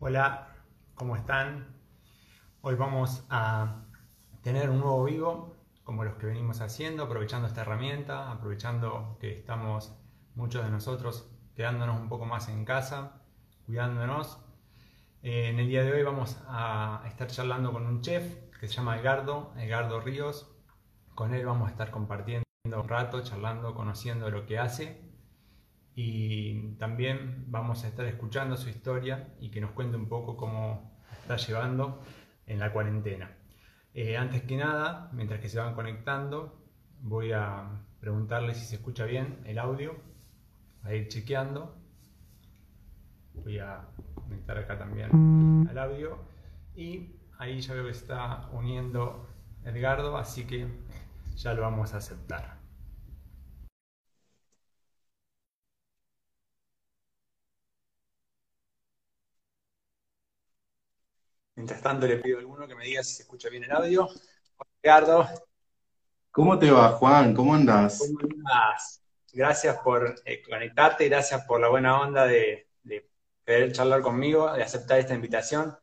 Hola, 0.00 0.54
¿cómo 0.94 1.16
están? 1.16 1.74
Hoy 2.60 2.76
vamos 2.76 3.24
a 3.30 3.82
tener 4.42 4.70
un 4.70 4.78
nuevo 4.78 5.02
vivo, 5.02 5.56
como 5.82 6.04
los 6.04 6.14
que 6.14 6.26
venimos 6.26 6.60
haciendo, 6.60 7.02
aprovechando 7.02 7.48
esta 7.48 7.62
herramienta, 7.62 8.30
aprovechando 8.30 9.16
que 9.20 9.32
estamos 9.32 9.92
muchos 10.36 10.64
de 10.64 10.70
nosotros 10.70 11.28
quedándonos 11.56 12.00
un 12.00 12.08
poco 12.08 12.26
más 12.26 12.48
en 12.48 12.64
casa, 12.64 13.22
cuidándonos. 13.66 14.38
Eh, 15.24 15.48
en 15.48 15.58
el 15.58 15.66
día 15.66 15.82
de 15.82 15.90
hoy 15.90 16.04
vamos 16.04 16.38
a 16.46 17.02
estar 17.08 17.26
charlando 17.26 17.72
con 17.72 17.84
un 17.84 18.00
chef 18.00 18.36
que 18.60 18.68
se 18.68 18.74
llama 18.74 19.00
Edgardo, 19.00 19.52
Edgardo 19.56 19.98
Ríos. 20.00 20.48
Con 21.16 21.34
él 21.34 21.44
vamos 21.44 21.66
a 21.66 21.72
estar 21.72 21.90
compartiendo 21.90 22.44
un 22.64 22.88
rato, 22.88 23.24
charlando, 23.24 23.74
conociendo 23.74 24.30
lo 24.30 24.46
que 24.46 24.60
hace 24.60 25.07
y 26.00 26.76
también 26.76 27.46
vamos 27.48 27.82
a 27.82 27.88
estar 27.88 28.06
escuchando 28.06 28.56
su 28.56 28.68
historia 28.68 29.34
y 29.40 29.50
que 29.50 29.60
nos 29.60 29.72
cuente 29.72 29.96
un 29.96 30.08
poco 30.08 30.36
cómo 30.36 30.96
está 31.22 31.36
llevando 31.36 32.00
en 32.46 32.60
la 32.60 32.72
cuarentena. 32.72 33.36
Eh, 33.94 34.16
antes 34.16 34.42
que 34.44 34.56
nada, 34.56 35.10
mientras 35.12 35.40
que 35.40 35.48
se 35.48 35.58
van 35.58 35.74
conectando, 35.74 36.62
voy 37.00 37.32
a 37.32 37.82
preguntarle 37.98 38.54
si 38.54 38.64
se 38.64 38.76
escucha 38.76 39.06
bien 39.06 39.40
el 39.44 39.58
audio, 39.58 39.96
a 40.84 40.94
ir 40.94 41.08
chequeando. 41.08 41.76
Voy 43.34 43.58
a 43.58 43.88
conectar 44.14 44.56
acá 44.56 44.78
también 44.78 45.66
al 45.68 45.78
audio 45.78 46.16
y 46.76 47.16
ahí 47.38 47.60
ya 47.60 47.74
veo 47.74 47.86
que 47.86 47.90
está 47.90 48.48
uniendo 48.52 49.26
Edgardo, 49.64 50.16
así 50.16 50.46
que 50.46 50.68
ya 51.34 51.54
lo 51.54 51.62
vamos 51.62 51.92
a 51.92 51.96
aceptar. 51.96 52.57
Mientras 61.58 61.82
tanto, 61.82 62.06
le 62.06 62.18
pido 62.18 62.36
a 62.36 62.40
alguno 62.40 62.68
que 62.68 62.76
me 62.76 62.84
diga 62.84 63.02
si 63.02 63.16
se 63.16 63.22
escucha 63.22 63.48
bien 63.48 63.64
el 63.64 63.72
audio. 63.72 64.08
Ricardo. 64.80 65.26
¿Cómo 66.30 66.56
te 66.56 66.70
va, 66.70 66.90
Juan? 66.90 67.34
¿Cómo 67.34 67.52
andas? 67.52 67.98
¿Cómo 67.98 68.32
andás? 68.32 69.02
Gracias 69.32 69.76
por 69.78 70.14
eh, 70.24 70.40
conectarte 70.40 71.06
y 71.06 71.08
gracias 71.08 71.44
por 71.46 71.60
la 71.60 71.68
buena 71.68 72.00
onda 72.00 72.26
de, 72.26 72.68
querer 73.44 73.72
charlar 73.72 74.02
conmigo, 74.02 74.52
de 74.52 74.62
aceptar 74.62 75.00
esta 75.00 75.16
invitación. 75.16 75.76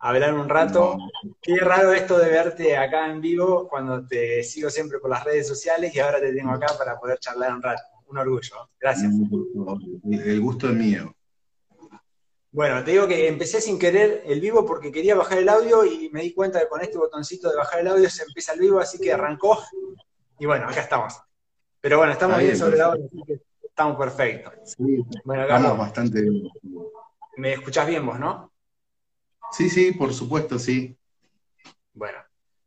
hablar 0.00 0.34
un 0.34 0.50
rato. 0.50 0.98
Qué 1.40 1.56
raro 1.60 1.94
esto 1.94 2.18
de 2.18 2.28
verte 2.28 2.76
acá 2.76 3.10
en 3.10 3.22
vivo 3.22 3.68
cuando 3.70 4.06
te 4.06 4.42
sigo 4.42 4.68
siempre 4.68 4.98
por 4.98 5.08
las 5.08 5.24
redes 5.24 5.48
sociales 5.48 5.94
y 5.94 6.00
ahora 6.00 6.20
te 6.20 6.34
tengo 6.34 6.50
acá 6.50 6.76
para 6.76 6.98
poder 6.98 7.18
charlar 7.20 7.54
un 7.54 7.62
rato. 7.62 7.82
Un 8.08 8.18
orgullo. 8.18 8.68
Gracias. 8.78 9.10
El 10.10 10.40
gusto 10.42 10.68
es 10.68 10.74
mío. 10.74 11.15
Bueno, 12.56 12.82
te 12.82 12.92
digo 12.92 13.06
que 13.06 13.28
empecé 13.28 13.60
sin 13.60 13.78
querer 13.78 14.22
el 14.24 14.40
vivo 14.40 14.64
porque 14.64 14.90
quería 14.90 15.14
bajar 15.14 15.36
el 15.36 15.48
audio 15.50 15.84
y 15.84 16.08
me 16.08 16.22
di 16.22 16.32
cuenta 16.32 16.58
que 16.58 16.68
con 16.68 16.80
este 16.80 16.96
botoncito 16.96 17.50
de 17.50 17.56
bajar 17.56 17.80
el 17.80 17.88
audio 17.88 18.08
se 18.08 18.22
empieza 18.22 18.54
el 18.54 18.60
vivo, 18.60 18.80
así 18.80 18.98
que 18.98 19.12
arrancó. 19.12 19.62
Y 20.38 20.46
bueno, 20.46 20.66
acá 20.66 20.80
estamos. 20.80 21.20
Pero 21.82 21.98
bueno, 21.98 22.14
estamos 22.14 22.38
bien, 22.38 22.56
sobre 22.56 22.78
la 22.78 22.88
hora, 22.88 23.04
así 23.04 23.22
que 23.26 23.42
estamos 23.62 23.98
perfectos. 23.98 24.54
Sí, 24.74 25.04
bueno, 25.26 25.42
estamos 25.42 25.76
bastante 25.76 26.22
bien. 26.22 26.48
¿Me 27.36 27.52
escuchás 27.52 27.86
bien 27.86 28.06
vos, 28.06 28.18
no? 28.18 28.50
Sí, 29.52 29.68
sí, 29.68 29.92
por 29.92 30.14
supuesto, 30.14 30.58
sí. 30.58 30.96
Bueno, 31.92 32.20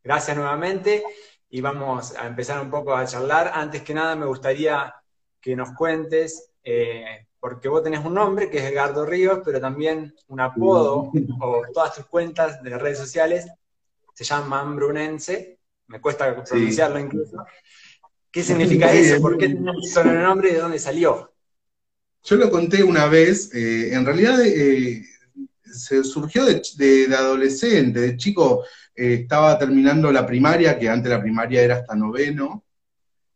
gracias 0.03 0.37
nuevamente 0.37 1.03
y 1.49 1.61
vamos 1.61 2.15
a 2.15 2.27
empezar 2.27 2.61
un 2.61 2.69
poco 2.69 2.95
a 2.95 3.07
charlar. 3.07 3.53
Antes 3.55 3.81
que 3.81 3.95
nada, 3.95 4.15
me 4.15 4.27
gustaría 4.27 4.93
que 5.41 5.55
nos 5.55 5.71
cuentes 5.71 6.51
eh, 6.63 7.25
porque 7.39 7.69
vos 7.69 7.83
tenés 7.83 8.03
un 8.03 8.13
nombre 8.13 8.49
que 8.49 8.57
es 8.57 8.71
Edgardo 8.71 9.05
Ríos, 9.05 9.39
pero 9.43 9.61
también 9.61 10.13
un 10.27 10.39
apodo, 10.39 11.11
o 11.39 11.61
todas 11.73 11.95
tus 11.95 12.05
cuentas 12.05 12.61
de 12.61 12.77
redes 12.77 12.97
sociales 12.97 13.47
se 14.13 14.23
llaman 14.23 14.75
Brunense, 14.75 15.59
me 15.87 16.01
cuesta 16.01 16.43
pronunciarlo 16.43 16.99
incluso. 16.99 17.37
¿Qué 18.31 18.43
significa 18.43 18.91
eso? 18.91 19.21
¿Por 19.21 19.37
qué 19.37 19.47
tenés 19.47 19.97
el 19.97 20.21
nombre 20.21 20.49
y 20.49 20.53
de 20.53 20.59
dónde 20.59 20.79
salió? 20.79 21.31
Yo 22.23 22.35
lo 22.35 22.51
conté 22.51 22.83
una 22.83 23.07
vez, 23.07 23.53
eh, 23.55 23.93
en 23.93 24.05
realidad 24.05 24.41
eh, 24.45 25.01
se 25.63 26.03
surgió 26.03 26.45
de, 26.45 27.07
adolescente, 27.15 28.01
de 28.01 28.17
chico 28.17 28.65
eh, 28.93 29.21
estaba 29.21 29.57
terminando 29.57 30.11
la 30.11 30.25
primaria, 30.25 30.77
que 30.77 30.89
antes 30.89 31.09
la 31.09 31.21
primaria 31.21 31.61
era 31.61 31.77
hasta 31.77 31.95
noveno, 31.95 32.65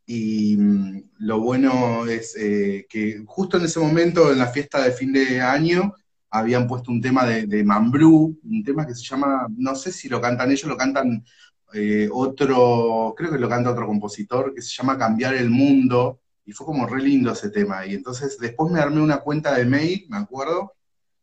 y 0.06 0.56
mm, 0.56 1.02
lo 1.18 1.40
bueno 1.40 2.06
es 2.06 2.36
eh, 2.36 2.86
que 2.88 3.22
justo 3.26 3.56
en 3.56 3.64
ese 3.64 3.80
momento, 3.80 4.30
en 4.30 4.38
la 4.38 4.48
fiesta 4.48 4.82
de 4.82 4.92
fin 4.92 5.12
de 5.12 5.40
año, 5.40 5.94
habían 6.30 6.66
puesto 6.66 6.90
un 6.90 7.00
tema 7.00 7.24
de, 7.24 7.46
de 7.46 7.64
Mambrú, 7.64 8.38
un 8.42 8.64
tema 8.64 8.86
que 8.86 8.94
se 8.94 9.04
llama, 9.04 9.46
no 9.56 9.74
sé 9.74 9.92
si 9.92 10.08
lo 10.08 10.20
cantan 10.20 10.50
ellos, 10.50 10.64
lo 10.68 10.76
cantan 10.76 11.24
eh, 11.72 12.08
otro, 12.12 13.14
creo 13.16 13.32
que 13.32 13.38
lo 13.38 13.48
canta 13.48 13.70
otro 13.70 13.86
compositor, 13.86 14.54
que 14.54 14.62
se 14.62 14.74
llama 14.76 14.96
Cambiar 14.96 15.34
el 15.34 15.50
Mundo, 15.50 16.20
y 16.44 16.52
fue 16.52 16.66
como 16.66 16.86
re 16.86 17.02
lindo 17.02 17.32
ese 17.32 17.50
tema. 17.50 17.84
Y 17.86 17.94
entonces 17.94 18.38
después 18.38 18.70
me 18.72 18.80
armé 18.80 19.00
una 19.00 19.18
cuenta 19.18 19.54
de 19.54 19.64
mail, 19.64 20.06
me 20.08 20.18
acuerdo, 20.18 20.74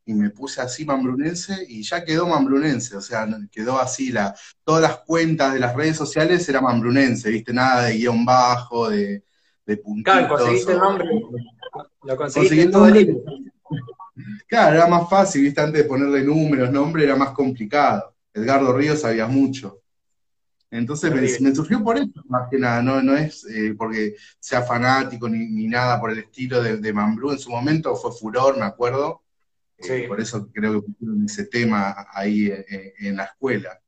y 0.06 0.14
me 0.14 0.30
puse 0.30 0.62
así 0.62 0.86
mambrunense 0.86 1.66
y 1.68 1.84
ya 1.84 2.04
quedó 2.04 2.28
mambrunense, 2.28 2.96
o 2.98 3.02
sea, 3.02 3.28
quedó 3.52 3.80
así, 3.80 4.12
la, 4.12 4.36
todas 4.64 4.82
las 4.82 4.98
cuentas 5.00 5.54
de 5.54 5.60
las 5.60 5.76
redes 5.76 5.98
sociales 5.98 6.48
era 6.50 6.62
mambrunense, 6.62 7.30
viste, 7.30 7.54
nada 7.54 7.86
de 7.86 7.98
guion 7.98 8.26
bajo, 8.26 8.90
de, 8.90 9.24
de 9.66 9.78
puntitos. 9.78 10.14
Claro, 10.14 10.36
conseguiste 10.36 10.72
el 10.72 10.80
nombre, 10.80 11.06
lo 12.04 12.18
conseguiste 12.18 12.68
todo 12.68 12.88
el 12.88 13.24
Claro, 14.48 14.76
era 14.76 14.88
más 14.88 15.10
fácil, 15.10 15.44
viste, 15.44 15.62
antes 15.62 15.84
de 15.84 15.88
ponerle 15.88 16.24
números, 16.24 16.72
nombre 16.72 17.04
era 17.04 17.16
más 17.16 17.32
complicado. 17.32 18.14
Edgardo 18.34 18.74
Ríos 18.74 19.02
sabía 19.02 19.28
mucho. 19.28 19.82
Entonces 20.70 21.42
me, 21.42 21.54
surgió 21.54 21.84
por 21.84 21.98
eso, 21.98 22.24
más 22.30 22.50
que 22.50 22.58
nada, 22.58 22.82
no, 22.82 23.02
no 23.02 23.16
es 23.16 23.46
eh, 23.46 23.76
porque 23.78 24.16
sea 24.40 24.62
fanático 24.62 25.28
ni, 25.28 25.48
ni, 25.48 25.68
nada 25.68 26.00
por 26.00 26.12
el 26.12 26.20
estilo 26.20 26.64
de, 26.64 26.78
de 26.78 26.94
Mambrú, 26.94 27.32
en 27.32 27.40
su 27.40 27.50
momento 27.50 27.94
fue 27.94 28.14
furor, 28.14 28.58
me 28.58 28.64
acuerdo, 28.64 29.22
eh, 29.90 30.08
por 30.08 30.20
eso 30.20 30.50
creo 30.52 30.82
que 30.82 30.88
pusieron 30.88 31.26
ese 31.26 31.46
tema 31.46 32.08
ahí 32.12 32.48
eh, 32.48 32.94
en 33.00 33.16
la 33.18 33.26
escuela. 33.26 33.80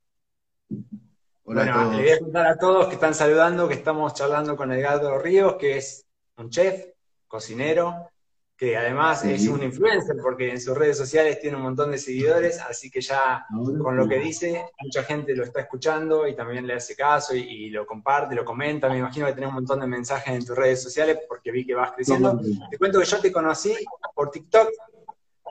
bueno, 1.44 1.92
le 1.92 2.02
voy 2.02 2.10
a 2.10 2.18
contar 2.18 2.46
a 2.46 2.56
todos 2.56 2.88
que 2.88 2.94
están 2.94 3.14
saludando 3.14 3.68
que 3.68 3.74
estamos 3.74 4.14
charlando 4.14 4.56
con 4.56 4.72
Edgardo 4.72 5.18
Ríos, 5.18 5.56
que 5.58 5.78
es 5.78 6.06
un 6.36 6.50
chef, 6.50 6.86
cocinero, 7.26 8.10
que 8.56 8.76
además 8.76 9.24
es 9.24 9.48
un 9.48 9.62
influencer 9.64 10.16
porque 10.22 10.48
en 10.48 10.60
sus 10.60 10.76
redes 10.76 10.96
sociales 10.96 11.40
tiene 11.40 11.56
un 11.56 11.64
montón 11.64 11.90
de 11.90 11.98
seguidores, 11.98 12.60
así 12.60 12.88
que 12.88 13.00
ya 13.00 13.44
con 13.50 13.96
lo 13.96 14.08
que 14.08 14.18
dice, 14.20 14.64
mucha 14.80 15.02
gente 15.02 15.34
lo 15.34 15.42
está 15.42 15.62
escuchando 15.62 16.28
y 16.28 16.36
también 16.36 16.64
le 16.64 16.74
hace 16.74 16.94
caso 16.94 17.34
y, 17.34 17.70
lo 17.70 17.84
comparte, 17.84 18.34
lo 18.36 18.44
comenta. 18.44 18.88
Me 18.88 18.98
imagino 18.98 19.26
que 19.26 19.32
tenés 19.32 19.48
un 19.48 19.56
montón 19.56 19.80
de 19.80 19.88
mensajes 19.88 20.32
en 20.32 20.44
tus 20.44 20.56
redes 20.56 20.80
sociales 20.80 21.18
porque 21.28 21.50
vi 21.50 21.66
que 21.66 21.74
vas 21.74 21.92
creciendo. 21.92 22.40
Te 22.70 22.78
cuento 22.78 23.00
que 23.00 23.06
yo 23.06 23.18
te 23.18 23.32
conocí 23.32 23.74
por 24.14 24.30
TikTok, 24.30 24.68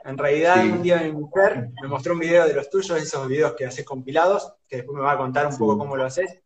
en 0.04 0.18
realidad, 0.18 0.64
un 0.66 0.82
día 0.82 1.00
mi 1.00 1.12
mujer 1.12 1.70
me 1.80 1.88
mostró 1.88 2.12
un 2.12 2.20
video 2.20 2.46
de 2.46 2.52
los 2.52 2.68
tuyos, 2.68 3.02
esos 3.02 3.26
videos 3.26 3.54
que 3.56 3.64
haces 3.64 3.84
compilados, 3.84 4.52
que 4.68 4.76
después 4.76 4.96
me 4.96 5.02
va 5.02 5.12
a 5.12 5.16
contar 5.16 5.46
un 5.46 5.56
poco 5.56 5.78
cómo 5.78 5.96
lo 5.96 6.04
haces. 6.04 6.40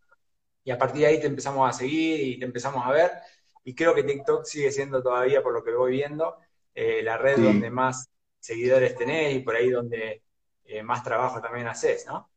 Y 0.63 0.71
a 0.71 0.79
partir 0.79 1.03
de 1.03 1.07
ahí 1.09 1.21
te 1.21 1.27
empezamos 1.27 1.69
a 1.69 1.77
seguir 1.77 2.21
y 2.21 2.39
te 2.39 2.45
empezamos 2.45 2.87
a 2.87 2.91
ver. 2.91 3.11
Y 3.65 3.75
creo 3.75 3.95
que 3.95 4.05
TikTok 4.05 4.45
sigue 4.45 4.71
siendo 4.71 5.03
todavía, 5.03 5.43
por 5.43 5.53
lo 5.53 5.65
que 5.65 5.73
voy 5.73 5.93
viendo, 5.93 6.37
eh, 6.75 7.03
la 7.03 7.19
red 7.19 7.39
donde 7.39 7.71
más 7.71 8.09
seguidores 8.39 8.95
tenés 8.97 9.35
y 9.35 9.41
por 9.41 9.57
ahí 9.57 9.71
donde 9.71 10.23
eh, 10.65 10.83
más 10.83 11.03
trabajo 11.03 11.41
también 11.41 11.67
haces, 11.67 12.07
¿no? 12.07 12.31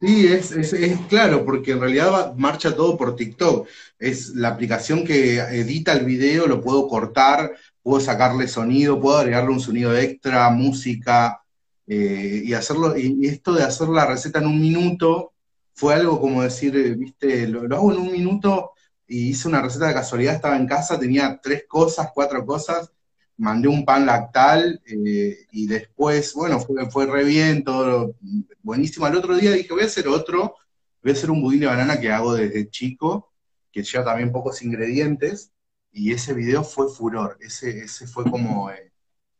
Sí, 0.00 0.26
es, 0.26 0.52
es, 0.52 0.74
es, 0.74 1.00
claro, 1.08 1.46
porque 1.46 1.70
en 1.70 1.80
realidad 1.80 2.34
marcha 2.34 2.76
todo 2.76 2.98
por 2.98 3.16
TikTok. 3.16 3.66
Es 3.98 4.28
la 4.34 4.48
aplicación 4.48 5.06
que 5.06 5.38
edita 5.38 5.92
el 5.92 6.04
video, 6.04 6.46
lo 6.46 6.60
puedo 6.60 6.86
cortar, 6.88 7.56
puedo 7.84 8.00
sacarle 8.00 8.48
sonido, 8.48 9.00
puedo 9.00 9.18
agregarle 9.18 9.50
un 9.50 9.60
sonido 9.60 9.96
extra, 9.96 10.48
música, 10.50 11.44
eh, 11.86 12.42
y 12.44 12.54
hacerlo, 12.54 12.96
y 12.96 13.26
esto 13.26 13.52
de 13.52 13.62
hacer 13.62 13.88
la 13.88 14.06
receta 14.06 14.38
en 14.38 14.46
un 14.46 14.58
minuto 14.60 15.34
fue 15.74 15.94
algo 15.94 16.18
como 16.18 16.42
decir, 16.42 16.74
eh, 16.76 16.94
viste, 16.94 17.46
lo, 17.46 17.62
hago 17.76 17.92
en 17.92 17.98
un 17.98 18.10
minuto 18.10 18.72
y 19.06 19.28
hice 19.28 19.48
una 19.48 19.60
receta 19.60 19.88
de 19.88 19.94
casualidad, 19.94 20.34
estaba 20.34 20.56
en 20.56 20.66
casa, 20.66 20.98
tenía 20.98 21.38
tres 21.42 21.64
cosas, 21.68 22.08
cuatro 22.14 22.46
cosas, 22.46 22.90
mandé 23.36 23.68
un 23.68 23.84
pan 23.84 24.06
lactal 24.06 24.80
eh, 24.86 25.46
y 25.52 25.66
después, 25.66 26.32
bueno, 26.32 26.60
fue, 26.60 26.90
fue 26.90 27.06
re 27.06 27.24
bien, 27.24 27.64
todo 27.64 28.14
buenísimo. 28.62 29.04
Al 29.04 29.16
otro 29.16 29.36
día 29.36 29.52
dije, 29.52 29.74
voy 29.74 29.82
a 29.82 29.86
hacer 29.86 30.08
otro, 30.08 30.54
voy 31.02 31.12
a 31.12 31.14
hacer 31.14 31.30
un 31.30 31.42
budín 31.42 31.60
de 31.60 31.66
banana 31.66 32.00
que 32.00 32.10
hago 32.10 32.32
desde 32.32 32.70
chico, 32.70 33.30
que 33.70 33.82
lleva 33.82 34.04
también 34.06 34.32
pocos 34.32 34.62
ingredientes, 34.62 35.52
y 35.94 36.12
ese 36.12 36.34
video 36.34 36.64
fue 36.64 36.88
furor, 36.88 37.38
ese, 37.40 37.84
ese 37.84 38.08
fue 38.08 38.24
como 38.24 38.68
eh, 38.68 38.92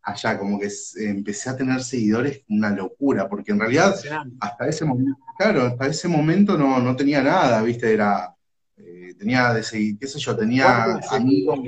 allá, 0.03 0.39
como 0.39 0.59
que 0.59 0.69
empecé 0.99 1.51
a 1.51 1.57
tener 1.57 1.83
seguidores, 1.83 2.45
una 2.49 2.71
locura, 2.71 3.29
porque 3.29 3.51
en 3.51 3.59
realidad 3.59 3.95
hasta 4.41 4.69
ese 4.69 4.85
momento, 4.85 5.19
claro, 5.37 5.63
hasta 5.63 5.89
ese 5.89 6.07
momento 6.07 6.57
no, 6.57 6.79
no 6.79 6.95
tenía 6.95 7.23
nada, 7.23 7.61
viste, 7.61 7.93
era, 7.93 8.33
eh, 8.77 9.15
tenía 9.19 9.53
de 9.53 9.65
seguir, 9.65 9.99
qué 9.99 10.07
sé 10.07 10.21
yo, 10.21 10.37
tenía 10.37 11.01
amigos. 11.11 11.59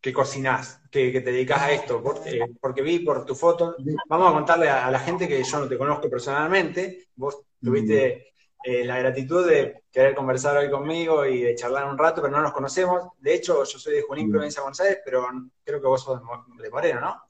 Que 0.00 0.12
cocinás, 0.12 0.80
que, 0.90 1.10
te 1.10 1.32
dedicas 1.32 1.60
a 1.60 1.72
esto? 1.72 2.02
Porque, 2.02 2.40
porque, 2.60 2.82
vi 2.82 3.00
por 3.00 3.24
tu 3.24 3.34
foto, 3.34 3.74
vamos 4.08 4.30
a 4.30 4.34
contarle 4.34 4.68
a, 4.68 4.90
la 4.90 5.00
gente 5.00 5.26
que 5.26 5.42
yo 5.42 5.58
no 5.58 5.66
te 5.66 5.78
conozco 5.78 6.10
personalmente, 6.10 7.08
vos 7.16 7.38
tuviste 7.60 8.32
eh, 8.64 8.84
la 8.84 8.98
gratitud 8.98 9.48
de 9.48 9.84
querer 9.90 10.14
conversar 10.14 10.56
hoy 10.56 10.70
conmigo 10.70 11.24
y 11.24 11.42
de 11.42 11.54
charlar 11.54 11.88
un 11.88 11.96
rato, 11.96 12.20
pero 12.20 12.36
no 12.36 12.42
nos 12.42 12.52
conocemos. 12.52 13.08
De 13.18 13.34
hecho, 13.34 13.64
yo 13.64 13.78
soy 13.78 13.94
de 13.94 14.02
Junín, 14.02 14.30
provincia 14.30 14.60
de 14.60 14.64
Buenos 14.64 14.80
Aires, 14.80 14.98
pero 15.04 15.26
creo 15.64 15.80
que 15.80 15.86
vos 15.86 16.02
sos 16.02 16.20
de 16.60 16.70
Moreno, 16.70 17.00
¿no? 17.00 17.22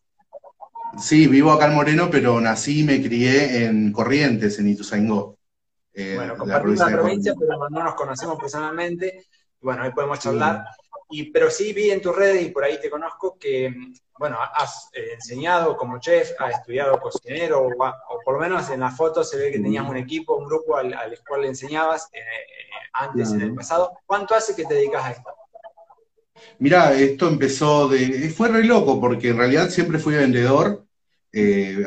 Sí, 0.99 1.27
vivo 1.27 1.53
acá 1.53 1.67
en 1.67 1.75
Moreno, 1.75 2.09
pero 2.11 2.41
nací 2.41 2.81
y 2.81 2.85
me 2.85 3.03
crié 3.03 3.67
en 3.67 3.93
Corrientes, 3.93 4.59
en 4.59 4.69
Ituzaingó. 4.69 5.39
Eh, 5.93 6.15
bueno, 6.17 6.37
compartimos 6.37 6.79
la 6.79 6.99
provincia, 6.99 7.35
pero 7.39 7.69
no 7.69 7.85
nos 7.85 7.95
conocemos 7.95 8.39
personalmente. 8.39 9.27
Bueno, 9.61 9.83
ahí 9.83 9.91
podemos 9.93 10.19
charlar. 10.19 10.65
Y, 11.11 11.31
pero 11.31 11.51
sí 11.51 11.73
vi 11.73 11.91
en 11.91 12.03
tus 12.03 12.15
redes, 12.15 12.43
y 12.43 12.51
por 12.51 12.65
ahí 12.65 12.79
te 12.81 12.91
conozco, 12.91 13.39
que, 13.39 13.75
bueno, 14.19 14.37
has 14.41 14.91
eh, 14.93 15.15
enseñado 15.15 15.77
como 15.77 15.99
chef, 15.99 16.33
has 16.39 16.57
estudiado 16.59 17.01
cocinero, 17.01 17.67
o, 17.67 18.21
por 18.25 18.35
lo 18.35 18.41
menos 18.41 18.69
en 18.71 18.81
la 18.81 18.91
foto 18.91 19.25
se 19.25 19.39
ve 19.39 19.51
que 19.51 19.61
tenías 19.61 19.89
un 19.89 19.97
equipo, 19.97 20.37
un 20.37 20.47
grupo 20.47 20.77
al, 20.77 20.95
cual 21.27 21.43
le 21.43 21.49
enseñabas 21.49 22.11
eh, 22.13 22.21
antes, 22.93 23.33
en 23.33 23.41
el 23.41 23.55
pasado. 23.55 23.99
¿Cuánto 24.05 24.35
hace 24.35 24.55
que 24.55 24.65
te 24.65 24.75
dedicas 24.75 25.05
a 25.05 25.11
esto? 25.13 25.31
Mira, 26.59 26.93
esto 26.95 27.29
empezó 27.29 27.89
de. 27.89 28.31
Fue 28.31 28.49
re 28.49 28.65
loco, 28.65 29.01
porque 29.01 29.31
en 29.31 29.39
realidad 29.39 29.71
siempre 29.71 29.99
fui 29.99 30.15
vendedor. 30.15 30.85
Eh, 31.33 31.85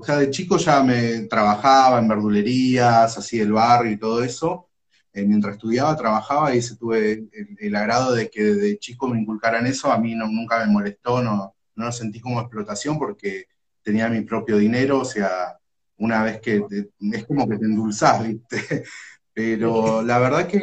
o 0.00 0.04
sea, 0.04 0.16
de 0.16 0.30
chico 0.30 0.56
ya 0.56 0.82
me 0.82 1.20
trabajaba 1.22 1.98
en 1.98 2.08
verdulerías, 2.08 3.16
así 3.16 3.40
el 3.40 3.52
barrio 3.52 3.92
y 3.92 3.98
todo 3.98 4.22
eso. 4.22 4.69
Eh, 5.12 5.24
mientras 5.24 5.54
estudiaba, 5.54 5.96
trabajaba 5.96 6.54
y 6.54 6.62
se 6.62 6.76
tuve 6.76 7.28
el, 7.58 7.76
agrado 7.76 8.14
de 8.14 8.30
que 8.30 8.42
de 8.42 8.78
chico 8.78 9.08
me 9.08 9.20
inculcaran 9.20 9.66
eso. 9.66 9.90
A 9.92 9.98
mí 9.98 10.14
no, 10.14 10.26
nunca 10.28 10.64
me 10.64 10.72
molestó, 10.72 11.22
no, 11.22 11.54
no 11.74 11.84
lo 11.84 11.92
sentí 11.92 12.20
como 12.20 12.40
explotación 12.40 12.98
porque 12.98 13.46
tenía 13.82 14.08
mi 14.08 14.22
propio 14.22 14.56
dinero. 14.58 15.00
O 15.00 15.04
sea, 15.04 15.58
una 15.98 16.22
vez 16.22 16.40
que 16.40 16.64
es 17.12 17.26
como 17.26 17.48
que 17.48 17.58
te 17.58 17.64
endulzás, 17.64 18.26
¿viste? 18.26 18.84
Pero 19.34 20.02
la 20.02 20.18
verdad 20.18 20.46
que 20.46 20.60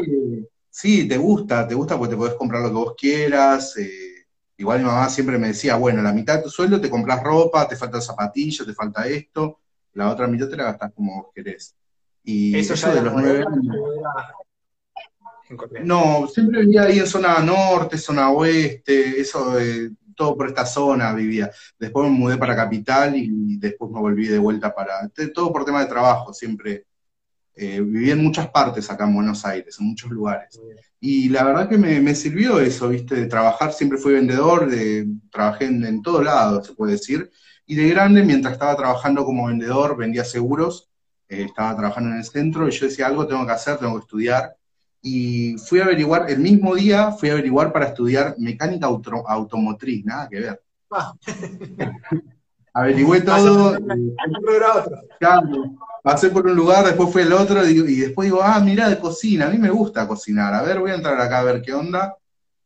Sí, 0.80 1.08
te 1.08 1.18
gusta, 1.18 1.68
te 1.68 1.74
gusta 1.74 1.98
porque 1.98 2.12
te 2.12 2.18
podés 2.18 2.36
comprar 2.36 2.62
lo 2.62 2.68
que 2.70 2.76
vos 2.76 2.94
quieras. 2.96 3.76
Eh, 3.78 4.28
igual 4.58 4.80
mi 4.80 4.86
mamá 4.86 5.10
siempre 5.10 5.40
me 5.40 5.48
decía, 5.48 5.76
bueno, 5.76 6.04
la 6.04 6.14
mitad 6.14 6.38
de 6.38 6.44
tu 6.44 6.50
sueldo 6.52 6.80
te 6.80 6.90
compras 6.90 7.24
ropa, 7.24 7.68
te 7.68 7.76
falta 7.76 8.00
zapatillas, 8.00 8.68
te 8.68 8.76
falta 8.76 9.08
esto, 9.08 9.60
la 9.94 10.12
otra 10.12 10.28
mitad 10.28 10.48
te 10.48 10.56
la 10.56 10.66
gastas 10.66 10.94
como 10.94 11.24
vos 11.24 11.32
querés. 11.34 11.76
Y 12.30 12.58
eso, 12.58 12.74
ya 12.74 12.94
de 12.94 13.02
los 13.02 13.14
nueve 13.14 13.46
años. 13.50 13.76
No, 15.86 16.28
siempre 16.28 16.60
vivía 16.60 16.84
ahí 16.84 17.00
en 17.00 17.08
zona 17.08 17.40
norte, 17.40 17.98
zona 17.98 18.32
oeste, 18.32 19.22
eso, 19.22 19.58
eh, 19.58 19.92
todo 20.14 20.36
por 20.36 20.48
esta 20.48 20.66
zona 20.66 21.14
vivía. 21.14 21.50
Después 21.80 22.10
me 22.10 22.18
mudé 22.18 22.36
para 22.36 22.54
capital 22.54 23.16
y 23.16 23.56
después 23.58 23.90
me 23.92 24.02
volví 24.02 24.28
de 24.28 24.40
vuelta 24.40 24.76
para, 24.76 25.10
todo 25.34 25.54
por 25.54 25.64
tema 25.64 25.80
de 25.80 25.86
trabajo, 25.86 26.34
siempre 26.34 26.84
eh, 27.56 27.80
viví 27.80 28.12
en 28.12 28.22
muchas 28.22 28.50
partes 28.50 28.92
acá 28.92 29.06
en 29.06 29.16
Buenos 29.16 29.46
Aires, 29.46 29.78
en 29.80 29.88
muchos 29.88 30.12
lugares. 30.12 30.60
Y 31.00 31.30
la 31.30 31.46
verdad 31.46 31.70
que 31.70 31.78
me, 31.78 32.14
sirvió 32.14 32.60
eso, 32.60 32.90
¿viste? 32.90 33.16
De 33.16 33.28
trabajar, 33.28 33.72
siempre 33.72 33.98
fui 33.98 34.16
vendedor, 34.16 34.70
de, 34.70 35.08
trabajé 35.32 35.68
en, 35.68 35.86
en 35.86 36.02
todo 36.02 36.22
lado, 36.22 36.62
se 36.62 36.74
puede 36.74 36.92
decir. 36.92 37.32
Y 37.66 37.76
de 37.76 37.88
grande, 37.88 38.22
mientras 38.22 38.52
estaba 38.52 38.76
trabajando 38.76 39.24
como 39.24 39.48
vendedor, 39.48 39.96
vendía 39.96 40.26
seguros, 40.26 40.90
eh, 41.30 41.44
estaba 41.44 41.76
trabajando 41.76 42.12
en 42.12 42.18
el 42.18 42.26
centro 42.26 42.68
y 42.68 42.72
yo 42.72 42.86
decía, 42.86 43.08
algo 43.08 43.28
tengo 43.28 43.46
que 43.46 43.52
hacer, 43.52 43.78
tengo 43.78 43.94
que 43.96 44.02
estudiar. 44.02 44.56
Y 45.02 45.58
fui 45.58 45.80
a 45.80 45.86
averiguar, 45.86 46.30
el 46.30 46.40
mismo 46.40 46.76
día 46.76 47.12
fui 47.12 47.30
a 47.30 47.34
averiguar 47.34 47.72
para 47.72 47.88
estudiar 47.88 48.36
mecánica 48.38 48.88
automotriz, 48.88 50.06
nada 50.06 50.28
que 50.28 50.40
ver. 50.40 50.62
Ah. 50.92 51.14
Averigüé 52.78 53.22
todo. 53.22 53.76
pasé 56.04 56.30
por 56.30 56.46
un 56.46 56.56
lugar, 56.56 56.86
después 56.86 57.12
fui 57.12 57.24
al 57.24 57.34
otro 57.34 57.68
y, 57.68 57.96
después 57.96 58.28
digo, 58.28 58.44
ah, 58.44 58.60
mira, 58.60 58.88
de 58.88 59.00
cocina, 59.00 59.48
a 59.48 59.50
mí 59.50 59.58
me 59.58 59.72
gusta 59.72 60.08
cocinar, 60.08 60.54
a 60.54 60.62
ver, 60.62 60.80
voy 60.80 60.92
a 60.92 60.96
entrar 60.96 61.20
acá 61.20 61.40
a 61.40 61.44
ver 61.44 61.64
qué 61.64 61.74
onda. 61.74 62.16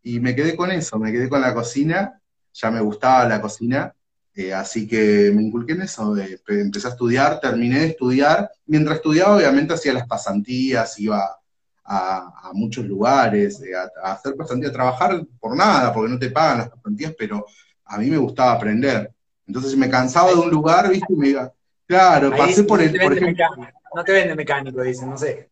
Y 0.04 0.20
me 0.20 0.36
quedé 0.36 0.58
con 0.58 0.70
eso, 0.70 1.00
me 1.00 1.14
quedé 1.14 1.30
con 1.30 1.40
la 1.40 1.54
cocina, 1.54 2.20
ya 2.52 2.72
me 2.72 2.82
gustaba 2.82 3.26
la 3.26 3.40
cocina, 3.40 3.94
eh, 4.34 4.54
así 4.54 4.88
que 4.88 5.32
me 5.34 5.44
inculqué 5.44 5.74
en 5.74 5.82
eso, 5.82 6.16
empecé 6.48 6.88
a 6.88 6.92
estudiar, 6.92 7.40
terminé 7.40 7.80
de 7.80 7.88
estudiar. 7.88 8.50
Mientras 8.66 8.98
estudiaba, 8.98 9.36
obviamente 9.36 9.74
hacía 9.74 9.94
las 9.94 10.08
pasantías, 10.08 10.98
iba 11.00 11.38
a, 11.84 12.52
muchos 12.54 12.86
lugares, 12.86 13.62
eh, 13.62 13.76
a, 13.76 13.90
a, 14.08 14.14
hacer 14.14 14.36
pasantías, 14.36 14.72
a 14.72 14.74
trabajar 14.74 15.26
por 15.40 15.56
nada, 15.56 15.94
porque 15.94 16.12
no 16.12 16.20
te 16.20 16.30
pagan 16.30 16.60
las 16.60 16.70
pasantías, 16.70 17.14
pero 17.18 17.46
a 17.86 17.98
mí 17.98 18.10
me 18.10 18.18
gustaba 18.18 18.54
aprender. 18.54 19.14
Entonces 19.46 19.76
me 19.76 19.90
cansaba 19.90 20.30
de 20.30 20.38
un 20.38 20.50
lugar, 20.50 20.90
¿viste? 20.90 21.14
Y 21.14 21.16
me 21.18 21.28
iba. 21.30 21.52
Claro, 21.86 22.32
pasé 22.36 22.64
por 22.64 22.82
el. 22.82 22.98
Por 22.98 23.18
ejemplo, 23.18 23.46
no 23.94 24.04
te 24.04 24.14
vende 24.14 24.36
mecánico, 24.36 24.82
dicen, 24.82 25.10
no 25.10 25.18
sé. 25.18 25.51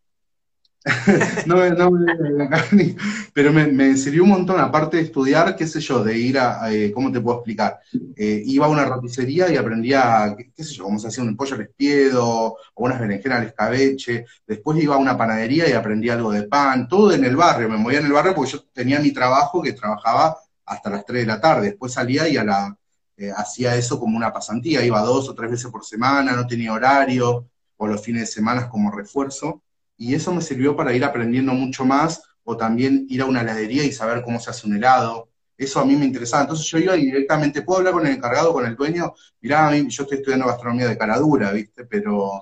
no, 1.46 1.68
no 1.70 1.90
me 1.90 2.96
pero 3.34 3.52
me, 3.52 3.96
sirvió 3.98 4.24
un 4.24 4.30
montón, 4.30 4.58
aparte 4.58 4.96
de 4.96 5.02
estudiar, 5.02 5.54
qué 5.54 5.66
sé 5.66 5.78
yo, 5.80 6.02
de 6.02 6.16
ir 6.16 6.38
a, 6.38 6.72
eh, 6.72 6.90
¿cómo 6.90 7.12
te 7.12 7.20
puedo 7.20 7.38
explicar? 7.38 7.80
Eh, 8.16 8.42
iba 8.46 8.64
a 8.64 8.70
una 8.70 8.86
roticería 8.86 9.52
y 9.52 9.56
aprendía, 9.56 10.34
qué, 10.56 10.64
sé 10.64 10.72
yo, 10.72 10.84
cómo 10.84 10.98
se 10.98 11.08
hacía 11.08 11.22
un 11.22 11.36
pollo 11.36 11.54
al 11.54 11.62
espiedo, 11.62 12.24
o 12.24 12.84
unas 12.84 12.98
berenjenas 12.98 13.40
al 13.40 13.46
escabeche, 13.48 14.24
después 14.46 14.82
iba 14.82 14.94
a 14.94 14.98
una 14.98 15.18
panadería 15.18 15.68
y 15.68 15.72
aprendía 15.72 16.14
algo 16.14 16.32
de 16.32 16.44
pan, 16.44 16.88
todo 16.88 17.12
en 17.12 17.24
el 17.24 17.36
barrio, 17.36 17.68
me 17.68 17.76
movía 17.76 17.98
en 17.98 18.06
el 18.06 18.12
barrio 18.12 18.34
porque 18.34 18.52
yo 18.52 18.64
tenía 18.72 19.00
mi 19.00 19.12
trabajo 19.12 19.60
que 19.60 19.74
trabajaba 19.74 20.38
hasta 20.64 20.88
las 20.88 21.04
3 21.04 21.22
de 21.22 21.26
la 21.26 21.40
tarde, 21.40 21.66
después 21.68 21.92
salía 21.92 22.26
y 22.26 22.38
a 22.38 22.44
la 22.44 22.76
eh, 23.18 23.30
hacía 23.36 23.76
eso 23.76 24.00
como 24.00 24.16
una 24.16 24.32
pasantía, 24.32 24.82
iba 24.82 25.02
dos 25.02 25.28
o 25.28 25.34
tres 25.34 25.50
veces 25.50 25.70
por 25.70 25.84
semana, 25.84 26.32
no 26.32 26.46
tenía 26.46 26.72
horario, 26.72 27.50
o 27.76 27.86
los 27.86 28.02
fines 28.02 28.22
de 28.22 28.26
semana 28.26 28.68
como 28.68 28.90
refuerzo, 28.90 29.62
y 30.00 30.14
eso 30.14 30.32
me 30.32 30.40
sirvió 30.40 30.74
para 30.74 30.94
ir 30.94 31.04
aprendiendo 31.04 31.52
mucho 31.52 31.84
más, 31.84 32.22
o 32.42 32.56
también 32.56 33.04
ir 33.10 33.20
a 33.20 33.26
una 33.26 33.42
heladería 33.42 33.84
y 33.84 33.92
saber 33.92 34.22
cómo 34.22 34.40
se 34.40 34.48
hace 34.48 34.66
un 34.66 34.74
helado, 34.74 35.28
eso 35.58 35.78
a 35.78 35.84
mí 35.84 35.94
me 35.94 36.06
interesaba. 36.06 36.44
Entonces 36.44 36.66
yo 36.68 36.78
iba 36.78 36.94
directamente, 36.94 37.60
puedo 37.60 37.80
hablar 37.80 37.92
con 37.92 38.06
el 38.06 38.14
encargado, 38.14 38.54
con 38.54 38.64
el 38.64 38.76
dueño, 38.76 39.12
mirá, 39.42 39.68
a 39.68 39.70
mí, 39.72 39.86
yo 39.90 40.04
estoy 40.04 40.16
estudiando 40.16 40.46
gastronomía 40.46 40.88
de 40.88 40.96
cara 40.96 41.18
dura, 41.18 41.52
¿viste? 41.52 41.84
Pero 41.84 42.40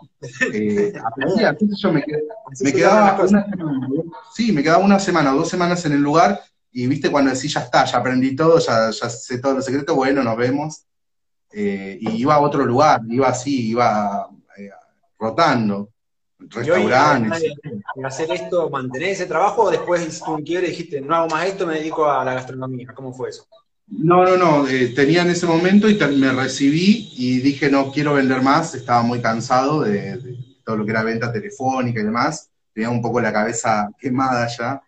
eh, 0.54 0.92
aprendía, 1.04 1.56
yo 1.60 1.92
me, 1.92 2.04
quedaba 2.72 3.16
una 3.16 3.26
semana, 3.26 3.88
sí, 4.32 4.52
me 4.52 4.62
quedaba 4.62 4.84
una 4.84 5.00
semana 5.00 5.34
o 5.34 5.38
dos 5.38 5.48
semanas 5.48 5.84
en 5.84 5.94
el 5.94 6.00
lugar 6.00 6.40
y 6.70 6.86
viste 6.86 7.10
cuando 7.10 7.32
decís, 7.32 7.52
ya 7.52 7.62
está, 7.62 7.84
ya 7.86 7.98
aprendí 7.98 8.36
todo, 8.36 8.60
ya, 8.60 8.90
ya 8.90 9.10
sé 9.10 9.38
todos 9.38 9.56
los 9.56 9.64
secretos, 9.64 9.96
bueno, 9.96 10.22
nos 10.22 10.36
vemos. 10.36 10.84
Eh, 11.50 11.98
y 12.00 12.10
iba 12.18 12.36
a 12.36 12.40
otro 12.40 12.64
lugar, 12.64 13.00
iba 13.08 13.26
así, 13.26 13.70
iba 13.70 14.28
eh, 14.56 14.70
rotando, 15.18 15.90
restaurantes. 16.50 17.54
¿Y 17.96 18.04
hacer 18.04 18.30
esto, 18.32 18.70
mantener 18.70 19.10
ese 19.10 19.26
trabajo 19.26 19.64
o 19.64 19.70
después 19.70 20.06
hiciste 20.06 20.30
un 20.30 20.42
quiebre 20.42 20.68
y 20.68 20.70
dijiste, 20.70 21.00
no 21.00 21.14
hago 21.14 21.28
más 21.28 21.46
esto, 21.46 21.66
me 21.66 21.74
dedico 21.74 22.10
a 22.10 22.24
la 22.24 22.34
gastronomía? 22.34 22.88
¿Cómo 22.94 23.12
fue 23.12 23.30
eso? 23.30 23.46
No, 23.88 24.24
no, 24.24 24.36
no, 24.36 24.68
eh, 24.68 24.88
tenía 24.94 25.22
en 25.22 25.30
ese 25.30 25.46
momento 25.46 25.88
y 25.88 25.96
me 25.96 26.32
recibí 26.32 27.10
y 27.16 27.40
dije, 27.40 27.70
no 27.70 27.90
quiero 27.90 28.14
vender 28.14 28.42
más, 28.42 28.74
estaba 28.74 29.02
muy 29.02 29.20
cansado 29.20 29.80
de, 29.80 30.18
de 30.18 30.36
todo 30.64 30.76
lo 30.76 30.84
que 30.84 30.90
era 30.90 31.02
venta 31.02 31.32
telefónica 31.32 32.00
y 32.00 32.04
demás, 32.04 32.50
tenía 32.74 32.90
un 32.90 33.00
poco 33.00 33.20
la 33.20 33.32
cabeza 33.32 33.90
quemada 33.98 34.46
ya 34.46 34.82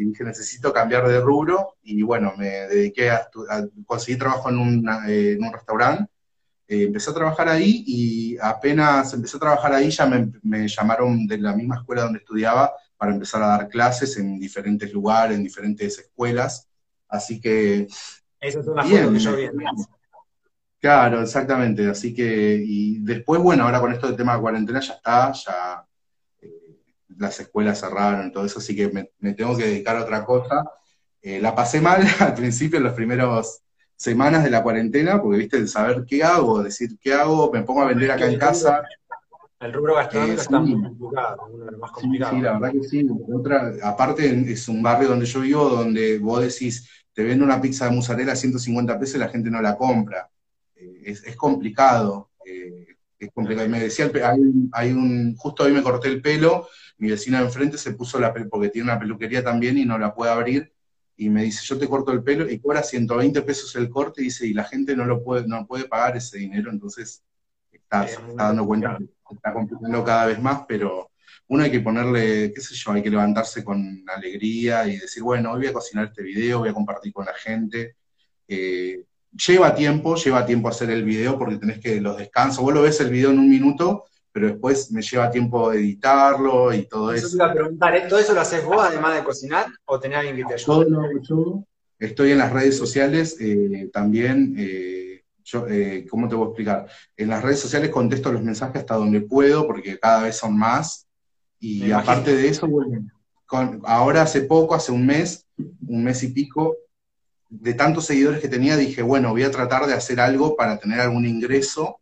y 0.00 0.06
dije, 0.06 0.24
necesito 0.24 0.72
cambiar 0.72 1.06
de 1.06 1.20
rubro, 1.20 1.74
y 1.82 2.02
bueno, 2.02 2.32
me 2.38 2.46
dediqué 2.46 3.10
a, 3.10 3.28
conseguir 3.84 4.18
trabajo 4.18 4.48
en, 4.48 4.88
eh, 5.06 5.32
en 5.32 5.44
un 5.44 5.52
restaurante, 5.52 6.10
eh, 6.70 6.84
empecé 6.84 7.10
a 7.10 7.14
trabajar 7.14 7.48
ahí, 7.48 7.82
y 7.84 8.38
apenas 8.40 9.12
empecé 9.12 9.36
a 9.36 9.40
trabajar 9.40 9.72
ahí, 9.72 9.90
ya 9.90 10.06
me, 10.06 10.68
llamaron 10.68 11.26
de 11.26 11.38
la 11.38 11.52
misma 11.52 11.78
escuela 11.78 12.02
donde 12.02 12.20
estudiaba 12.20 12.72
para 12.96 13.12
empezar 13.12 13.42
a 13.42 13.48
dar 13.48 13.68
clases 13.68 14.16
en 14.18 14.38
diferentes 14.38 14.92
lugares, 14.92 15.36
en 15.36 15.42
diferentes 15.42 15.98
escuelas, 15.98 16.68
así 17.08 17.40
que... 17.40 17.88
Eso 18.38 18.60
es 18.60 18.66
una 18.68 18.84
bien, 18.84 19.12
que 19.12 19.18
yo 19.18 19.34
vi 19.34 19.48
Claro, 20.78 21.22
exactamente. 21.22 21.88
Así 21.88 22.14
que, 22.14 22.62
y 22.64 23.00
después, 23.00 23.42
bueno, 23.42 23.64
ahora 23.64 23.80
con 23.80 23.92
esto 23.92 24.06
del 24.06 24.16
tema 24.16 24.34
de 24.36 24.40
cuarentena 24.40 24.78
ya 24.78 24.94
está, 24.94 25.32
ya 25.32 25.86
las 27.18 27.40
escuelas 27.40 27.80
cerraron 27.80 28.28
y 28.28 28.32
todo 28.32 28.46
eso, 28.46 28.60
así 28.60 28.76
que 28.76 28.88
me, 29.18 29.34
tengo 29.34 29.56
que 29.56 29.66
dedicar 29.66 29.96
a 29.96 30.02
otra 30.02 30.24
cosa. 30.24 30.64
Eh, 31.20 31.40
la 31.40 31.52
pasé 31.52 31.80
mal 31.80 32.02
al 32.20 32.34
principio, 32.34 32.78
en 32.78 32.84
las 32.84 32.94
primeras 32.94 33.60
semanas 34.00 34.42
de 34.42 34.50
la 34.50 34.62
cuarentena, 34.62 35.20
porque 35.20 35.36
viste, 35.36 35.60
de 35.60 35.68
saber 35.68 36.06
qué 36.08 36.24
hago, 36.24 36.62
decir 36.62 36.96
qué 36.98 37.12
hago, 37.12 37.50
me 37.52 37.62
pongo 37.64 37.82
a 37.82 37.88
vender 37.88 38.10
acá 38.10 38.30
en 38.30 38.38
casa. 38.38 38.82
El 39.60 39.74
rubro 39.74 39.96
gastronómico 39.96 40.38
eh, 40.38 40.42
está 40.42 40.58
muy 40.58 40.72
complicado, 40.72 41.48
uno 41.52 41.64
de 41.66 41.70
los 41.72 41.80
más 41.80 41.90
complicados. 41.90 42.34
Sí, 42.34 42.40
la 42.40 42.52
verdad 42.54 42.72
que 42.72 42.88
sí. 42.88 43.06
Otra, 43.30 43.72
aparte, 43.82 44.50
es 44.50 44.68
un 44.68 44.82
barrio 44.82 45.10
donde 45.10 45.26
yo 45.26 45.40
vivo, 45.40 45.68
donde 45.68 46.18
vos 46.18 46.40
decís, 46.40 46.88
te 47.12 47.22
vendo 47.22 47.44
una 47.44 47.60
pizza 47.60 47.84
de 47.84 47.90
mozzarella 47.90 48.32
a 48.32 48.36
150 48.36 48.98
pesos 48.98 49.16
y 49.16 49.18
la 49.18 49.28
gente 49.28 49.50
no 49.50 49.60
la 49.60 49.76
compra. 49.76 50.30
Eh, 50.76 51.02
es, 51.04 51.36
complicado. 51.36 52.30
es 52.42 53.30
complicado. 53.34 53.66
Y 53.66 53.70
me 53.70 53.80
decía, 53.80 54.10
hay, 54.24 54.40
hay 54.72 54.92
un, 54.92 55.36
justo 55.36 55.64
hoy 55.64 55.72
me 55.72 55.82
corté 55.82 56.08
el 56.08 56.22
pelo 56.22 56.66
mi 57.00 57.10
vecina 57.10 57.38
de 57.38 57.46
enfrente 57.46 57.78
se 57.78 57.92
puso 57.94 58.20
la 58.20 58.32
porque 58.32 58.68
tiene 58.68 58.90
una 58.90 58.98
peluquería 58.98 59.42
también 59.42 59.78
y 59.78 59.86
no 59.86 59.98
la 59.98 60.14
puede 60.14 60.32
abrir, 60.32 60.72
y 61.20 61.28
me 61.28 61.42
dice, 61.42 61.60
yo 61.66 61.78
te 61.78 61.86
corto 61.86 62.12
el 62.12 62.22
pelo 62.22 62.48
y 62.48 62.58
cobra 62.58 62.82
120 62.82 63.42
pesos 63.42 63.76
el 63.76 63.90
corte 63.90 64.22
y 64.22 64.24
dice, 64.24 64.46
y 64.46 64.54
la 64.54 64.64
gente 64.64 64.96
no 64.96 65.04
lo 65.04 65.22
puede, 65.22 65.46
no 65.46 65.66
puede 65.66 65.84
pagar 65.84 66.16
ese 66.16 66.38
dinero, 66.38 66.70
entonces 66.70 67.22
está, 67.70 68.08
se 68.08 68.14
está 68.14 68.44
dando 68.44 68.64
cuenta 68.64 68.96
que 68.96 69.34
está 69.34 69.52
complicando 69.52 70.02
cada 70.02 70.24
vez 70.24 70.40
más, 70.40 70.62
pero 70.66 71.10
uno 71.48 71.62
hay 71.62 71.70
que 71.70 71.80
ponerle, 71.80 72.54
qué 72.54 72.60
sé 72.62 72.74
yo, 72.74 72.92
hay 72.92 73.02
que 73.02 73.10
levantarse 73.10 73.62
con 73.62 74.02
alegría 74.08 74.86
y 74.86 74.96
decir, 74.96 75.22
bueno, 75.22 75.52
hoy 75.52 75.58
voy 75.58 75.66
a 75.66 75.72
cocinar 75.74 76.06
este 76.06 76.22
video, 76.22 76.60
voy 76.60 76.70
a 76.70 76.72
compartir 76.72 77.12
con 77.12 77.26
la 77.26 77.34
gente. 77.34 77.96
Eh, 78.48 79.04
lleva 79.46 79.74
tiempo, 79.74 80.14
lleva 80.14 80.46
tiempo 80.46 80.68
hacer 80.68 80.88
el 80.88 81.04
video 81.04 81.38
porque 81.38 81.58
tenés 81.58 81.80
que 81.80 82.00
los 82.00 82.16
descansos, 82.16 82.64
vos 82.64 82.72
lo 82.72 82.80
ves 82.80 82.98
el 83.00 83.10
video 83.10 83.30
en 83.30 83.40
un 83.40 83.50
minuto, 83.50 84.06
pero 84.32 84.48
después 84.48 84.90
me 84.92 85.02
lleva 85.02 85.30
tiempo 85.30 85.72
editarlo 85.72 86.72
y 86.72 86.86
todo 86.86 87.12
eso. 87.12 87.26
Eso 87.26 87.36
te 87.36 87.42
iba 87.42 87.50
a 87.50 87.54
preguntar, 87.54 87.96
¿eh? 87.96 88.04
¿todo 88.08 88.18
eso 88.18 88.32
lo 88.34 88.40
haces 88.40 88.64
vos 88.64 88.78
además 88.80 89.16
de 89.16 89.24
cocinar 89.24 89.66
o 89.84 89.98
tenés 89.98 90.18
alguien 90.18 90.36
que 90.36 90.44
te 90.44 90.54
ayude? 90.54 90.64
Todo 90.66 90.84
lo 90.84 91.00
hago 91.00 91.20
yo. 91.22 91.64
Estoy 91.98 92.30
en 92.32 92.38
las 92.38 92.52
redes 92.52 92.76
sociales 92.78 93.36
eh, 93.40 93.90
también, 93.92 94.54
eh, 94.58 95.22
yo, 95.44 95.66
eh, 95.68 96.06
¿cómo 96.08 96.28
te 96.28 96.34
voy 96.34 96.44
a 96.46 96.48
explicar? 96.48 96.86
En 97.16 97.28
las 97.28 97.42
redes 97.42 97.60
sociales 97.60 97.90
contesto 97.90 98.32
los 98.32 98.42
mensajes 98.42 98.76
hasta 98.76 98.94
donde 98.94 99.20
puedo, 99.20 99.66
porque 99.66 99.98
cada 99.98 100.22
vez 100.22 100.36
son 100.36 100.56
más. 100.56 101.06
Y 101.58 101.80
Me 101.82 101.92
aparte 101.92 102.34
de 102.34 102.48
eso, 102.48 102.66
bueno, 102.66 103.06
con- 103.44 103.82
ahora 103.84 104.22
hace 104.22 104.42
poco, 104.42 104.74
hace 104.74 104.92
un 104.92 105.04
mes, 105.04 105.44
un 105.86 106.04
mes 106.04 106.22
y 106.22 106.28
pico, 106.28 106.76
de 107.50 107.74
tantos 107.74 108.06
seguidores 108.06 108.40
que 108.40 108.48
tenía, 108.48 108.76
dije, 108.76 109.02
bueno, 109.02 109.30
voy 109.30 109.42
a 109.42 109.50
tratar 109.50 109.86
de 109.86 109.92
hacer 109.94 110.20
algo 110.20 110.56
para 110.56 110.78
tener 110.78 111.00
algún 111.00 111.26
ingreso. 111.26 111.98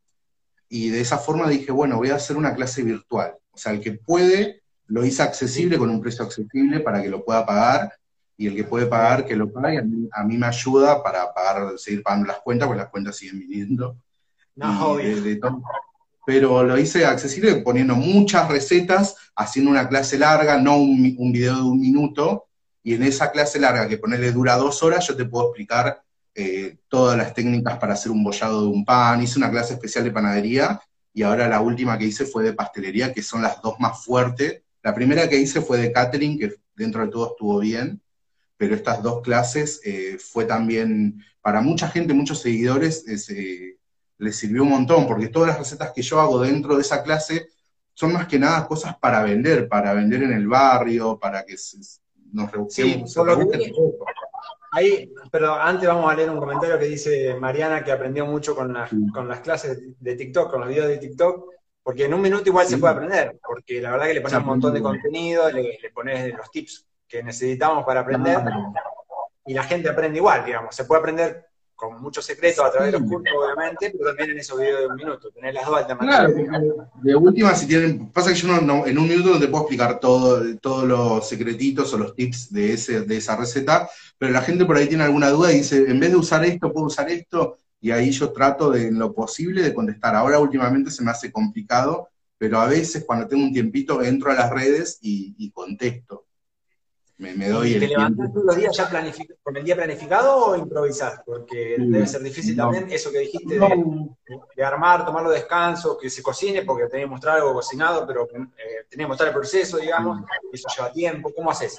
Y 0.68 0.90
de 0.90 1.00
esa 1.00 1.18
forma 1.18 1.48
dije, 1.48 1.72
bueno, 1.72 1.96
voy 1.96 2.10
a 2.10 2.16
hacer 2.16 2.37
una 2.37 2.54
clase 2.54 2.82
virtual. 2.82 3.34
O 3.50 3.58
sea, 3.58 3.72
el 3.72 3.80
que 3.80 3.92
puede, 3.92 4.62
lo 4.87 5.04
hice 5.04 5.22
accesible 5.22 5.78
con 5.78 5.90
un 5.90 6.00
precio 6.00 6.25
accesible 6.25 6.80
para 6.80 7.02
que 7.02 7.08
lo 7.08 7.25
pueda 7.25 7.44
pagar. 7.46 7.92
Y 8.37 8.46
el 8.46 8.54
que 8.54 8.64
puede 8.64 8.87
pagar, 8.87 9.25
que 9.25 9.34
lo 9.34 9.50
pague. 9.50 9.78
A 9.78 9.82
mí, 9.82 10.08
a 10.12 10.25
mí 10.25 10.37
me 10.37 10.46
ayuda 10.46 11.02
para 11.02 11.32
pagar, 11.34 11.78
seguir 11.78 12.02
pagando 12.02 12.28
las 12.28 12.38
cuentas, 12.40 12.68
porque 12.68 12.82
las 12.82 12.90
cuentas 12.90 13.16
siguen 13.16 13.40
viniendo. 13.40 13.96
No, 14.54 14.96
de-. 14.96 15.40
Pero 16.26 16.62
lo 16.62 16.78
hice 16.78 17.06
accesible 17.06 17.56
poniendo 17.56 17.96
muchas 17.96 18.48
recetas, 18.48 19.16
haciendo 19.34 19.70
una 19.70 19.88
clase 19.88 20.18
larga, 20.18 20.58
no 20.58 20.76
un, 20.76 21.16
un 21.18 21.32
video 21.32 21.56
de 21.56 21.62
un 21.62 21.80
minuto. 21.80 22.46
Y 22.82 22.94
en 22.94 23.02
esa 23.02 23.30
clase 23.32 23.58
larga, 23.58 23.88
que 23.88 23.98
ponerle 23.98 24.30
dura 24.30 24.56
dos 24.56 24.82
horas, 24.82 25.06
yo 25.06 25.16
te 25.16 25.25
puedo 25.25 25.46
explicar 25.46 26.02
eh, 26.38 26.78
todas 26.88 27.16
las 27.18 27.35
técnicas 27.35 27.78
para 27.78 27.95
hacer 27.95 28.12
un 28.12 28.23
bollado 28.25 28.62
de 28.62 28.68
un 28.68 28.85
pan. 28.85 29.21
Hice 29.23 29.38
una 29.38 29.50
clase 29.50 29.75
especial 29.75 30.04
de 30.04 30.12
panadería 30.12 30.80
y 31.12 31.23
ahora 31.23 31.49
la 31.49 31.61
última 31.61 31.99
que 31.99 32.04
hice 32.07 32.25
fue 32.26 32.45
de 32.45 32.52
pastelería, 32.52 33.12
que 33.12 33.23
son 33.23 33.42
las 33.42 33.61
dos 33.61 33.75
más 33.80 34.04
fuertes. 34.04 34.62
La 34.83 34.95
primera 34.95 35.28
que 35.28 35.37
hice 35.37 35.61
fue 35.61 35.78
de 35.78 35.90
catering, 35.92 36.38
que 36.38 36.54
dentro 36.76 37.04
de 37.04 37.11
todo 37.11 37.30
estuvo 37.33 37.59
bien, 37.59 38.00
pero 38.57 38.75
estas 38.75 39.02
dos 39.02 39.21
clases 39.23 39.80
eh, 39.85 40.16
fue 40.18 40.45
también, 40.45 41.23
para 41.40 41.61
mucha 41.61 41.88
gente, 41.88 42.14
muchos 42.14 42.40
seguidores, 42.40 43.07
es, 43.09 43.28
eh, 43.30 43.76
les 44.18 44.37
sirvió 44.37 44.62
un 44.62 44.71
montón, 44.71 45.07
porque 45.07 45.28
todas 45.28 45.49
las 45.49 45.59
recetas 45.59 45.92
que 45.92 46.02
yo 46.02 46.21
hago 46.21 46.40
dentro 46.40 46.76
de 46.76 46.83
esa 46.83 47.02
clase 47.02 47.49
son 47.95 48.12
más 48.12 48.28
que 48.28 48.38
nada 48.38 48.66
cosas 48.68 48.97
para 48.97 49.23
vender, 49.25 49.68
para 49.68 49.92
vender 49.92 50.23
en 50.23 50.33
el 50.33 50.47
barrio, 50.47 51.18
para 51.18 51.45
que 51.45 51.57
se- 51.57 51.78
nos 52.33 52.50
rebusquemos. 52.52 53.12
Sí, 53.12 53.14
Ahí, 54.72 55.12
pero 55.30 55.54
antes 55.54 55.88
vamos 55.88 56.10
a 56.10 56.14
leer 56.14 56.30
un 56.30 56.38
comentario 56.38 56.78
que 56.78 56.84
dice 56.84 57.34
Mariana 57.34 57.82
que 57.82 57.92
aprendió 57.92 58.26
mucho 58.26 58.54
con 58.54 58.72
las, 58.72 58.90
con 59.12 59.26
las 59.26 59.40
clases 59.40 59.80
de 59.98 60.14
TikTok, 60.14 60.50
con 60.50 60.60
los 60.60 60.68
videos 60.68 60.88
de 60.88 60.98
TikTok, 60.98 61.50
porque 61.82 62.04
en 62.04 62.14
un 62.14 62.20
minuto 62.20 62.48
igual 62.48 62.66
se 62.66 62.78
puede 62.78 62.94
aprender, 62.94 63.38
porque 63.42 63.80
la 63.80 63.92
verdad 63.92 64.06
que 64.06 64.14
le 64.14 64.20
pones 64.20 64.38
un 64.38 64.44
montón 64.46 64.75
de 64.75 64.82
contenido, 64.82 65.50
le, 65.50 65.78
le 65.80 65.90
pones 65.90 66.34
los 66.34 66.50
tips 66.50 66.87
que 67.08 67.22
necesitamos 67.22 67.84
para 67.84 68.00
aprender 68.00 68.40
y 69.46 69.54
la 69.54 69.62
gente 69.62 69.88
aprende 69.88 70.18
igual, 70.18 70.44
digamos. 70.44 70.76
Se 70.76 70.84
puede 70.84 71.00
aprender 71.00 71.47
con 71.78 72.02
muchos 72.02 72.25
secretos 72.25 72.64
a 72.64 72.73
través 72.73 72.92
de 72.92 72.99
los 72.99 73.08
cursos, 73.08 73.32
obviamente, 73.38 73.90
pero 73.97 74.04
también 74.11 74.30
en 74.30 74.38
esos 74.38 74.58
videos 74.58 74.80
de 74.80 74.87
un 74.88 74.97
minuto, 74.97 75.30
tener 75.30 75.54
las 75.54 75.64
dos 75.64 75.76
alternativas. 75.78 76.32
Claro, 76.50 76.90
de 77.04 77.14
última, 77.14 77.54
si 77.54 77.66
tienen, 77.68 78.11
pasa 78.11 78.30
que 78.32 78.37
yo 78.37 78.49
no, 78.49 78.61
no- 78.61 78.85
en 78.87 78.99
un 78.99 79.08
minuto 79.08 79.30
no 79.30 79.38
te 79.38 79.47
puedo 79.47 79.62
explicar 79.62 80.00
todo, 80.00 80.42
todos 80.61 80.85
los 80.85 81.28
secretitos 81.28 81.94
o 81.94 81.99
los 81.99 82.16
tips 82.16 82.52
de, 82.52 82.73
ese, 82.73 83.02
de 83.02 83.16
esa 83.16 83.37
receta, 83.37 83.88
pero 84.18 84.32
la 84.32 84.42
gente 84.42 84.64
por 84.64 84.76
ahí 84.76 84.88
tiene 84.88 85.04
alguna 85.04 85.30
duda 85.30 85.52
y 85.52 85.58
dice, 85.58 85.85
en 85.88 86.00
vez 86.00 86.11
de 86.11 86.16
usar 86.16 86.44
esto, 86.44 86.73
puedo 86.73 86.87
usar 86.87 87.08
esto, 87.11 87.56
y 87.80 87.92
ahí 87.92 88.11
yo 88.11 88.32
trato 88.32 88.70
de, 88.73 88.88
en 88.88 88.99
lo 88.99 89.14
posible 89.14 89.62
de 89.62 89.73
contestar. 89.73 90.16
Ahora 90.16 90.40
últimamente 90.40 90.90
se 90.90 91.04
me 91.04 91.12
hace 91.12 91.30
complicado, 91.30 92.08
pero 92.37 92.58
a 92.58 92.66
veces 92.66 93.04
cuando 93.06 93.28
tengo 93.28 93.44
un 93.44 93.52
tiempito 93.52 94.02
entro 94.02 94.32
a 94.32 94.35
las 94.35 94.50
redes 94.50 94.99
y, 95.00 95.35
y 95.38 95.50
contesto. 95.52 96.25
Me, 97.18 97.34
me 97.34 97.48
doy 97.48 97.70
¿Y 97.70 97.75
el 97.75 97.80
te 97.80 97.88
levantás 97.88 98.16
tiempo. 98.16 98.32
todos 98.32 98.46
los 98.46 98.56
días 98.56 98.76
ya 98.76 98.88
con 99.42 99.56
el 99.56 99.64
día 99.64 99.75
planificado 99.75 100.37
o 100.46 100.56
improvisás? 100.56 101.20
Porque 101.26 101.75
Sí. 101.76 101.84
debe 101.90 102.06
ser 102.06 102.22
difícil 102.22 102.56
No. 102.56 102.64
también 102.64 102.87
eso 102.90 103.10
que 103.10 103.18
dijiste 103.18 103.54
de, 103.58 103.68
No, 103.68 104.46
de 104.56 104.64
armar, 104.64 105.04
tomar 105.04 105.25
los 105.25 105.32
descansos, 105.32 105.98
que 106.00 106.10
se 106.10 106.22
cocine, 106.22 106.62
porque 106.62 106.87
tenés 106.87 107.06
que 107.06 107.10
mostrar 107.10 107.37
algo 107.38 107.54
cocinado, 107.54 108.06
pero 108.06 108.28
eh, 108.32 108.87
tenés 108.88 109.04
que 109.04 109.08
mostrar 109.08 109.28
el 109.30 109.34
proceso, 109.34 109.78
digamos, 109.78 110.20
eso 110.52 110.68
lleva 110.76 110.92
tiempo. 110.92 111.32
¿Cómo 111.34 111.50
haces? 111.50 111.78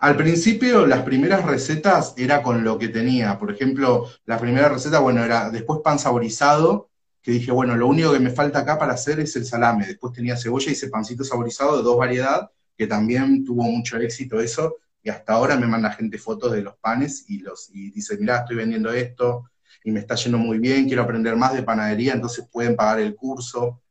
Al 0.00 0.16
principio, 0.16 0.86
las 0.86 1.02
primeras 1.02 1.44
recetas 1.44 2.14
era 2.16 2.40
con 2.42 2.62
lo 2.62 2.78
que 2.78 2.88
tenía. 2.88 3.36
Por 3.38 3.50
ejemplo, 3.50 4.06
la 4.26 4.38
primera 4.38 4.68
receta, 4.68 5.00
bueno, 5.00 5.24
era 5.24 5.50
después 5.50 5.80
pan 5.82 5.98
saborizado, 5.98 6.88
que 7.20 7.32
dije, 7.32 7.50
bueno, 7.50 7.76
lo 7.76 7.88
único 7.88 8.12
que 8.12 8.20
me 8.20 8.30
falta 8.30 8.60
acá 8.60 8.78
para 8.78 8.92
hacer 8.92 9.18
es 9.18 9.34
el 9.34 9.44
salame. 9.44 9.86
Después 9.86 10.12
tenía 10.12 10.36
cebolla 10.36 10.70
y 10.70 10.74
ese 10.74 10.88
pancito 10.88 11.24
saborizado 11.24 11.76
de 11.76 11.82
dos 11.82 11.96
variedades, 11.98 12.48
que 12.78 12.86
también 12.86 13.44
tuvo 13.44 13.64
mucho 13.64 13.98
éxito 13.98 14.40
eso, 14.40 14.76
y 15.02 15.10
hasta 15.10 15.32
ahora 15.32 15.56
me 15.56 15.66
manda 15.66 15.90
gente 15.92 16.16
fotos 16.16 16.52
de 16.52 16.62
los 16.62 16.76
panes 16.76 17.24
y, 17.28 17.40
los, 17.40 17.70
y 17.74 17.90
dice, 17.90 18.16
mirá, 18.16 18.38
estoy 18.38 18.56
vendiendo 18.56 18.92
esto, 18.92 19.50
y 19.84 19.90
me 19.90 20.00
está 20.00 20.14
yendo 20.14 20.38
muy 20.38 20.58
bien, 20.58 20.86
quiero 20.86 21.02
aprender 21.02 21.34
más 21.36 21.54
de 21.54 21.62
panadería, 21.62 22.12
entonces 22.12 22.48
pueden 22.50 22.76
pagar 22.76 23.00
el 23.00 23.14
curso. 23.16 23.82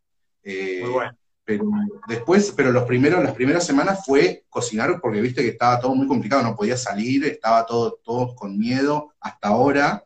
Eh, 0.43 0.79
Muy 0.83 0.91
bueno. 0.91 1.17
pero 1.43 1.65
después, 2.07 2.53
pero 2.55 2.71
los 2.71 2.83
primeros, 2.83 3.23
las 3.23 3.33
primeras 3.33 3.65
semanas 3.65 4.05
fue 4.05 4.45
cocinar 4.49 4.99
porque 5.01 5.21
viste 5.21 5.41
que 5.41 5.49
estaba 5.49 5.79
todo 5.79 5.93
muy 5.95 6.07
complicado, 6.07 6.43
no 6.43 6.55
podía 6.55 6.77
salir, 6.77 7.25
estaba 7.25 7.65
todo, 7.65 7.99
todos 8.03 8.33
con 8.35 8.57
miedo 8.57 9.13
hasta 9.19 9.49
ahora. 9.49 10.05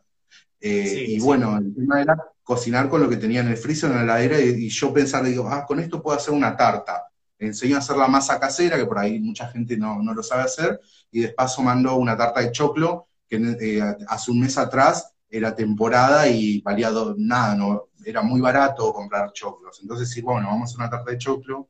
Eh, 0.60 0.86
Sí, 0.86 0.98
y 1.14 1.20
sí. 1.20 1.26
bueno, 1.26 1.58
el 1.58 1.74
tema 1.74 2.00
era 2.00 2.16
cocinar 2.44 2.88
con 2.88 3.00
lo 3.02 3.08
que 3.08 3.16
tenía 3.16 3.40
en 3.40 3.48
el 3.48 3.56
freezer, 3.56 3.90
en 3.90 3.96
la 3.96 4.02
heladera, 4.02 4.40
y, 4.40 4.66
y 4.66 4.68
yo 4.68 4.92
pensar, 4.92 5.24
digo, 5.24 5.48
ah, 5.48 5.64
con 5.66 5.80
esto 5.80 6.00
puedo 6.02 6.16
hacer 6.16 6.32
una 6.32 6.56
tarta. 6.56 7.02
Enseño 7.42 7.76
a 7.76 7.78
hacer 7.80 7.96
la 7.96 8.08
masa 8.08 8.38
casera, 8.40 8.76
que 8.76 8.86
por 8.86 8.98
ahí 8.98 9.20
mucha 9.20 9.48
gente 9.48 9.76
no, 9.76 10.02
no 10.02 10.14
lo 10.14 10.22
sabe 10.22 10.42
hacer, 10.44 10.80
y 11.10 11.22
de 11.22 11.28
paso 11.30 11.62
mando 11.62 11.94
una 11.96 12.16
tarta 12.16 12.40
de 12.40 12.52
choclo, 12.52 13.08
que 13.28 13.36
eh, 13.60 13.82
hace 14.08 14.30
un 14.30 14.40
mes 14.40 14.58
atrás 14.58 15.12
era 15.30 15.54
temporada 15.54 16.28
y 16.28 16.60
valía 16.60 16.90
do- 16.90 17.14
nada, 17.18 17.54
no, 17.54 17.88
era 18.04 18.22
muy 18.22 18.40
barato 18.40 18.92
comprar 18.92 19.32
choclos. 19.32 19.80
Entonces, 19.82 20.10
sí, 20.10 20.20
bueno, 20.20 20.48
vamos 20.48 20.62
a 20.62 20.64
hacer 20.66 20.78
una 20.80 20.90
tarta 20.90 21.10
de 21.10 21.18
choclo. 21.18 21.68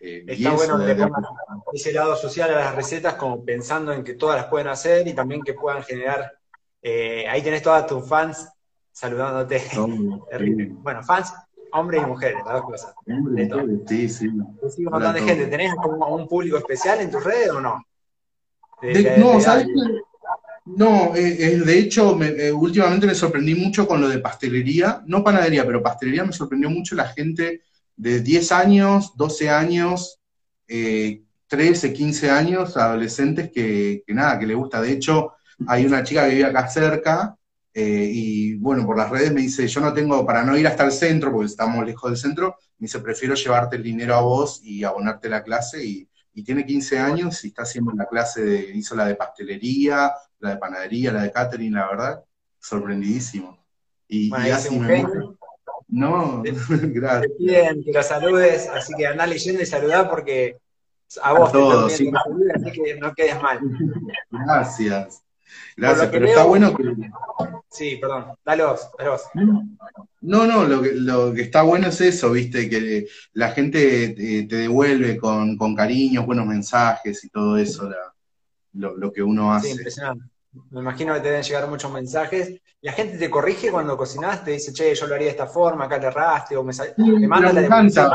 eh, 0.00 0.24
Está 0.26 0.52
eso, 0.52 0.56
bueno 0.76 0.84
que 0.86 0.94
pongan 0.94 1.22
ese 1.72 1.92
lado 1.92 2.16
social 2.16 2.50
a 2.50 2.56
las 2.60 2.74
recetas, 2.74 3.14
como 3.14 3.44
pensando 3.44 3.92
en 3.92 4.04
que 4.04 4.14
todas 4.14 4.36
las 4.36 4.46
pueden 4.46 4.68
hacer 4.68 5.06
y 5.08 5.14
también 5.14 5.42
que 5.42 5.54
puedan 5.54 5.82
generar. 5.82 6.32
eh, 6.82 7.26
ahí 7.28 7.42
tenés 7.42 7.62
todas 7.62 7.86
tus 7.86 8.06
fans 8.08 8.48
saludándote. 8.92 9.62
No, 9.74 9.86
Bueno, 10.82 11.02
fans, 11.02 11.32
hombres 11.74 12.02
y 12.02 12.06
mujeres, 12.06 12.38
las 12.44 12.54
dos 12.54 12.62
cosas. 12.62 12.94
hombre, 13.06 13.48
sí, 13.86 14.08
sí. 14.08 14.30
Te 14.60 14.70
sigue 14.70 14.86
un 14.86 14.92
Para 14.92 15.06
montón 15.06 15.14
de 15.14 15.20
todo. 15.20 15.28
gente. 15.28 15.46
¿Tenés 15.46 15.74
como 15.74 16.14
un 16.14 16.28
público 16.28 16.56
especial 16.56 17.00
en 17.00 17.10
tus 17.10 17.22
redes 17.22 17.50
o 17.50 17.60
no? 17.60 17.84
De- 18.80 18.92
De- 18.92 19.02
de- 19.02 19.18
no, 19.18 19.34
de- 19.34 19.40
¿sabes 19.40 19.66
qué? 19.66 20.00
No, 20.66 21.14
eh, 21.14 21.36
eh, 21.38 21.58
de 21.58 21.78
hecho, 21.78 22.16
me- 22.16 22.28
eh, 22.28 22.52
últimamente 22.52 23.06
me 23.06 23.14
sorprendí 23.14 23.54
mucho 23.54 23.86
con 23.86 24.00
lo 24.00 24.08
de 24.08 24.18
pastelería, 24.18 25.02
no 25.06 25.22
panadería, 25.22 25.66
pero 25.66 25.82
pastelería 25.82 26.24
me 26.24 26.32
sorprendió 26.32 26.70
mucho 26.70 26.94
la 26.94 27.06
gente 27.08 27.62
de 27.96 28.20
10 28.20 28.50
años, 28.50 29.12
12 29.16 29.50
años, 29.50 30.20
eh, 30.66 31.22
13, 31.48 31.92
15 31.92 32.30
años, 32.30 32.76
adolescentes 32.78 33.50
que, 33.52 34.02
que 34.06 34.14
nada, 34.14 34.38
que 34.38 34.46
le 34.46 34.54
gusta. 34.54 34.80
De 34.80 34.92
hecho, 34.92 35.32
hay 35.66 35.84
una 35.84 36.02
chica 36.02 36.26
que 36.26 36.34
vive 36.34 36.46
acá 36.46 36.66
cerca 36.68 37.36
eh, 37.74 38.08
y 38.12 38.54
bueno, 38.56 38.86
por 38.86 38.96
las 38.96 39.10
redes 39.10 39.32
me 39.32 39.40
dice, 39.42 39.66
yo 39.68 39.80
no 39.80 39.92
tengo, 39.92 40.24
para 40.24 40.44
no 40.44 40.56
ir 40.56 40.66
hasta 40.66 40.84
el 40.84 40.92
centro, 40.92 41.32
porque 41.32 41.46
estamos 41.46 41.84
lejos 41.84 42.10
del 42.10 42.18
centro, 42.18 42.56
me 42.78 42.86
dice, 42.86 43.00
prefiero 43.00 43.34
llevarte 43.34 43.76
el 43.76 43.82
dinero 43.82 44.14
a 44.14 44.20
vos 44.22 44.60
y 44.64 44.84
abonarte 44.84 45.28
la 45.28 45.42
clase 45.42 45.84
y, 45.84 46.08
y 46.34 46.44
tiene 46.44 46.64
15 46.66 46.98
años 46.98 47.44
y 47.44 47.48
está 47.48 47.62
haciendo 47.62 47.92
la 47.92 48.06
clase 48.06 48.44
de, 48.44 48.70
hizo 48.76 48.94
la 48.96 49.06
de 49.06 49.16
pastelería, 49.16 50.12
la 50.38 50.50
de 50.50 50.56
panadería, 50.58 51.12
la 51.12 51.22
de 51.22 51.32
catering, 51.32 51.74
la 51.74 51.88
verdad, 51.88 52.24
sorprendidísimo. 52.60 53.58
Y, 54.08 54.30
Bueno, 54.30 54.46
y 54.46 54.50
es 54.50 54.54
así 54.54 54.68
un 54.70 54.86
me 54.86 54.86
genio. 54.86 55.38
No, 55.88 56.42
Te 56.42 56.52
gracias. 56.92 57.32
piden 57.38 57.82
que 57.84 57.92
los 57.92 58.06
saludes, 58.06 58.68
así 58.68 58.94
que 58.96 59.06
andá 59.06 59.26
leyendo 59.26 59.62
y 59.62 59.66
saludá 59.66 60.08
porque 60.10 60.58
a 61.22 61.32
vos 61.34 61.50
A 61.50 61.52
te 61.52 61.58
todos, 61.58 61.92
están 61.92 61.98
sí. 61.98 62.10
así 62.54 62.72
que 62.72 62.96
no 62.98 63.14
quedes 63.14 63.40
mal. 63.42 63.60
Gracias. 64.30 65.23
Gracias, 65.76 66.06
lo 66.06 66.12
pero 66.12 66.26
está 66.26 66.44
bueno 66.44 66.74
que, 66.76 66.84
Sí, 67.70 67.96
perdón. 67.96 68.26
Dale 68.44 68.64
vos, 68.64 68.88
dale 68.96 69.10
vos. 69.10 69.22
No, 70.20 70.46
no, 70.46 70.64
lo 70.64 70.80
que, 70.80 70.92
lo 70.92 71.34
que 71.34 71.42
está 71.42 71.62
bueno 71.62 71.88
es 71.88 72.00
eso, 72.00 72.30
viste, 72.30 72.68
que 72.70 73.06
la 73.32 73.50
gente 73.50 74.10
te, 74.10 74.44
te 74.44 74.56
devuelve 74.56 75.16
con, 75.18 75.56
con 75.56 75.74
cariños, 75.74 76.24
buenos 76.24 76.46
mensajes 76.46 77.24
y 77.24 77.28
todo 77.30 77.58
eso. 77.58 77.90
la- 77.90 78.14
lo, 78.74 79.12
que 79.12 79.22
uno 79.22 79.52
hace. 79.52 79.68
Sí, 79.68 79.72
impresionante. 79.74 80.24
Me 80.70 80.80
imagino 80.80 81.14
que 81.14 81.20
te 81.20 81.28
deben 81.28 81.42
llegar 81.42 81.68
muchos 81.68 81.90
mensajes. 81.90 82.60
La 82.80 82.92
gente 82.92 83.18
te 83.18 83.30
corrige 83.30 83.70
cuando 83.70 83.96
cocinas, 83.96 84.44
te 84.44 84.52
dice, 84.52 84.72
che, 84.72 84.94
yo 84.94 85.06
lo 85.06 85.14
haría 85.14 85.26
de 85.26 85.32
esta 85.32 85.46
forma, 85.46 85.86
acá 85.86 85.98
le 85.98 86.06
erraste, 86.06 86.56
o 86.56 86.62
me, 86.62 86.72
me 86.98 87.26
manda 87.26 87.52
la 87.52 87.62
encanta. 87.62 88.14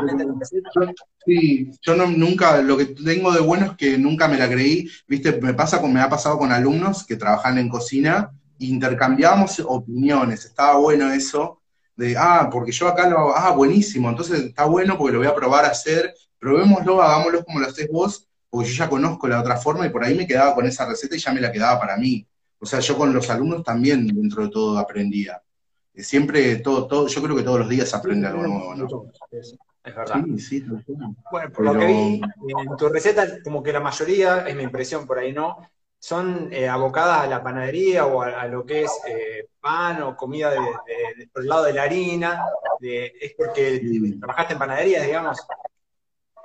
sí, 1.26 1.72
yo 1.82 1.96
no, 1.96 2.08
nunca, 2.08 2.62
lo 2.62 2.78
que 2.78 2.86
tengo 2.86 3.32
de 3.32 3.42
bueno 3.42 3.66
es 3.66 3.72
que 3.74 3.98
nunca 3.98 4.28
me 4.28 4.38
la 4.38 4.48
creí. 4.48 4.88
Viste, 5.08 5.42
me 5.42 5.54
pasa 5.54 5.82
con, 5.82 5.92
me 5.92 6.02
ha 6.02 6.10
pasado 6.10 6.38
con 6.38 6.52
alumnos 6.52 7.06
que 7.06 7.16
trabajan 7.16 7.58
en 7.58 7.68
cocina, 7.68 8.32
intercambiamos 8.60 9.60
opiniones, 9.66 10.46
estaba 10.46 10.78
bueno 10.78 11.12
eso, 11.12 11.62
de, 11.96 12.16
ah, 12.18 12.48
porque 12.52 12.72
yo 12.72 12.88
acá 12.88 13.10
lo 13.10 13.18
hago, 13.18 13.36
ah, 13.36 13.52
buenísimo, 13.52 14.10
entonces 14.10 14.40
está 14.42 14.66
bueno 14.66 14.98
porque 14.98 15.14
lo 15.14 15.20
voy 15.20 15.28
a 15.28 15.36
probar 15.36 15.66
a 15.66 15.70
hacer, 15.70 16.14
probémoslo, 16.38 17.02
hagámoslo 17.02 17.44
como 17.44 17.60
lo 17.60 17.68
haces 17.68 17.90
vos, 17.92 18.29
porque 18.50 18.70
yo 18.70 18.76
ya 18.76 18.90
conozco 18.90 19.28
la 19.28 19.40
otra 19.40 19.58
forma 19.58 19.86
y 19.86 19.90
por 19.90 20.04
ahí 20.04 20.16
me 20.16 20.28
quedaba 20.28 20.56
con 20.56 20.66
esa 20.66 20.86
receta 20.86 21.16
y 21.16 21.20
ya 21.20 21.32
me 21.32 21.42
la 21.42 21.52
quedaba 21.52 21.80
para 21.80 21.98
mí. 21.98 22.26
O 22.60 22.66
sea, 22.66 22.80
yo 22.80 22.98
con 22.98 23.14
los 23.14 23.30
alumnos 23.30 23.64
también 23.64 24.08
dentro 24.08 24.44
de 24.44 24.50
todo 24.50 24.78
aprendía. 24.78 25.42
Eh, 25.94 26.04
siempre, 26.04 26.58
todo, 26.58 26.88
todo, 26.88 27.08
yo 27.08 27.22
creo 27.22 27.36
que 27.36 27.44
todos 27.44 27.60
los 27.60 27.70
días 27.70 27.94
aprende 27.94 28.28
algo 28.28 28.46
nuevo, 28.46 28.76
¿no? 28.76 28.88
Es, 29.32 29.56
verdad. 29.84 30.24
Sí, 30.38 30.40
sí, 30.40 30.66
bueno, 31.32 31.52
por 31.52 31.66
lo 31.66 31.80
que 31.80 31.86
vi, 31.88 32.22
en 32.22 32.78
tu 32.78 32.90
receta, 32.90 33.42
como 33.44 33.64
que 33.64 33.74
la 33.74 33.80
mayoría, 33.80 34.48
es 34.48 34.56
mi 34.56 34.64
impresión 34.64 35.08
por 35.08 35.18
ahí, 35.18 35.32
¿no? 35.32 35.58
Son 35.98 36.50
eh, 36.52 36.68
abocadas 36.68 37.22
a 37.22 37.28
la 37.28 37.44
panadería 37.44 38.06
o 38.06 38.22
a, 38.22 38.46
lo 38.48 38.66
que 38.66 38.84
es 38.84 38.92
eh, 39.08 39.48
pan 39.60 40.02
o 40.04 40.16
comida 40.16 40.52
de, 40.52 41.28
por 41.34 41.42
el 41.42 41.50
lado 41.50 41.64
de 41.66 41.74
la 41.74 41.84
harina. 41.84 42.46
es 42.82 43.34
porque 43.38 43.82
trabajaste 44.20 44.54
en 44.54 44.60
panadería, 44.60 45.04
digamos. 45.04 45.40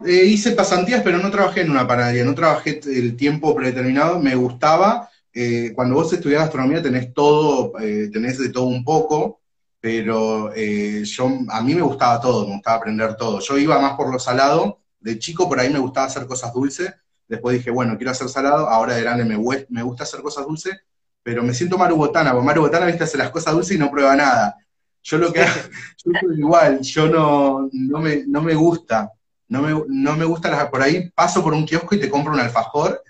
Hice 0.06 0.52
pasantías, 0.52 1.02
pero 1.02 1.18
no 1.18 1.30
trabajé 1.30 1.62
en 1.62 1.70
una 1.70 1.86
panadería, 1.86 2.24
no 2.24 2.34
trabajé 2.34 2.80
el 2.84 3.16
tiempo 3.16 3.54
predeterminado, 3.54 4.18
me 4.20 4.34
gustaba, 4.34 5.08
eh, 5.32 5.72
cuando 5.74 5.96
vos 5.96 6.12
estudias 6.12 6.42
gastronomía 6.42 6.82
tenés 6.82 7.12
todo, 7.12 7.78
eh, 7.80 8.08
tenés 8.12 8.38
de 8.38 8.50
todo 8.50 8.66
un 8.66 8.84
poco, 8.84 9.40
pero 9.80 10.52
eh, 10.54 11.02
yo, 11.04 11.28
a 11.48 11.60
mí 11.60 11.74
me 11.74 11.82
gustaba 11.82 12.20
todo, 12.20 12.46
me 12.46 12.54
gustaba 12.54 12.76
aprender 12.78 13.16
todo. 13.16 13.40
Yo 13.40 13.58
iba 13.58 13.78
más 13.80 13.94
por 13.94 14.10
lo 14.12 14.18
salado, 14.18 14.80
de 15.00 15.18
chico 15.18 15.48
por 15.48 15.58
ahí 15.58 15.70
me 15.70 15.80
gustaba 15.80 16.06
hacer 16.06 16.26
cosas 16.26 16.52
dulces, 16.54 16.94
después 17.28 17.56
dije, 17.58 17.70
bueno, 17.70 17.96
quiero 17.96 18.12
hacer 18.12 18.28
salado, 18.28 18.68
ahora 18.68 18.94
de 18.94 19.02
grande 19.02 19.24
me, 19.24 19.36
me 19.68 19.82
gusta 19.82 20.04
hacer 20.04 20.22
cosas 20.22 20.46
dulces, 20.46 20.76
pero 21.22 21.42
me 21.42 21.52
siento 21.52 21.76
Maru 21.78 21.96
Botana, 21.96 22.32
porque 22.32 22.46
Maru 22.46 22.60
Botana, 22.62 22.86
viste, 22.86 23.04
hace 23.04 23.18
las 23.18 23.30
cosas 23.30 23.54
dulces 23.54 23.76
y 23.76 23.78
no 23.78 23.90
prueba 23.90 24.14
nada. 24.14 24.56
Yo 25.02 25.18
lo 25.18 25.32
que 25.32 25.42
hago, 25.42 25.60
yo 26.04 26.12
soy 26.20 26.38
igual, 26.38 26.80
yo 26.80 27.08
no, 27.08 27.68
no, 27.72 27.98
me, 27.98 28.24
no 28.26 28.40
me 28.40 28.54
gusta, 28.54 29.10
no 29.48 29.62
me, 29.62 29.84
no 29.88 30.16
me 30.16 30.24
gusta 30.24 30.50
las, 30.50 30.68
por 30.68 30.82
ahí 30.82 31.10
paso 31.10 31.42
por 31.42 31.54
un 31.54 31.66
kiosco 31.66 31.94
y 31.94 32.00
te 32.00 32.10
compro 32.10 32.32
un 32.32 32.40
alfajor 32.40 33.02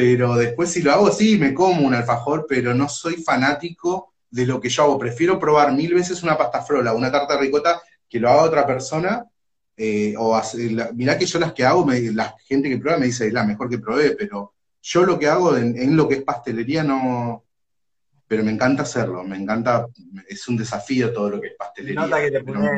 pero 0.00 0.34
después 0.34 0.70
si 0.70 0.80
lo 0.80 0.92
hago, 0.92 1.12
sí, 1.12 1.36
me 1.36 1.52
como 1.52 1.86
un 1.86 1.92
alfajor, 1.92 2.46
pero 2.48 2.72
no 2.72 2.88
soy 2.88 3.16
fanático 3.16 4.14
de 4.30 4.46
lo 4.46 4.58
que 4.58 4.70
yo 4.70 4.84
hago. 4.84 4.98
Prefiero 4.98 5.38
probar 5.38 5.74
mil 5.74 5.92
veces 5.92 6.22
una 6.22 6.38
pasta 6.38 6.62
frola, 6.62 6.94
una 6.94 7.12
tarta 7.12 7.36
ricota, 7.36 7.82
que 8.08 8.18
lo 8.18 8.30
haga 8.30 8.44
otra 8.44 8.66
persona, 8.66 9.26
eh, 9.76 10.14
o 10.16 10.34
hacer, 10.34 10.94
mirá 10.94 11.18
que 11.18 11.26
yo 11.26 11.38
las 11.38 11.52
que 11.52 11.66
hago, 11.66 11.86
la 12.14 12.34
gente 12.46 12.70
que 12.70 12.78
prueba 12.78 12.98
me 12.98 13.04
dice, 13.06 13.26
es 13.26 13.32
la 13.34 13.44
mejor 13.44 13.68
que 13.68 13.78
probé, 13.78 14.12
pero 14.12 14.54
yo 14.80 15.04
lo 15.04 15.18
que 15.18 15.28
hago 15.28 15.54
en, 15.54 15.94
lo 15.94 16.08
que 16.08 16.14
es 16.14 16.22
pastelería 16.22 16.82
no, 16.82 17.44
pero 18.26 18.42
me 18.42 18.52
encanta 18.52 18.84
hacerlo, 18.84 19.22
me 19.22 19.36
encanta, 19.36 19.86
es 20.26 20.48
un 20.48 20.56
desafío 20.56 21.12
todo 21.12 21.28
lo 21.28 21.40
que 21.42 21.48
es 21.48 21.54
pastelería. 21.58 22.00
Nota 22.00 22.22
que 22.22 22.30
le 22.30 22.42
pones 22.42 22.70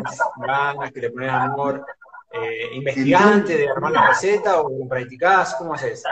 ganas, 0.44 0.92
que 0.92 1.00
le 1.00 1.10
pones 1.10 1.30
amor, 1.30 1.86
eh, 2.32 2.74
investigante 2.74 3.56
de 3.56 3.68
armar 3.68 3.92
la 3.92 4.08
receta 4.08 4.60
o 4.60 4.70
lo 4.70 4.88
practicás, 4.88 5.54
¿cómo 5.54 5.74
haces? 5.74 6.02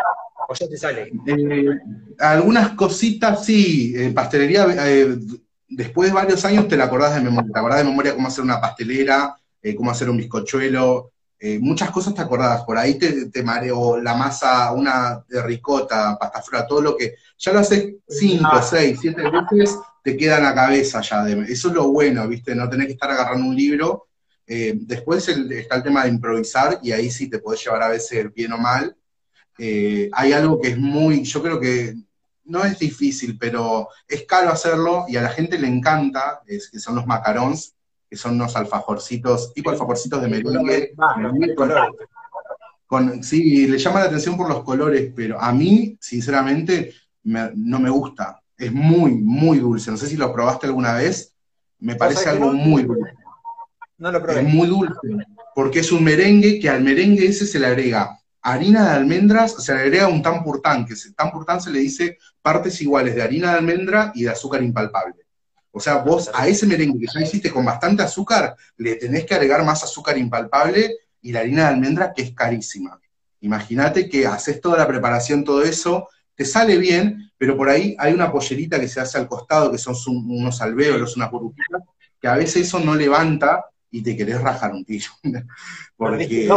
¿O 0.49 0.55
ya 0.55 0.69
te 0.69 0.77
sale? 0.77 1.12
Eh, 1.27 1.79
algunas 2.19 2.71
cositas 2.71 3.45
sí, 3.45 3.95
eh, 3.97 4.11
pastelería, 4.11 4.67
eh, 4.87 5.17
después 5.69 6.11
de 6.11 6.15
varios 6.15 6.45
años 6.45 6.69
te 6.69 6.77
la 6.77 6.85
acordás 6.85 7.15
de 7.15 7.23
memoria, 7.23 7.50
te 7.53 7.59
acordás 7.59 7.79
de 7.79 7.85
memoria 7.85 8.15
cómo 8.15 8.29
hacer 8.29 8.45
una 8.45 8.61
pastelera, 8.61 9.37
cómo 9.77 9.91
hacer 9.91 10.11
un 10.11 10.17
bizcochuelo, 10.17 11.12
muchas 11.61 11.91
cosas 11.91 12.15
te 12.15 12.21
acordás, 12.21 12.65
por 12.65 12.77
ahí 12.77 12.99
te, 12.99 13.31
te 13.31 13.43
mareo 13.43 13.99
la 13.99 14.14
masa, 14.14 14.73
una 14.73 15.23
de 15.29 15.42
ricota, 15.42 16.18
pasta 16.18 16.42
frola, 16.42 16.66
todo 16.66 16.83
lo 16.83 16.97
que, 16.97 17.14
ya 17.38 17.53
lo 17.53 17.61
haces 17.61 17.94
cinco, 18.09 18.49
ah. 18.53 18.62
seis, 18.62 18.99
siete 19.01 19.23
veces, 19.23 19.79
te 20.03 20.16
queda 20.16 20.38
en 20.38 20.44
la 20.44 20.55
cabeza 20.55 21.01
ya, 21.01 21.25
de, 21.25 21.40
eso 21.53 21.68
es 21.68 21.75
lo 21.75 21.90
bueno, 21.92 22.27
¿viste? 22.27 22.55
No 22.55 22.68
tenés 22.68 22.87
que 22.87 22.92
estar 22.94 23.11
agarrando 23.11 23.47
un 23.47 23.57
libro. 23.57 24.07
Después 24.51 25.29
está 25.29 25.77
el 25.77 25.83
tema 25.83 26.03
de 26.03 26.11
improvisar 26.11 26.81
y 26.83 26.91
ahí 26.91 27.09
sí 27.11 27.31
te 27.31 27.39
podés 27.39 27.65
llevar 27.65 27.85
a 27.85 27.89
veces 27.89 28.35
bien 28.35 28.53
o 28.53 28.59
mal, 28.59 28.97
eh, 29.63 30.09
hay 30.13 30.33
algo 30.33 30.59
que 30.59 30.69
es 30.69 30.79
muy, 30.79 31.23
yo 31.23 31.43
creo 31.43 31.61
que 31.61 31.95
no 32.45 32.65
es 32.65 32.79
difícil, 32.79 33.37
pero 33.39 33.89
es 34.09 34.25
caro 34.27 34.51
hacerlo 34.51 35.05
y 35.07 35.17
a 35.17 35.23
la 35.23 35.29
gente 35.29 35.59
le 35.59 35.69
encanta, 35.69 36.41
es, 36.47 36.71
que 36.71 36.79
son 36.79 36.95
los 36.95 37.07
macarons, 37.07 37.75
que 38.09 38.17
son 38.17 38.37
unos 38.37 38.57
alfajorcitos, 38.57 39.53
tipo 39.53 39.69
alfajorcitos 39.69 40.23
de 40.23 40.29
merengue. 40.29 40.95
Con, 42.87 43.23
sí, 43.23 43.69
le 43.69 43.79
llama 43.79 44.01
la 44.01 44.07
atención 44.07 44.37
por 44.37 44.49
los 44.49 44.65
colores, 44.65 45.13
pero 45.15 45.41
a 45.41 45.53
mí, 45.53 45.97
sinceramente, 46.01 46.95
no 47.23 47.79
me 47.79 47.91
gusta. 47.91 48.41
Es 48.57 48.73
muy, 48.73 49.13
muy 49.13 49.59
dulce. 49.59 49.93
No 49.93 49.97
sé 49.97 50.09
si 50.09 50.17
lo 50.17 50.33
probaste 50.33 50.67
alguna 50.67 50.95
vez. 50.95 51.33
Me 51.79 51.95
parece 51.95 52.29
algo 52.29 52.53
muy 52.53 52.83
dulce. 52.83 53.13
Es 54.01 54.45
muy 54.45 54.67
dulce, 54.67 55.09
porque 55.55 55.81
es 55.81 55.93
un 55.93 56.03
merengue 56.03 56.59
que 56.59 56.71
al 56.71 56.83
merengue 56.83 57.27
ese 57.27 57.47
se 57.47 57.59
le 57.59 57.67
agrega 57.67 58.17
harina 58.43 58.91
de 58.91 58.97
almendras, 58.97 59.63
se 59.63 59.75
le 59.75 59.81
agrega 59.81 60.09
un 60.09 60.23
tampurtán, 60.23 60.87
que 60.87 60.97
se, 60.97 61.13
tampurtán 61.13 61.61
se 61.61 61.71
le 61.71 61.81
dice 61.81 62.19
partes 62.41 62.81
iguales 62.81 63.15
de 63.15 63.23
harina 63.23 63.53
de 63.53 63.59
almendra 63.59 64.13
y 64.15 64.23
de 64.23 64.31
azúcar 64.31 64.63
impalpable. 64.63 65.17
O 65.71 65.79
sea, 65.79 65.99
vos 65.99 66.31
a 66.33 66.49
ese 66.49 66.67
merengue 66.67 66.99
que 67.01 67.13
ya 67.13 67.21
hiciste 67.21 67.51
con 67.51 67.65
bastante 67.65 68.03
azúcar, 68.03 68.57
le 68.77 68.97
tenés 68.97 69.25
que 69.25 69.35
agregar 69.35 69.65
más 69.65 69.85
azúcar 69.85 70.19
impalpable 70.19 70.97
y 71.21 71.33
la 71.33 71.41
harina 71.41 71.65
de 71.65 71.75
almendra, 71.75 72.13
que 72.15 72.23
es 72.23 72.33
carísima. 72.33 72.99
Imagínate 73.41 74.09
que 74.09 74.27
haces 74.27 74.61
toda 74.61 74.79
la 74.79 74.89
preparación, 74.89 75.45
todo 75.45 75.63
eso, 75.63 76.09
te 76.35 76.45
sale 76.45 76.79
bien, 76.79 77.31
pero 77.37 77.57
por 77.57 77.69
ahí 77.69 77.95
hay 77.99 78.13
una 78.13 78.33
pollerita 78.33 78.81
que 78.81 78.89
se 78.89 79.01
hace 79.01 79.19
al 79.19 79.29
costado, 79.29 79.71
que 79.71 79.79
son 79.79 79.95
unos 80.07 80.61
alvéolos, 80.61 81.17
unas 81.17 81.31
burbujitas, 81.31 81.83
que 82.21 82.29
a 82.29 82.35
veces 82.35 82.67
eso 82.67 82.81
no 82.81 82.95
levanta 82.95 83.67
y 83.90 84.03
te 84.03 84.16
querés 84.16 84.40
rajar 84.40 84.72
un 84.72 84.85
tillo. 84.85 85.11
Porque 85.96 86.48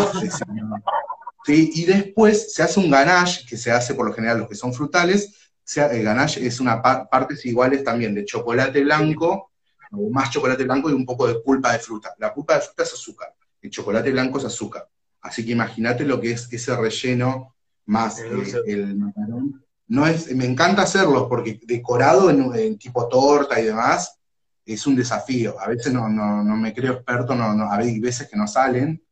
¿sí? 1.45 1.71
Y 1.73 1.85
después 1.85 2.53
se 2.53 2.63
hace 2.63 2.79
un 2.79 2.89
ganache, 2.89 3.45
que 3.47 3.57
se 3.57 3.71
hace 3.71 3.93
por 3.93 4.07
lo 4.07 4.13
general 4.13 4.39
los 4.39 4.49
que 4.49 4.55
son 4.55 4.73
frutales, 4.73 5.51
el 5.75 6.03
ganache 6.03 6.45
es 6.45 6.59
una 6.59 6.81
partes 6.81 7.45
iguales 7.45 7.83
también 7.83 8.13
de 8.13 8.25
chocolate 8.25 8.81
blanco, 8.81 9.51
o 9.91 10.09
más 10.09 10.29
chocolate 10.29 10.63
blanco 10.63 10.89
y 10.89 10.93
un 10.93 11.05
poco 11.05 11.27
de 11.27 11.35
pulpa 11.35 11.73
de 11.73 11.79
fruta. 11.79 12.13
La 12.19 12.33
pulpa 12.33 12.55
de 12.55 12.61
fruta 12.61 12.83
es 12.83 12.93
azúcar, 12.93 13.33
el 13.61 13.69
chocolate 13.69 14.11
blanco 14.11 14.37
es 14.39 14.45
azúcar. 14.45 14.87
Así 15.21 15.45
que 15.45 15.53
imagínate 15.53 16.03
lo 16.03 16.19
que 16.19 16.31
es 16.31 16.51
ese 16.51 16.75
relleno 16.75 17.55
más 17.85 18.19
el 18.19 18.95
macarón. 18.97 19.63
No 19.87 20.07
es, 20.07 20.33
me 20.35 20.45
encanta 20.45 20.81
hacerlo 20.81 21.29
porque 21.29 21.59
decorado 21.63 22.29
en, 22.29 22.77
tipo 22.77 23.07
torta 23.07 23.59
y 23.59 23.65
demás 23.65 24.19
es 24.65 24.87
un 24.87 24.95
desafío. 24.95 25.59
A 25.59 25.67
veces 25.67 25.93
no, 25.93 26.09
no, 26.09 26.43
no 26.43 26.55
me 26.55 26.73
creo 26.73 26.93
experto, 26.93 27.35
no, 27.35 27.53
no, 27.53 27.71
hay 27.71 27.99
veces 27.99 28.29
que 28.29 28.37
no 28.37 28.47
salen, 28.47 29.03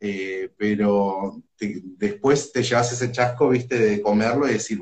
eh, 0.00 0.50
pero 0.56 1.42
después 1.58 2.52
te 2.52 2.62
llevas 2.62 2.92
ese 2.92 3.10
chasco, 3.10 3.48
viste, 3.48 3.78
de 3.78 4.02
comerlo 4.02 4.48
y 4.48 4.54
decir, 4.54 4.80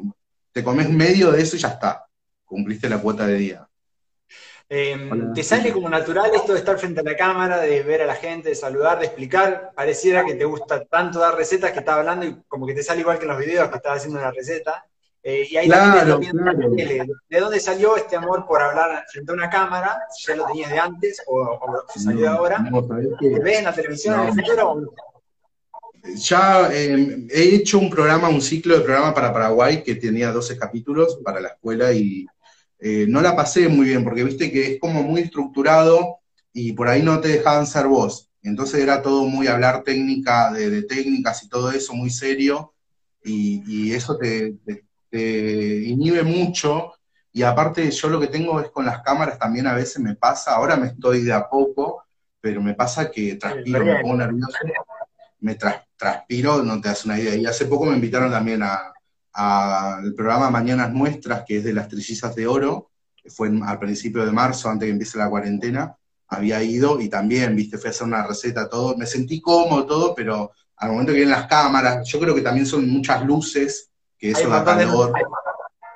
te 0.53 0.63
comes 0.63 0.89
medio 0.89 1.33
de 1.33 1.43
eso 1.43 1.57
y 1.57 1.61
ya 1.61 1.69
está, 1.69 2.07
cumpliste 2.45 2.89
la 2.89 2.99
cuota 2.99 3.27
de 3.27 3.35
día. 3.35 3.69
Em, 4.69 5.33
¿Te 5.33 5.45
sale 5.45 5.73
como 5.73 5.89
natural 5.89 6.33
esto 6.35 6.53
de 6.53 6.59
estar 6.59 6.77
frente 6.77 7.01
a 7.01 7.05
la 7.05 7.17
cámara, 7.17 7.61
de 7.61 7.83
ver 7.85 8.03
a 8.03 8.07
la 8.07 8.17
gente, 8.17 8.49
de 8.49 8.55
saludar, 8.57 8.99
de 8.99 9.07
explicar? 9.07 9.71
Pareciera 9.77 10.25
que 10.25 10.35
te 10.35 10.45
gusta 10.45 10.85
tanto 10.85 11.21
dar 11.21 11.37
recetas 11.37 11.71
que 11.71 11.79
estás 11.79 11.97
hablando 11.97 12.27
y 12.27 12.43
como 12.49 12.67
que 12.67 12.75
te 12.75 12.83
sale 12.83 13.01
igual 13.01 13.19
que 13.19 13.27
en 13.27 13.31
los 13.31 13.39
videos 13.39 13.69
que 13.69 13.77
estás 13.77 13.99
haciendo 13.99 14.19
una 14.19 14.33
receta. 14.33 14.85
Eh, 15.29 15.45
y 15.51 15.57
ahí 15.57 15.67
claro, 15.67 16.21
¿De 16.21 17.41
dónde 17.41 17.59
salió 17.59 17.97
este 17.97 18.15
amor 18.15 18.47
por 18.47 18.63
hablar 18.63 19.05
frente 19.11 19.33
a 19.33 19.35
una 19.35 19.51
cámara? 19.51 19.99
Si 20.17 20.29
ya 20.29 20.37
lo 20.37 20.47
tenías 20.47 20.71
de 20.71 20.79
antes 20.79 21.21
o, 21.27 21.41
o 21.41 21.85
salió 21.99 22.31
ahora. 22.31 22.65
¿Ves 23.43 23.59
en 23.59 23.65
la 23.65 23.73
televisión 23.73 24.21
en 24.21 24.29
el 24.29 24.35
futuro? 24.35 24.95
Ya 26.15 26.69
eh, 26.73 27.27
he 27.29 27.57
hecho 27.57 27.81
un 27.81 27.91
programa, 27.91 28.29
un 28.29 28.41
ciclo 28.41 28.79
de 28.79 28.85
programa 28.85 29.13
para 29.13 29.33
Paraguay 29.33 29.83
que 29.83 29.97
tenía 29.97 30.31
12 30.31 30.57
capítulos 30.57 31.19
para 31.25 31.41
la 31.41 31.49
escuela 31.49 31.93
y 31.93 32.25
eh, 32.79 33.07
no 33.09 33.21
la 33.21 33.35
pasé 33.35 33.69
muy 33.69 33.87
bien 33.87 34.05
porque 34.05 34.23
viste 34.23 34.53
que 34.53 34.75
es 34.75 34.81
como 34.81 35.03
muy 35.03 35.23
estructurado 35.23 36.19
y 36.53 36.73
por 36.73 36.87
ahí 36.87 37.03
no 37.03 37.21
te 37.21 37.31
dejaban 37.31 37.67
ser 37.67 37.89
vos. 37.89 38.31
Entonces 38.45 38.81
era 38.81 39.03
todo 39.03 39.25
muy 39.25 39.49
hablar 39.49 39.83
técnica, 39.83 40.53
de, 40.53 40.85
técnicas 40.85 41.43
y 41.43 41.49
todo 41.49 41.73
eso, 41.73 41.95
muy 41.95 42.11
serio, 42.11 42.75
y, 43.25 43.93
eso 43.93 44.17
te, 44.17 44.55
inhibe 45.19 46.23
mucho. 46.23 46.93
Y 47.33 47.43
aparte 47.43 47.91
yo 47.91 48.09
lo 48.09 48.19
que 48.19 48.29
tengo 48.29 48.61
es 48.61 48.71
con 48.71 48.87
las 48.87 49.03
cámaras 49.03 49.39
también 49.39 49.67
a 49.67 49.75
veces 49.75 50.01
me 50.01 50.15
pasa, 50.15 50.55
ahora 50.55 50.77
me 50.77 50.89
estoy 50.89 51.23
de 51.23 51.33
a 51.33 51.49
poco, 51.49 52.05
pero 52.41 52.63
me 52.63 52.75
pasa 52.75 53.11
que 53.11 53.35
transpiro, 53.35 53.85
me 53.85 54.01
pongo 54.01 54.17
nervioso, 54.17 54.59
me 55.41 55.57
transpiro, 55.97 56.63
no 56.63 56.81
te 56.81 56.89
das 56.89 57.05
una 57.05 57.19
idea. 57.19 57.35
Y 57.35 57.45
hace 57.45 57.67
poco 57.67 57.85
me 57.85 57.95
invitaron 57.95 58.31
también 58.31 58.63
a, 58.63 58.93
al 59.37 60.15
programa 60.15 60.51
Mañanas 60.51 60.93
Nuestras, 60.93 61.45
que 61.47 61.59
es 61.59 61.65
de 61.65 61.75
las 61.75 61.89
Trillizas 61.89 62.35
de 62.35 62.47
Oro, 62.47 62.91
que 63.15 63.31
fue 63.31 63.51
al 63.65 63.79
principio 63.79 64.25
de 64.25 64.33
marzo, 64.33 64.71
antes 64.71 64.87
que 64.87 64.93
empiece 64.93 65.19
la 65.19 65.29
cuarentena, 65.29 65.95
había 66.29 66.63
ido 66.63 67.01
y 67.01 67.09
también, 67.09 67.55
viste, 67.55 67.77
fui 67.77 67.89
a 67.89 67.91
hacer 67.91 68.07
una 68.07 68.27
receta, 68.27 68.69
todo, 68.69 68.97
me 68.97 69.07
sentí 69.07 69.41
cómodo, 69.41 69.85
todo, 69.85 70.15
pero 70.15 70.53
al 70.77 70.91
momento 70.91 71.13
que 71.13 71.19
vienen 71.19 71.37
las 71.37 71.47
cámaras, 71.47 72.07
yo 72.09 72.19
creo 72.19 72.35
que 72.35 72.41
también 72.41 72.67
son 72.67 72.89
muchas 72.89 73.25
luces, 73.25 73.91
que 74.19 74.31
eso 74.31 74.49
da 74.49 74.65
calor. 74.65 75.13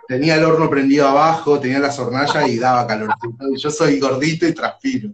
Tenía 0.07 0.37
el 0.37 0.45
horno 0.45 0.69
prendido 0.69 1.07
abajo, 1.07 1.61
tenía 1.61 1.79
las 1.79 1.99
hornallas 1.99 2.49
y 2.49 2.59
daba 2.59 2.87
calor. 2.87 3.11
Yo 3.57 3.71
soy 3.71 4.01
gordito 4.01 4.47
y 4.47 4.53
transpiro. 4.53 5.11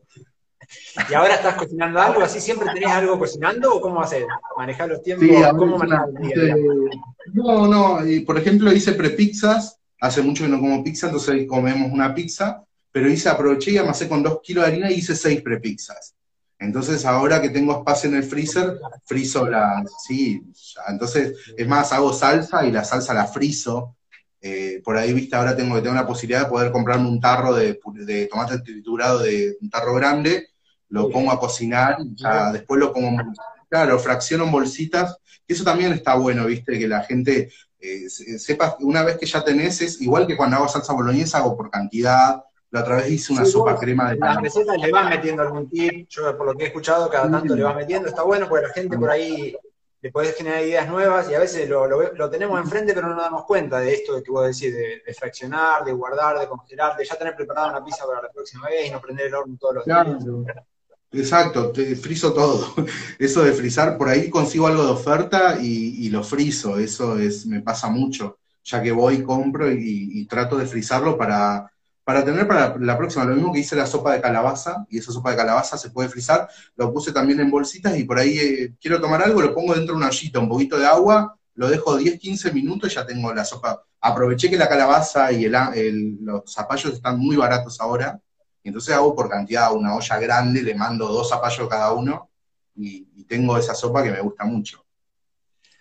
¿Y 1.10 1.14
ahora 1.14 1.34
estás 1.34 1.54
cocinando 1.54 2.00
algo? 2.00 2.22
¿Así 2.22 2.40
siempre 2.40 2.68
tenés 2.72 2.90
algo 2.90 3.18
cocinando 3.18 3.74
o 3.74 3.80
cómo 3.80 4.00
haces? 4.00 4.26
¿Manejar 4.56 4.88
los 4.88 5.02
tiempos? 5.02 5.28
¿Cómo 5.56 5.78
manejas 5.78 6.08
el 6.08 6.28
día? 6.28 6.56
No, 7.34 7.66
no, 7.66 8.06
y 8.06 8.20
por 8.20 8.38
ejemplo 8.38 8.72
hice 8.72 8.92
prepizzas, 8.92 9.78
hace 10.00 10.22
mucho 10.22 10.44
que 10.44 10.50
no 10.50 10.60
como 10.60 10.82
pizza, 10.82 11.06
entonces 11.06 11.46
comemos 11.46 11.90
una 11.92 12.14
pizza, 12.14 12.62
pero 12.90 13.10
hice, 13.10 13.28
aproveché 13.28 13.72
y 13.72 13.78
amasé 13.78 14.08
con 14.08 14.22
dos 14.22 14.40
kilos 14.42 14.64
de 14.64 14.70
harina 14.70 14.90
y 14.90 14.94
hice 14.94 15.14
seis 15.14 15.42
prepizzas. 15.42 16.14
Entonces 16.58 17.04
ahora 17.04 17.40
que 17.40 17.50
tengo 17.50 17.78
espacio 17.78 18.08
en 18.08 18.16
el 18.16 18.22
freezer, 18.22 18.78
frizo 19.04 19.46
la, 19.46 19.84
sí, 20.02 20.42
entonces 20.88 21.34
es 21.56 21.68
más, 21.68 21.92
hago 21.92 22.12
salsa 22.12 22.64
y 22.66 22.72
la 22.72 22.84
salsa 22.84 23.12
la 23.12 23.26
frizo. 23.26 23.96
Eh, 24.40 24.80
por 24.84 24.96
ahí, 24.96 25.12
viste, 25.12 25.34
ahora 25.34 25.56
tengo 25.56 25.74
que 25.74 25.82
tener 25.82 25.96
la 25.96 26.06
posibilidad 26.06 26.44
de 26.44 26.50
poder 26.50 26.70
comprarme 26.70 27.08
un 27.08 27.20
tarro 27.20 27.54
de, 27.54 27.78
de 27.94 28.26
tomate 28.26 28.60
triturado 28.60 29.18
de 29.18 29.56
un 29.60 29.68
tarro 29.68 29.94
grande, 29.94 30.48
lo 30.88 31.10
pongo 31.10 31.32
a 31.32 31.40
cocinar, 31.40 31.96
ya 32.14 32.52
después 32.52 32.78
lo 32.78 32.92
pongo, 32.92 33.22
claro, 33.68 33.98
fracciono 33.98 34.44
en 34.44 34.52
bolsitas, 34.52 35.16
y 35.46 35.52
eso 35.52 35.64
también 35.64 35.92
está 35.92 36.14
bueno, 36.14 36.46
viste, 36.46 36.78
que 36.78 36.86
la 36.86 37.02
gente 37.02 37.50
eh, 37.80 38.08
sepa, 38.08 38.76
una 38.80 39.02
vez 39.02 39.18
que 39.18 39.26
ya 39.26 39.44
tenés, 39.44 39.80
es 39.80 40.00
igual 40.00 40.26
que 40.26 40.36
cuando 40.36 40.56
hago 40.56 40.68
salsa 40.68 40.92
boloñesa, 40.92 41.38
hago 41.38 41.56
por 41.56 41.70
cantidad, 41.70 42.42
la 42.76 42.82
otra 42.82 42.96
vez 42.96 43.10
hice 43.10 43.32
una 43.32 43.46
sopa 43.46 43.78
crema 43.78 44.10
de 44.10 44.18
Las 44.18 44.42
recetas 44.42 44.76
le 44.76 44.90
van 44.90 45.08
metiendo 45.08 45.42
algún 45.42 45.68
tip, 45.68 46.06
yo 46.10 46.36
por 46.36 46.46
lo 46.46 46.54
que 46.54 46.64
he 46.64 46.66
escuchado, 46.66 47.08
cada 47.08 47.30
tanto 47.30 47.56
le 47.56 47.62
va 47.62 47.72
metiendo, 47.72 48.08
está 48.08 48.22
bueno 48.22 48.46
porque 48.48 48.66
la 48.66 48.72
gente 48.74 48.98
por 48.98 49.08
ahí 49.08 49.56
le 50.02 50.12
podés 50.12 50.36
generar 50.36 50.62
ideas 50.62 50.86
nuevas 50.86 51.30
y 51.30 51.34
a 51.34 51.38
veces 51.38 51.66
lo, 51.70 51.86
lo, 51.86 52.30
tenemos 52.30 52.60
enfrente 52.60 52.92
pero 52.92 53.08
no 53.08 53.14
nos 53.14 53.24
damos 53.24 53.44
cuenta 53.44 53.80
de 53.80 53.94
esto 53.94 54.22
que 54.22 54.30
vos 54.30 54.44
decís, 54.44 54.74
de, 54.74 55.02
de, 55.06 55.14
fraccionar, 55.14 55.84
de 55.86 55.92
guardar, 55.92 56.38
de 56.38 56.46
congelar, 56.46 56.98
de 56.98 57.06
ya 57.06 57.16
tener 57.16 57.34
preparada 57.34 57.70
una 57.70 57.82
pizza 57.82 58.04
para 58.06 58.20
la 58.20 58.30
próxima 58.30 58.68
vez 58.68 58.88
y 58.88 58.90
no 58.90 59.00
prender 59.00 59.28
el 59.28 59.34
horno 59.34 59.56
todos 59.58 59.76
los 59.76 59.84
días. 59.86 60.06
Exacto, 61.12 61.70
te 61.72 61.96
frizo 61.96 62.34
todo. 62.34 62.74
Eso 63.18 63.42
de 63.42 63.52
frizar, 63.52 63.96
por 63.96 64.10
ahí 64.10 64.28
consigo 64.28 64.66
algo 64.66 64.84
de 64.84 64.90
oferta 64.90 65.58
y, 65.58 66.10
lo 66.10 66.22
frizo, 66.22 66.78
eso 66.78 67.18
es, 67.18 67.46
me 67.46 67.62
pasa 67.62 67.88
mucho, 67.88 68.38
ya 68.62 68.82
que 68.82 68.92
voy, 68.92 69.22
compro 69.22 69.72
y 69.72 70.26
trato 70.26 70.58
de 70.58 70.66
frizarlo 70.66 71.16
para 71.16 71.70
para 72.06 72.24
tener 72.24 72.46
para 72.46 72.78
la 72.78 72.96
próxima, 72.96 73.24
lo 73.24 73.34
mismo 73.34 73.52
que 73.52 73.58
hice 73.58 73.74
la 73.74 73.84
sopa 73.84 74.12
de 74.12 74.20
calabaza, 74.20 74.86
y 74.88 74.98
esa 74.98 75.10
sopa 75.10 75.32
de 75.32 75.36
calabaza 75.38 75.76
se 75.76 75.90
puede 75.90 76.08
frizar, 76.08 76.48
lo 76.76 76.92
puse 76.92 77.10
también 77.10 77.40
en 77.40 77.50
bolsitas 77.50 77.98
y 77.98 78.04
por 78.04 78.16
ahí 78.20 78.38
eh, 78.38 78.74
quiero 78.80 79.00
tomar 79.00 79.24
algo, 79.24 79.42
lo 79.42 79.52
pongo 79.52 79.74
dentro 79.74 79.92
de 79.92 79.98
una 79.98 80.06
ollita, 80.06 80.38
un 80.38 80.48
poquito 80.48 80.78
de 80.78 80.86
agua, 80.86 81.36
lo 81.54 81.68
dejo 81.68 81.96
10, 81.96 82.20
15 82.20 82.52
minutos 82.52 82.92
y 82.92 82.94
ya 82.94 83.04
tengo 83.04 83.34
la 83.34 83.44
sopa. 83.44 83.82
Aproveché 84.00 84.48
que 84.48 84.56
la 84.56 84.68
calabaza 84.68 85.32
y 85.32 85.46
el, 85.46 86.18
los 86.20 86.44
zapallos 86.48 86.92
están 86.92 87.18
muy 87.18 87.34
baratos 87.34 87.80
ahora, 87.80 88.20
entonces 88.62 88.94
hago 88.94 89.12
por 89.12 89.28
cantidad 89.28 89.74
una 89.74 89.96
olla 89.96 90.18
grande, 90.20 90.62
le 90.62 90.76
mando 90.76 91.08
dos 91.08 91.28
zapallos 91.28 91.68
cada 91.68 91.92
uno, 91.92 92.30
y 92.76 93.24
tengo 93.24 93.58
esa 93.58 93.74
sopa 93.74 94.04
que 94.04 94.12
me 94.12 94.20
gusta 94.20 94.44
mucho. 94.44 94.85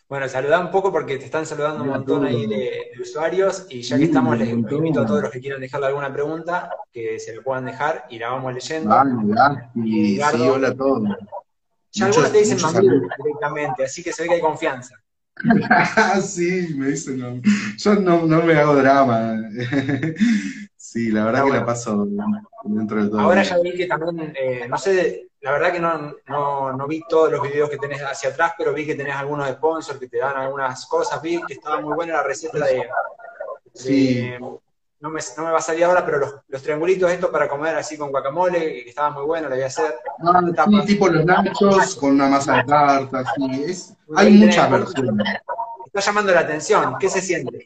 Bueno, 0.07 0.29
saludá 0.29 0.59
un 0.59 0.69
poco 0.69 0.91
porque 0.91 1.17
te 1.17 1.25
están 1.25 1.47
saludando 1.47 1.83
un 1.83 1.89
montón 1.89 2.25
ahí 2.25 2.45
de, 2.45 2.91
usuarios 3.01 3.65
y 3.69 3.81
ya 3.81 3.97
que 3.97 4.05
estamos, 4.05 4.37
les 4.37 4.49
invito 4.49 5.01
a 5.01 5.05
todos 5.05 5.23
los 5.23 5.31
que 5.31 5.39
quieran 5.39 5.59
dejarle 5.59 5.87
alguna 5.87 6.13
pregunta 6.13 6.69
que 6.91 7.19
se 7.19 7.35
lo 7.35 7.41
puedan 7.41 7.65
dejar 7.65 8.05
y 8.09 8.19
la 8.19 8.29
vamos 8.29 8.53
leyendo. 8.53 8.89
Vale, 8.89 9.69
y 9.75 10.17
sí, 10.17 10.41
hola 10.41 10.69
a 10.69 10.75
todos. 10.75 11.09
Ya 11.91 12.05
algunos 12.05 12.31
te 12.31 12.37
dicen 12.39 12.61
mamil 12.61 13.01
directamente, 13.17 13.85
así 13.85 14.03
que 14.03 14.13
se 14.13 14.23
ve 14.23 14.29
que 14.29 14.35
hay 14.35 14.41
confianza. 14.41 14.95
sí, 16.21 16.75
me 16.77 16.87
dicen, 16.87 17.41
yo 17.77 17.95
no, 17.95 18.25
no 18.25 18.41
me 18.43 18.53
hago 18.53 18.75
drama. 18.75 19.35
Sí, 20.95 21.11
la 21.11 21.25
verdad 21.25 21.43
que 21.43 21.51
la 21.51 21.65
paso 21.65 22.07
dentro 22.63 23.03
de 23.03 23.09
todo. 23.09 23.19
Ahora 23.19 23.43
ya 23.43 23.59
vi 23.59 23.75
que 23.75 23.85
también, 23.85 24.33
eh, 24.33 24.65
no 24.69 24.77
sé, 24.77 25.27
la 25.41 25.51
verdad 25.51 25.73
que 25.73 25.79
no, 25.81 26.15
no, 26.73 26.87
vi 26.87 27.03
todos 27.09 27.29
los 27.31 27.41
videos 27.41 27.69
que 27.69 27.77
tenés 27.77 28.01
hacia 28.01 28.29
atrás, 28.29 28.53
pero 28.57 28.73
vi 28.73 28.85
que 28.85 28.95
tenés 28.95 29.15
algunos 29.15 29.49
sponsors 29.49 29.99
que 29.99 30.07
te 30.07 30.19
dan 30.19 30.37
algunas 30.37 30.85
cosas. 30.85 31.21
Vi 31.21 31.41
que 31.45 31.55
estaba 31.55 31.81
muy 31.81 31.93
buena 31.93 32.13
la 32.13 32.23
receta 32.23 32.65
de. 32.65 32.87
sí. 33.73 34.31
no, 34.39 35.09
me, 35.09 35.19
no 35.37 35.43
me 35.43 35.51
va 35.51 35.57
a 35.57 35.61
salir 35.61 35.83
ahora, 35.83 36.05
pero 36.05 36.17
los, 36.19 36.35
los, 36.47 36.63
triangulitos 36.63 37.11
estos 37.11 37.29
para 37.29 37.49
comer 37.49 37.75
así 37.75 37.97
con 37.97 38.09
guacamole, 38.09 38.83
que 38.85 38.89
estaba 38.89 39.09
muy 39.09 39.25
bueno, 39.25 39.49
lo 39.49 39.55
voy 39.55 39.63
a 39.65 39.67
hacer. 39.67 39.95
Ah, 40.25 40.41
sí, 40.65 40.85
tipo 40.85 41.09
los 41.09 41.25
nachos 41.25 41.95
con 41.97 42.11
una 42.11 42.29
masa 42.29 42.55
de 42.55 42.63
tarta, 42.63 43.23
sí. 43.35 43.93
hay 44.15 44.31
muchas 44.31 44.71
versiones. 44.71 45.27
Está 45.85 45.99
llamando 45.99 46.31
la 46.31 46.39
atención, 46.39 46.95
¿qué 46.99 47.09
se 47.09 47.21
siente? 47.21 47.65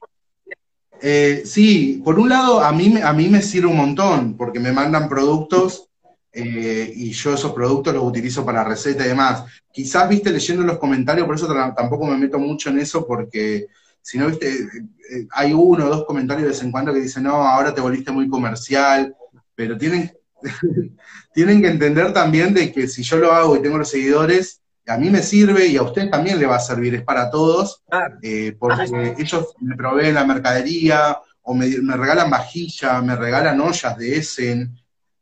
Eh, 1.02 1.44
sí, 1.46 2.02
por 2.04 2.20
un 2.20 2.30
lado, 2.30 2.62
a 2.62 2.72
mí, 2.72 3.00
a 3.02 3.14
mí 3.14 3.30
me 3.30 3.42
sirve 3.42 3.68
un 3.68 3.78
montón, 3.78 4.36
porque 4.36 4.60
me 4.60 4.72
mandan 4.72 5.08
productos 5.08 5.90
eh, 6.32 6.92
y 6.96 7.12
yo 7.12 7.34
esos 7.34 7.54
productos 7.54 7.94
los 7.94 8.04
utilizo 8.04 8.46
para 8.46 8.64
receta 8.64 9.06
y 9.06 9.10
demás. 9.10 9.46
Quizás, 9.72 10.08
viste, 10.10 10.32
leyendo 10.32 10.64
los 10.64 10.78
comentarios, 10.78 11.26
por 11.26 11.36
eso 11.36 11.48
tampoco 11.76 12.06
me 12.06 12.18
meto 12.18 12.38
mucho 12.38 12.70
en 12.70 12.80
eso, 12.80 13.06
porque 13.08 13.68
si 14.02 14.18
no, 14.18 14.28
viste, 14.28 14.52
eh, 14.52 15.28
hay 15.32 15.54
uno 15.54 15.86
o 15.86 15.90
dos 15.90 16.06
comentarios 16.06 16.44
de 16.44 16.50
vez 16.50 16.64
en 16.64 16.72
cuando 16.72 16.94
que 16.94 17.02
dicen, 17.02 17.24
no, 17.24 17.36
ahora 17.36 17.74
te 17.74 17.82
volviste 17.82 18.12
muy 18.12 18.28
comercial, 18.28 19.16
pero 19.56 19.78
tienen, 19.78 20.12
tienen 21.34 21.62
que 21.62 21.70
entender 21.70 22.14
también 22.14 22.54
de 22.54 22.72
que 22.72 22.88
si 22.88 23.04
yo 23.04 23.18
lo 23.18 23.32
hago 23.32 23.56
y 23.56 23.62
tengo 23.62 23.78
los 23.78 23.90
seguidores, 23.90 24.62
a 24.90 24.98
mí 24.98 25.10
me 25.10 25.22
sirve 25.22 25.68
y 25.68 25.78
a 25.78 25.84
usted 25.84 26.10
también 26.10 26.40
le 26.40 26.48
va 26.48 26.56
a 26.56 26.60
servir, 26.60 26.96
es 26.96 27.04
para 27.04 27.30
todos, 27.30 27.84
eh, 28.22 28.56
porque 28.58 29.16
ellos 29.18 29.54
me 29.60 29.76
proveen 29.76 30.16
la 30.16 30.26
mercadería, 30.26 31.18
o 31.42 31.54
me, 31.54 31.68
me 31.82 31.96
regalan 31.96 32.30
vajilla, 32.30 33.02
me 33.02 33.16
regalan 33.16 33.62
ollas 33.62 33.98
de 33.98 34.18
Essen, 34.18 34.76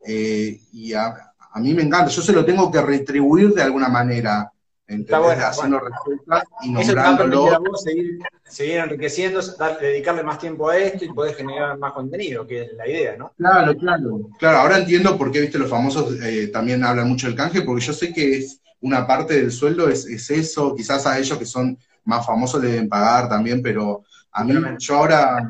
eh, 0.05 0.59
y 0.71 0.93
a, 0.93 1.33
mí 1.55 1.73
me 1.73 1.83
encanta, 1.83 2.09
yo 2.09 2.21
se 2.21 2.33
lo 2.33 2.45
tengo 2.45 2.71
que 2.71 2.81
retribuir 2.81 3.53
de 3.53 3.63
alguna 3.63 3.89
manera. 3.89 4.51
Está 4.85 5.19
bueno, 5.19 5.45
haciendo 5.45 5.81
recetas 5.81 6.43
y 6.61 6.71
nombrándolo. 6.71 7.59
seguir, 7.75 8.19
seguir 8.45 8.77
enriqueciendo, 8.77 9.41
dedicarle 9.81 10.23
más 10.23 10.39
tiempo 10.39 10.69
a 10.69 10.77
esto 10.77 11.03
y 11.03 11.11
poder 11.11 11.35
generar 11.35 11.77
más 11.77 11.91
contenido, 11.91 12.47
que 12.47 12.61
es 12.61 12.73
la 12.73 12.87
idea, 12.87 13.17
¿no? 13.17 13.33
Claro, 13.35 13.75
claro. 13.75 14.29
Claro, 14.39 14.57
ahora 14.59 14.77
entiendo 14.77 15.17
por 15.17 15.29
qué, 15.29 15.41
viste, 15.41 15.59
los 15.59 15.69
famosos 15.69 16.15
eh, 16.23 16.47
también 16.47 16.85
hablan 16.85 17.09
mucho 17.09 17.27
del 17.27 17.35
canje, 17.35 17.63
porque 17.63 17.83
yo 17.83 17.91
sé 17.91 18.13
que 18.13 18.37
es 18.37 18.61
una 18.81 19.05
parte 19.05 19.35
del 19.35 19.51
sueldo 19.51 19.89
es, 19.89 20.05
eso, 20.05 20.75
quizás 20.75 21.05
a 21.05 21.17
ellos 21.17 21.37
que 21.37 21.45
son 21.45 21.77
más 22.03 22.25
famosos 22.25 22.61
le 22.61 22.71
deben 22.71 22.89
pagar 22.89 23.27
también, 23.27 23.61
pero 23.61 24.03
a 24.31 24.43
mí, 24.43 24.53
yo 24.79 24.95
ahora, 24.95 25.49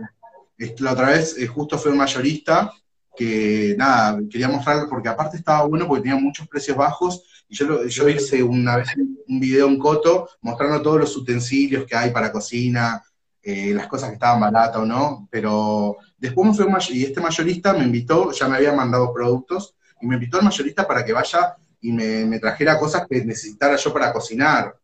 la 0.57 0.91
otra 0.91 1.09
vez, 1.09 1.37
eh, 1.37 1.47
justo 1.47 1.77
fui 1.77 1.91
un 1.91 1.97
mayorista 1.97 2.71
que 3.15 3.75
nada, 3.77 4.19
quería 4.29 4.47
mostrarlo 4.47 4.87
porque 4.87 5.09
aparte 5.09 5.37
estaba 5.37 5.65
bueno 5.65 5.87
porque 5.87 6.03
tenía 6.03 6.19
muchos 6.19 6.47
precios 6.47 6.77
bajos 6.77 7.23
y 7.49 7.55
yo, 7.55 7.85
yo 7.85 8.09
hice 8.09 8.43
una 8.43 8.77
vez 8.77 8.89
un 8.95 9.39
video 9.39 9.67
en 9.67 9.79
Coto 9.79 10.29
mostrando 10.41 10.81
todos 10.81 10.99
los 10.99 11.17
utensilios 11.17 11.85
que 11.85 11.95
hay 11.95 12.11
para 12.11 12.31
cocina, 12.31 13.01
eh, 13.41 13.73
las 13.73 13.87
cosas 13.87 14.09
que 14.09 14.15
estaban 14.15 14.41
baratas 14.41 14.81
o 14.81 14.85
no, 14.85 15.27
pero 15.31 15.95
después 16.17 16.49
me 16.49 16.53
fui 16.53 16.65
un 16.65 16.77
y 16.89 17.03
este 17.05 17.21
mayorista 17.21 17.73
me 17.73 17.85
invitó, 17.85 18.31
ya 18.31 18.47
me 18.47 18.57
había 18.57 18.73
mandado 18.73 19.13
productos, 19.13 19.73
y 20.01 20.05
me 20.05 20.15
invitó 20.15 20.37
al 20.37 20.43
mayorista 20.43 20.85
para 20.85 21.05
que 21.05 21.13
vaya 21.13 21.55
y 21.81 21.91
me, 21.91 22.25
me 22.25 22.39
trajera 22.39 22.79
cosas 22.79 23.05
que 23.09 23.23
necesitara 23.23 23.75
yo 23.75 23.93
para 23.93 24.11
cocinar. 24.11 24.75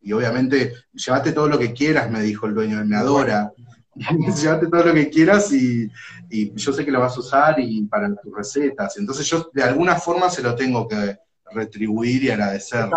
Y 0.00 0.12
obviamente, 0.12 0.74
llévate 0.92 1.32
todo 1.32 1.48
lo 1.48 1.58
que 1.58 1.72
quieras, 1.72 2.10
me 2.10 2.22
dijo 2.22 2.46
el 2.46 2.54
dueño, 2.54 2.84
me 2.84 2.96
adora. 2.96 3.52
Llévate 4.42 4.68
todo 4.68 4.84
lo 4.84 4.94
que 4.94 5.10
quieras 5.10 5.52
y, 5.52 5.90
yo 6.30 6.72
sé 6.72 6.84
que 6.84 6.90
lo 6.90 7.00
vas 7.00 7.16
a 7.16 7.20
usar 7.20 7.58
y 7.58 7.82
para 7.86 8.14
tus 8.14 8.34
recetas. 8.34 8.96
Entonces 8.98 9.26
yo 9.26 9.50
de 9.52 9.62
alguna 9.62 9.96
forma 9.96 10.30
se 10.30 10.42
lo 10.42 10.54
tengo 10.54 10.86
que 10.86 11.18
retribuir 11.50 12.24
y 12.24 12.30
agradecer. 12.30 12.88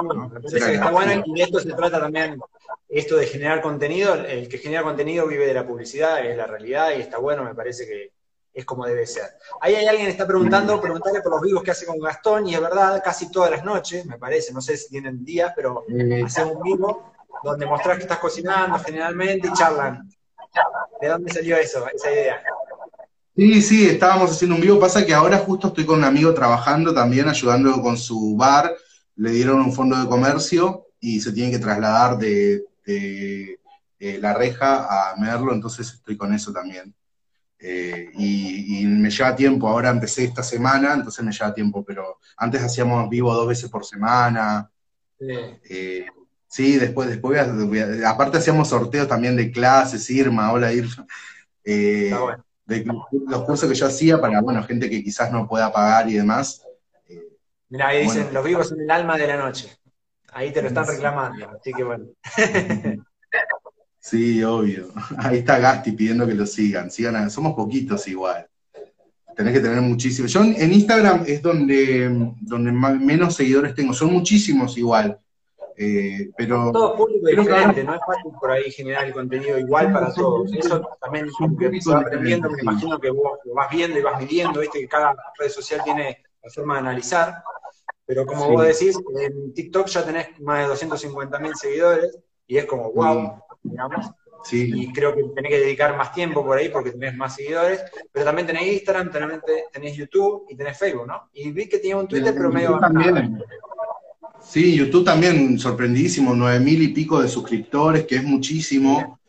Está, 0.43 0.91
bueno 0.91 1.23
y 1.25 1.33
de 1.33 1.43
esto 1.43 1.59
se 1.59 1.73
trata 1.73 1.99
también, 1.99 2.37
esto 2.89 3.15
de 3.15 3.25
generar 3.25 3.61
contenido. 3.61 4.13
El 4.13 4.47
que 4.47 4.57
genera 4.57 4.83
contenido 4.83 5.27
vive 5.27 5.47
de 5.47 5.53
la 5.53 5.65
publicidad, 5.65 6.23
es 6.25 6.37
la 6.37 6.45
realidad 6.45 6.91
y 6.95 7.01
está 7.01 7.17
bueno, 7.17 7.43
me 7.43 7.55
parece 7.55 7.87
que 7.87 8.11
es 8.53 8.65
como 8.65 8.85
debe 8.85 9.05
ser. 9.07 9.25
Ahí 9.61 9.75
hay 9.75 9.85
alguien 9.85 10.05
que 10.07 10.11
está 10.11 10.27
preguntando, 10.27 10.81
preguntarle 10.81 11.21
por 11.21 11.31
los 11.31 11.41
vivos 11.41 11.63
que 11.63 11.71
hace 11.71 11.85
con 11.85 11.99
Gastón, 11.99 12.47
y 12.47 12.55
es 12.55 12.61
verdad, 12.61 13.01
casi 13.03 13.31
todas 13.31 13.51
las 13.51 13.63
noches, 13.63 14.05
me 14.05 14.17
parece, 14.17 14.53
no 14.53 14.61
sé 14.61 14.77
si 14.77 14.89
tienen 14.89 15.23
días, 15.23 15.53
pero 15.55 15.85
hacen 16.25 16.49
un 16.49 16.61
vivo 16.61 17.11
donde 17.43 17.65
mostrás 17.65 17.97
que 17.97 18.03
estás 18.03 18.19
cocinando 18.19 18.77
generalmente 18.79 19.47
y 19.47 19.53
charlan 19.53 20.07
¿De 21.01 21.07
dónde 21.07 21.33
salió 21.33 21.57
eso, 21.57 21.85
esa 21.93 22.11
idea? 22.11 22.43
Sí, 23.35 23.61
sí, 23.61 23.89
estábamos 23.89 24.31
haciendo 24.31 24.55
un 24.55 24.61
vivo. 24.61 24.79
Pasa 24.79 25.05
que 25.05 25.13
ahora 25.13 25.37
justo 25.37 25.67
estoy 25.67 25.85
con 25.85 25.99
un 25.99 26.03
amigo 26.03 26.33
trabajando 26.33 26.93
también, 26.93 27.29
ayudando 27.29 27.81
con 27.81 27.97
su 27.97 28.35
bar. 28.35 28.75
Le 29.15 29.31
dieron 29.31 29.59
un 29.61 29.73
fondo 29.73 29.97
de 29.97 30.07
comercio 30.07 30.87
y 30.99 31.21
se 31.21 31.31
tiene 31.31 31.51
que 31.51 31.59
trasladar 31.59 32.17
de, 32.17 32.63
eh, 32.85 33.57
la 34.19 34.33
reja 34.33 35.11
a 35.11 35.15
Merlo, 35.15 35.53
entonces 35.53 35.93
estoy 35.93 36.17
con 36.17 36.33
eso 36.33 36.51
también. 36.51 36.93
Eh, 37.61 38.09
y, 38.15 38.85
me 38.85 39.09
lleva 39.09 39.35
tiempo, 39.35 39.67
ahora 39.67 39.89
empecé 39.89 40.23
esta 40.23 40.41
semana, 40.41 40.93
entonces 40.93 41.23
me 41.23 41.31
lleva 41.31 41.53
tiempo, 41.53 41.83
pero 41.85 42.19
antes 42.37 42.61
hacíamos 42.61 43.09
vivo 43.09 43.33
dos 43.33 43.47
veces 43.47 43.69
por 43.69 43.85
semana. 43.85 44.69
Sí, 46.47 46.77
después, 46.77 47.07
después 47.07 47.39
aparte 48.05 48.37
hacíamos 48.37 48.67
sorteos 48.67 49.07
también 49.07 49.37
de 49.37 49.51
clases, 49.51 50.09
Irma, 50.09 50.51
hola 50.51 50.73
Irma, 50.73 51.05
de 51.63 52.13
los 53.27 53.43
cursos 53.43 53.69
que 53.69 53.75
yo 53.75 53.87
hacía 53.87 54.19
para, 54.19 54.41
bueno, 54.41 54.63
gente 54.63 54.89
que 54.89 55.03
quizás 55.03 55.31
no 55.31 55.47
pueda 55.47 55.71
pagar 55.71 56.09
y 56.09 56.13
demás. 56.13 56.65
Mira, 57.69 57.87
ahí 57.87 58.03
dicen, 58.03 58.33
los 58.33 58.43
vivos 58.43 58.67
son 58.67 58.81
el 58.81 58.91
alma 58.91 59.17
de 59.17 59.27
la 59.27 59.37
noche. 59.37 59.77
Ahí 60.33 60.51
te 60.51 60.61
lo 60.61 60.67
están 60.67 60.87
reclamando, 60.87 61.49
así 61.49 61.71
que 61.73 61.83
bueno. 61.83 62.05
Sí, 64.11 64.43
obvio. 64.43 64.89
Ahí 65.19 65.37
está 65.37 65.57
Gasti 65.57 65.93
pidiendo 65.93 66.27
que 66.27 66.33
lo 66.33 66.45
sigan. 66.45 66.91
sigan 66.91 67.31
somos 67.31 67.53
poquitos 67.53 68.05
igual. 68.09 68.45
Tenés 69.37 69.53
que 69.53 69.61
tener 69.61 69.79
muchísimo. 69.79 70.27
Yo 70.27 70.43
en 70.43 70.73
Instagram 70.73 71.23
es 71.25 71.41
donde, 71.41 72.33
donde 72.41 72.73
menos 72.73 73.35
seguidores 73.35 73.73
tengo. 73.73 73.93
Son 73.93 74.11
muchísimos 74.11 74.77
igual. 74.77 75.17
Eh, 75.77 76.29
pero. 76.35 76.73
Todo 76.73 76.97
público 76.97 77.25
diferente, 77.25 77.85
no 77.85 77.95
es 77.95 78.01
fácil 78.05 78.33
por 78.37 78.51
ahí 78.51 78.69
generar 78.71 79.05
el 79.05 79.13
contenido 79.13 79.57
igual 79.57 79.93
para 79.93 80.13
todos. 80.13 80.51
Eso 80.53 80.85
también 80.99 81.27
es 81.27 81.39
un 81.39 81.55
va 81.55 81.99
aprendiendo. 82.01 82.49
Me 82.49 82.61
imagino 82.63 82.99
que 82.99 83.11
vos 83.11 83.39
lo 83.45 83.53
vas 83.53 83.69
viendo 83.71 83.97
y 83.97 84.01
vas 84.01 84.19
midiendo. 84.19 84.59
Viste 84.59 84.81
que 84.81 84.89
cada 84.89 85.15
red 85.39 85.49
social 85.49 85.81
tiene 85.85 86.21
la 86.43 86.49
forma 86.49 86.73
de 86.73 86.79
analizar. 86.81 87.41
Pero 88.05 88.25
como 88.25 88.49
vos 88.49 88.65
decís, 88.65 88.99
en 89.21 89.53
TikTok 89.53 89.87
ya 89.87 90.05
tenés 90.05 90.37
más 90.41 90.63
de 90.63 90.67
250 90.67 91.39
mil 91.39 91.55
seguidores 91.55 92.19
y 92.45 92.57
es 92.57 92.65
como, 92.65 92.91
wow, 92.91 93.41
digamos. 93.63 94.11
Y 94.51 94.91
creo 94.91 95.15
que 95.15 95.23
tenés 95.35 95.51
que 95.51 95.59
dedicar 95.59 95.95
más 95.95 96.11
tiempo 96.13 96.43
por 96.43 96.57
ahí 96.57 96.69
porque 96.69 96.91
tenés 96.91 97.15
más 97.15 97.35
seguidores. 97.35 97.81
Pero 98.11 98.25
también 98.25 98.47
tenés 98.47 98.67
Instagram, 98.73 99.11
también 99.11 99.41
tenés 99.71 99.95
YouTube 99.95 100.45
y 100.49 100.55
tenés 100.55 100.77
Facebook, 100.77 101.07
¿no? 101.07 101.29
Y 101.33 101.51
vi 101.51 101.67
que 101.67 101.77
tenía 101.77 101.97
un 101.97 102.07
Twitter, 102.07 102.33
pero 102.33 102.51
medio 102.51 102.77
también. 102.79 103.41
Sí, 104.41 104.75
YouTube 104.75 105.05
también 105.05 105.59
sorprendidísimo, 105.59 106.33
nueve 106.33 106.59
mil 106.59 106.81
y 106.81 106.87
pico 106.89 107.21
de 107.21 107.27
suscriptores, 107.27 108.05
que 108.05 108.15
es 108.15 108.23
muchísimo. 108.23 109.19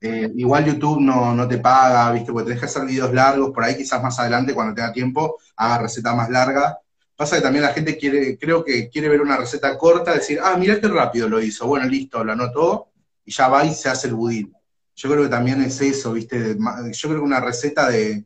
Eh, 0.00 0.32
igual 0.34 0.64
YouTube 0.64 1.00
no, 1.00 1.34
no, 1.34 1.46
te 1.46 1.58
paga, 1.58 2.10
¿viste? 2.10 2.32
Porque 2.32 2.46
tenés 2.46 2.60
que 2.60 2.66
hacer 2.66 2.86
videos 2.86 3.12
largos, 3.12 3.50
por 3.50 3.62
ahí 3.62 3.76
quizás 3.76 4.02
más 4.02 4.18
adelante, 4.18 4.54
cuando 4.54 4.74
tenga 4.74 4.92
tiempo, 4.92 5.36
haga 5.56 5.82
receta 5.82 6.14
más 6.14 6.28
larga. 6.30 6.78
Pasa 7.14 7.36
que 7.36 7.42
también 7.42 7.62
la 7.62 7.72
gente 7.72 7.96
quiere, 7.96 8.36
creo 8.38 8.64
que 8.64 8.88
quiere 8.88 9.08
ver 9.08 9.20
una 9.20 9.36
receta 9.36 9.76
corta, 9.78 10.14
decir, 10.14 10.40
ah, 10.42 10.56
mira 10.58 10.80
qué 10.80 10.88
rápido 10.88 11.28
lo 11.28 11.40
hizo, 11.40 11.66
bueno, 11.66 11.86
listo, 11.86 12.24
lo 12.24 12.32
anotó, 12.32 12.88
y 13.24 13.32
ya 13.32 13.48
va 13.48 13.64
y 13.64 13.74
se 13.74 13.88
hace 13.88 14.08
el 14.08 14.14
budín. 14.14 14.52
Yo 14.94 15.10
creo 15.10 15.22
que 15.24 15.28
también 15.28 15.62
es 15.62 15.80
eso, 15.80 16.12
¿viste? 16.12 16.56
Yo 16.92 17.08
creo 17.08 17.20
que 17.20 17.26
una 17.26 17.40
receta 17.40 17.88
de 17.88 18.24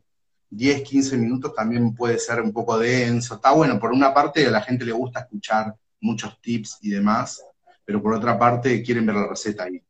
10, 0.49 0.81
15 0.83 1.17
minutos 1.17 1.53
también 1.53 1.93
puede 1.93 2.19
ser 2.19 2.41
un 2.41 2.51
poco 2.51 2.77
denso. 2.77 3.35
Está 3.35 3.51
bueno, 3.51 3.79
por 3.79 3.91
una 3.91 4.13
parte 4.13 4.45
a 4.45 4.51
la 4.51 4.61
gente 4.61 4.85
le 4.85 4.91
gusta 4.91 5.21
escuchar 5.21 5.75
muchos 6.01 6.39
tips 6.41 6.79
y 6.81 6.89
demás, 6.91 7.43
pero 7.85 8.01
por 8.01 8.13
otra 8.13 8.37
parte 8.37 8.83
quieren 8.83 9.05
ver 9.05 9.15
la 9.15 9.27
receta 9.27 9.63
ahí. 9.63 9.81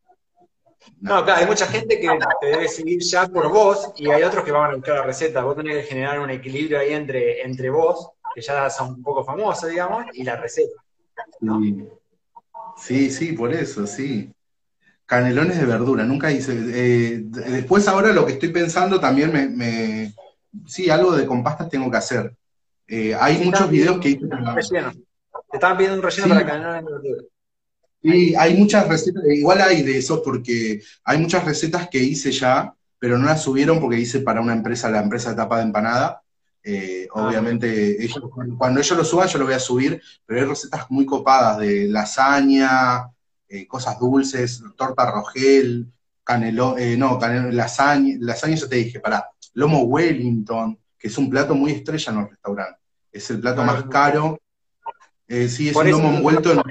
No, 1.01 1.23
claro, 1.23 1.41
hay 1.41 1.45
mucha 1.45 1.67
gente 1.67 1.99
que 1.99 2.07
te 2.39 2.47
debe 2.47 2.67
seguir 2.67 3.01
ya 3.01 3.27
por 3.27 3.49
vos 3.49 3.91
y 3.97 4.09
hay 4.09 4.23
otros 4.23 4.45
que 4.45 4.51
van 4.51 4.71
a 4.71 4.75
buscar 4.75 4.95
la 4.95 5.03
receta. 5.03 5.43
Vos 5.43 5.55
tenés 5.55 5.83
que 5.83 5.89
generar 5.89 6.19
un 6.19 6.29
equilibrio 6.29 6.79
ahí 6.79 6.93
entre, 6.93 7.41
entre 7.41 7.69
vos 7.69 8.11
que 8.33 8.41
ya 8.41 8.69
son 8.69 8.93
un 8.93 9.03
poco 9.03 9.23
famosas, 9.23 9.69
digamos, 9.69 10.05
y 10.13 10.23
la 10.23 10.35
receta. 10.35 10.81
Sí. 12.77 13.09
sí, 13.09 13.33
por 13.33 13.51
eso, 13.53 13.87
sí. 13.87 14.31
Canelones 15.07 15.57
de 15.57 15.65
verdura, 15.65 16.03
nunca 16.03 16.31
hice. 16.31 16.53
Eh, 16.53 17.23
después 17.23 17.87
ahora 17.87 18.11
lo 18.11 18.25
que 18.25 18.33
estoy 18.33 18.49
pensando 18.49 18.99
también 18.99 19.31
me, 19.31 20.13
Sí, 20.65 20.89
algo 20.89 21.15
de 21.15 21.25
compastas 21.25 21.69
tengo 21.69 21.89
que 21.89 21.97
hacer. 21.97 22.35
Eh, 22.87 23.15
hay 23.19 23.37
muchos 23.43 23.69
videos 23.69 23.99
que 23.99 24.09
hice. 24.09 24.27
Te 24.27 25.57
estaban 25.57 25.77
pidiendo 25.77 25.97
un 25.97 26.03
relleno 26.03 26.27
para 26.27 26.45
canelones 26.45 26.85
de 26.85 26.91
verdura. 26.91 27.23
Sí, 28.01 28.35
hay 28.35 28.55
muchas 28.55 28.87
recetas, 28.87 29.23
igual 29.27 29.61
hay 29.61 29.81
de 29.81 29.97
eso 29.97 30.21
porque 30.21 30.81
hay 31.03 31.17
muchas 31.17 31.43
recetas 31.45 31.89
que 31.89 31.97
hice 31.97 32.31
ya, 32.31 32.73
pero 32.99 33.17
no 33.17 33.25
las 33.25 33.41
subieron 33.41 33.79
porque 33.79 33.99
hice 33.99 34.19
para 34.19 34.41
una 34.41 34.53
empresa, 34.53 34.89
la 34.89 35.01
empresa 35.01 35.31
de 35.31 35.37
tapa 35.37 35.57
de 35.57 35.63
empanada, 35.63 36.21
eh, 36.69 37.07
ah, 37.15 37.27
obviamente, 37.27 37.97
cuando 38.57 38.81
ellos 38.81 38.97
lo 38.97 39.05
suban, 39.05 39.29
yo 39.29 39.39
lo 39.39 39.45
voy 39.45 39.53
a 39.53 39.59
subir, 39.59 40.01
pero 40.25 40.41
hay 40.41 40.47
recetas 40.47 40.91
muy 40.91 41.05
copadas 41.05 41.59
de 41.59 41.87
lasaña, 41.87 43.09
eh, 43.49 43.67
cosas 43.67 43.99
dulces, 43.99 44.63
torta 44.75 45.09
rogel, 45.11 45.91
canelo, 46.23 46.77
eh, 46.77 46.97
no, 46.97 47.17
canelo, 47.17 47.51
lasaña, 47.51 48.15
lasaña 48.19 48.55
ya 48.55 48.67
te 48.67 48.75
dije, 48.75 48.99
para 48.99 49.29
lomo 49.53 49.83
Wellington, 49.83 50.77
que 50.97 51.07
es 51.07 51.17
un 51.17 51.29
plato 51.29 51.55
muy 51.55 51.71
estrella 51.71 52.11
en 52.11 52.19
los 52.19 52.29
restaurantes. 52.29 52.81
Es 53.11 53.29
el 53.29 53.39
plato 53.39 53.63
más 53.63 53.83
caro. 53.85 54.39
sí, 55.27 55.69
es 55.69 55.75
un 55.75 55.91
lomo 55.91 56.09
envuelto 56.09 56.51
en, 56.51 56.61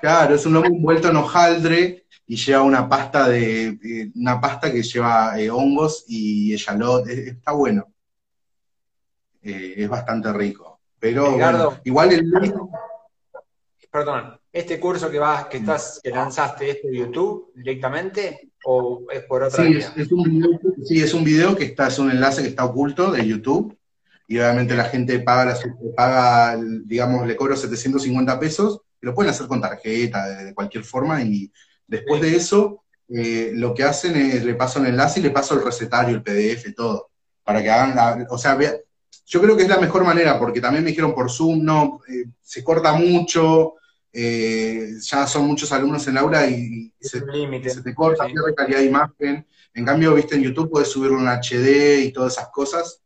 claro, 0.00 0.34
es 0.34 0.46
un 0.46 0.54
lomo 0.54 0.66
envuelto 0.66 1.08
en 1.08 1.16
hojaldre 1.16 2.06
y 2.26 2.36
lleva 2.36 2.62
una 2.62 2.88
pasta 2.88 3.28
de, 3.28 4.10
una 4.14 4.40
pasta 4.40 4.72
que 4.72 4.82
lleva 4.82 5.34
hongos 5.52 6.04
y 6.08 6.54
echalot, 6.54 7.08
está 7.08 7.52
bueno. 7.52 7.86
Eh, 9.44 9.74
es 9.76 9.88
bastante 9.88 10.32
rico. 10.32 10.80
Pero 10.98 11.36
igual 11.84 12.12
el... 12.12 12.32
Perdón, 13.90 14.40
¿este 14.54 14.78
curso 14.78 15.10
que 15.10 15.18
vas, 15.18 15.46
que 15.46 15.56
estás, 15.56 16.00
que 16.00 16.10
lanzaste 16.10 16.70
es 16.70 16.82
de 16.84 16.96
YouTube 16.96 17.50
directamente 17.56 18.52
o 18.64 19.02
es 19.10 19.24
por 19.24 19.42
otra 19.42 19.64
sí, 19.64 19.78
Es, 19.96 20.12
un 20.12 20.22
video, 20.22 20.60
sí, 20.84 21.02
es 21.02 21.12
un 21.12 21.24
video 21.24 21.56
que 21.56 21.64
está, 21.64 21.88
es 21.88 21.98
un 21.98 22.12
enlace 22.12 22.40
que 22.40 22.48
está 22.48 22.64
oculto 22.64 23.10
de 23.10 23.26
YouTube 23.26 23.76
y 24.28 24.38
obviamente 24.38 24.76
la 24.76 24.84
gente 24.84 25.18
paga, 25.18 25.46
la, 25.46 25.58
paga 25.96 26.56
digamos, 26.84 27.26
le 27.26 27.34
cobro 27.34 27.56
750 27.56 28.38
pesos, 28.38 28.80
y 29.02 29.06
lo 29.06 29.14
pueden 29.14 29.30
hacer 29.30 29.48
con 29.48 29.60
tarjeta, 29.60 30.26
de, 30.26 30.54
cualquier 30.54 30.84
forma, 30.84 31.20
y 31.22 31.52
después 31.86 32.22
de 32.22 32.34
eso, 32.34 32.84
eh, 33.08 33.50
lo 33.54 33.74
que 33.74 33.82
hacen 33.82 34.16
es, 34.16 34.44
le 34.44 34.54
paso 34.54 34.78
el 34.78 34.86
enlace 34.86 35.20
y 35.20 35.24
le 35.24 35.30
paso 35.30 35.54
el 35.54 35.64
recetario, 35.64 36.14
el 36.14 36.22
PDF, 36.22 36.74
todo, 36.74 37.10
para 37.42 37.62
que 37.62 37.70
hagan 37.70 37.94
la, 37.94 38.26
o 38.30 38.38
sea, 38.38 38.56
yo 39.26 39.42
creo 39.42 39.56
que 39.56 39.64
es 39.64 39.68
la 39.68 39.78
mejor 39.78 40.04
manera, 40.04 40.38
porque 40.38 40.60
también 40.60 40.84
me 40.84 40.90
dijeron 40.90 41.14
por 41.14 41.30
Zoom, 41.30 41.62
no, 41.62 42.00
eh, 42.08 42.24
se 42.40 42.64
corta 42.64 42.94
mucho, 42.94 43.74
eh, 44.16 44.92
ya 45.00 45.26
son 45.26 45.46
muchos 45.48 45.72
alumnos 45.72 46.06
en 46.06 46.16
aula 46.16 46.46
y, 46.46 46.92
se, 47.00 47.20
te 47.20 47.94
corta, 47.94 48.26
pierde 48.26 48.54
calidad 48.54 48.78
de 48.78 48.84
imagen. 48.84 49.46
En 49.74 49.84
cambio, 49.84 50.14
viste, 50.14 50.36
en 50.36 50.42
YouTube 50.42 50.70
puedes 50.70 50.88
subirlo 50.88 51.18
en 51.18 51.26
HD 51.26 52.04
y 52.04 52.12
todas 52.12 52.34
esas 52.34 52.48
cosas. 52.50 53.02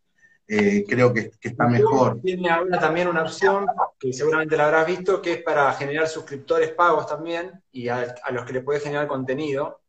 Eh, 0.46 0.84
creo 0.86 1.12
que, 1.14 1.30
está 1.40 1.66
mejor. 1.66 2.20
Tiene 2.20 2.50
ahora 2.50 2.78
también 2.78 3.08
una 3.08 3.22
opción 3.22 3.66
que 3.98 4.12
seguramente 4.12 4.56
la 4.56 4.66
habrás 4.66 4.86
visto, 4.86 5.22
que 5.22 5.32
es 5.32 5.42
para 5.42 5.72
generar 5.72 6.08
suscriptores 6.08 6.72
pagos 6.72 7.06
también 7.06 7.52
y 7.72 7.88
a, 7.88 8.14
los 8.30 8.44
que 8.44 8.52
le 8.52 8.60
puedes 8.60 8.82
generar 8.82 9.06
contenido. 9.06 9.80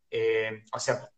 o 0.72 0.78
sea, 0.78 1.10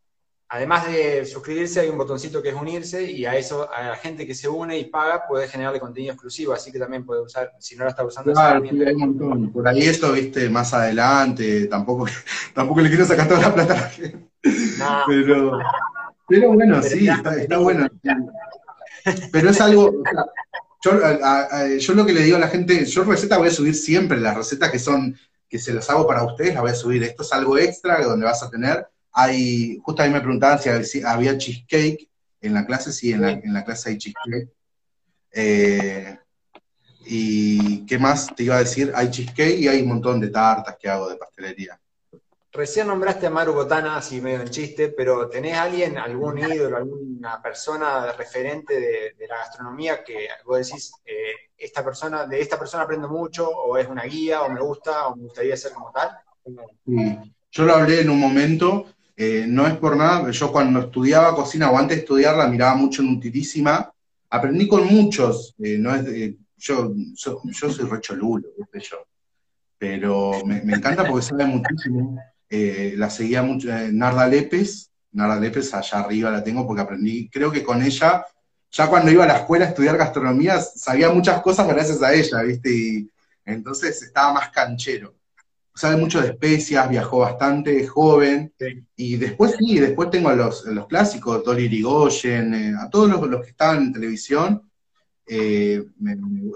además 0.53 0.87
de 0.87 1.25
suscribirse, 1.25 1.81
hay 1.81 1.89
un 1.89 1.97
botoncito 1.97 2.43
que 2.43 2.51
es 2.51 2.55
unirse 2.55 3.11
y 3.11 3.25
a 3.25 3.35
eso, 3.37 3.73
a 3.73 3.89
la 3.89 3.97
gente 3.97 4.27
que 4.27 4.35
se 4.35 4.51
une 4.51 4.79
y 4.79 4.85
paga, 4.85 5.27
puede 5.27 5.49
generarle 5.49 5.81
contenido 5.81 6.13
exclusivo, 6.13 6.53
así 6.53 6.71
que 6.71 6.79
también 6.79 7.07
puede 7.07 7.23
usar, 7.23 7.53
si 7.59 7.75
no 7.75 7.85
lo 7.85 7.91
está 7.91 8.05
usando. 8.05 8.35
Claro, 8.35 8.61
sí, 8.61 8.69
hay 8.85 8.93
un 8.93 9.01
montón. 9.01 9.51
Por 9.51 9.67
ahí 9.67 9.81
esto, 9.81 10.13
viste, 10.13 10.51
más 10.51 10.75
adelante, 10.75 11.69
tampoco, 11.69 12.05
tampoco 12.55 12.83
le 12.83 12.91
quiero 12.91 13.07
sacar 13.07 13.29
toda 13.29 13.41
la 13.41 13.55
plata 13.55 13.73
a 13.73 13.77
la 13.77 13.89
gente. 13.89 14.29
Pero, 15.07 15.59
pero 16.27 16.53
bueno, 16.53 16.83
sí, 16.83 17.09
está, 17.09 17.59
bueno. 17.59 17.87
Pero 19.31 19.51
es 19.51 19.61
algo, 19.61 20.03
yo, 20.83 20.91
yo 21.79 21.95
lo 21.95 22.05
que 22.05 22.13
le 22.13 22.23
digo 22.23 22.37
a 22.37 22.41
la 22.41 22.49
gente, 22.49 22.85
yo 22.85 23.05
receta 23.05 23.39
voy 23.39 23.49
a 23.49 23.53
subir 23.53 23.75
siempre, 23.77 24.19
las 24.19 24.37
recetas 24.37 24.71
que 24.73 24.81
son, 24.81 25.17
que 25.49 25.61
se 25.61 25.73
las 25.73 25.89
hago 25.91 26.07
para 26.07 26.25
ustedes, 26.25 26.55
las 26.55 26.63
voy 26.63 26.73
a 26.73 26.75
subir. 26.75 27.05
Esto 27.05 27.23
es 27.23 27.33
algo 27.33 27.57
extra 27.57 28.03
donde 28.03 28.27
vas 28.27 28.43
a 28.43 28.51
tener 28.51 28.85
hay, 29.13 29.79
justo 29.83 30.03
ahí 30.03 30.11
me 30.11 30.21
preguntaban 30.21 30.59
si 30.85 31.03
había 31.03 31.37
cheesecake 31.37 32.09
en 32.41 32.55
la 32.55 32.67
clase, 32.67 32.93
sí, 32.93 33.13
en 33.13 33.23
la, 33.23 33.31
en 33.31 33.53
la 33.53 33.65
clase 33.65 33.91
hay 33.91 33.99
cheesecake. 33.99 34.49
Eh, 35.33 36.19
y 37.05 37.85
qué 37.87 37.99
más 37.99 38.35
te 38.35 38.45
iba 38.45 38.57
a 38.57 38.61
decir, 38.61 38.93
hay 38.95 39.11
cheesecake 39.11 39.59
y 39.59 39.69
hay 39.69 39.83
un 39.83 39.89
montón 39.89 40.21
de 40.21 40.29
tartas 40.29 40.77
que 40.79 40.89
hago 40.89 41.09
de 41.09 41.17
pastelería. 41.17 41.79
Recién 42.55 42.87
nombraste 42.87 43.27
a 43.27 43.31
Maru 43.31 43.55
Botana, 43.55 43.97
así 43.97 44.21
medio 44.21 44.43
en 44.43 44.51
chiste, 44.51 44.91
pero 44.91 45.27
¿tenés 45.31 45.57
alguien, 45.57 45.97
algún 45.97 46.39
ídolo, 46.39 46.77
alguna 46.77 47.41
persona 47.41 48.13
referente 48.13 48.79
de, 48.79 49.27
la 49.27 49.39
gastronomía 49.39 50.05
que 50.05 50.29
vos 50.45 50.59
decís, 50.59 50.93
eh, 51.07 51.33
esta 51.57 51.83
persona, 51.83 52.27
de 52.27 52.43
esta 52.43 52.59
persona 52.59 52.83
aprendo 52.83 53.09
mucho, 53.09 53.49
o 53.49 53.79
es 53.79 53.89
una 53.89 54.03
guía, 54.03 54.43
o 54.43 54.51
me 54.51 54.61
gusta, 54.61 55.07
o 55.07 55.17
me 55.17 55.23
gustaría 55.23 55.57
ser 55.57 55.73
como 55.73 55.91
tal? 55.93 56.11
Yo 57.51 57.65
lo 57.65 57.75
hablé 57.75 58.03
en 58.03 58.11
un 58.11 58.21
momento, 58.21 58.85
eh, 59.25 59.47
no 59.47 59.69
es 59.69 59.77
por 59.77 59.97
nada, 59.97 60.29
yo 60.33 60.51
cuando 60.51 60.81
estudiaba 60.81 61.37
cocina 61.37 61.71
o 61.71 61.79
antes 61.79 61.97
de 61.97 62.03
estudiarla 62.03 62.49
miraba 62.49 62.75
mucho 62.75 63.03
Nutidísima, 63.03 63.93
aprendí 64.29 64.67
con 64.67 64.85
muchos, 64.87 65.55
eh, 65.63 65.79
no 65.79 65.95
es 65.95 66.05
yo, 66.57 66.93
yo, 67.15 67.41
soy 67.73 67.89
recholulo, 67.89 68.49
yo, 68.73 69.07
pero 69.79 70.45
me, 70.45 70.59
encanta 70.59 71.07
porque 71.07 71.27
sabe 71.27 71.47
muchísimo. 71.47 72.19
eh, 72.51 72.95
la 72.97 73.11
seguía 73.11 73.45
mucho, 73.45 73.69
Narda 73.93 74.27
Lepes, 74.27 74.91
Narda 75.13 75.39
Lepes 75.39 75.73
allá 75.73 76.01
arriba 76.01 76.31
la 76.31 76.43
tengo 76.43 76.67
porque 76.67 76.83
aprendí, 76.83 77.29
creo 77.29 77.53
que 77.53 77.63
con 77.63 77.81
ella, 77.81 78.27
ya 78.73 78.89
cuando 78.89 79.13
iba 79.13 79.23
a 79.23 79.29
la 79.29 79.37
escuela 79.37 79.67
a 79.67 79.69
estudiar 79.69 79.97
gastronomía, 79.97 80.61
sabía 80.61 81.11
muchas 81.11 81.41
cosas 81.43 81.69
gracias 81.69 82.03
a 82.03 82.13
ella, 82.13 82.43
¿viste? 82.43 83.07
Entonces 83.45 84.03
estaba 84.03 84.33
más 84.33 84.51
canchero. 84.51 85.15
Sabe 85.75 85.97
mucho 85.97 86.21
de 86.21 86.29
especias, 86.29 86.89
viajó 86.89 87.19
bastante, 87.19 87.87
joven. 87.87 88.53
Y 88.95 89.17
después 89.17 89.55
sí, 89.59 89.79
después 89.79 90.11
tengo 90.11 90.29
a 90.29 90.35
los, 90.35 90.65
los 90.67 90.87
clásicos, 90.87 91.43
Dolly 91.43 91.69
Rigoyen, 91.69 92.55
eh, 92.55 92.75
a 92.79 92.91
todos 92.91 93.09
los, 93.09 93.27
los, 93.27 93.43
que 93.43 93.51
estaban 93.51 93.79
en 93.79 93.93
televisión. 93.93 94.71
Eh, 95.27 95.83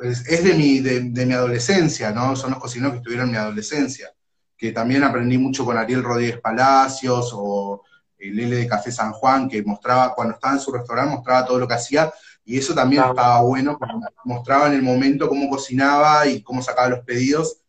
es, 0.02 0.44
de, 0.44 0.54
mi, 0.54 0.80
de, 0.80 1.26
mi 1.26 1.32
adolescencia, 1.32 2.10
¿no? 2.10 2.36
Son 2.36 2.50
los 2.50 2.60
cocineros 2.60 2.92
que 2.92 2.98
estuvieron 2.98 3.26
en 3.26 3.32
mi 3.32 3.38
adolescencia. 3.38 4.12
Que 4.56 4.72
también 4.72 5.02
aprendí 5.02 5.38
mucho 5.38 5.64
con 5.64 5.78
Ariel 5.78 6.02
Rodríguez 6.02 6.40
Palacios 6.40 7.30
o 7.32 7.82
el 8.18 8.38
L 8.38 8.54
de 8.54 8.66
Café 8.66 8.92
San 8.92 9.12
Juan, 9.12 9.48
que 9.48 9.62
mostraba, 9.62 10.14
cuando 10.14 10.34
estaba 10.34 10.54
en 10.54 10.60
su 10.60 10.72
restaurante, 10.72 11.14
mostraba 11.14 11.46
todo 11.46 11.58
lo 11.58 11.68
que 11.68 11.74
hacía. 11.74 12.12
Y 12.44 12.58
eso 12.58 12.74
también 12.74 13.02
estaba 13.02 13.40
bueno, 13.40 13.78
mostraba 14.24 14.66
en 14.66 14.74
el 14.74 14.82
momento 14.82 15.28
cómo 15.28 15.48
cocinaba 15.48 16.26
y 16.26 16.42
cómo 16.42 16.60
sacaba 16.60 16.90
los 16.90 17.00
pedidos 17.00 17.62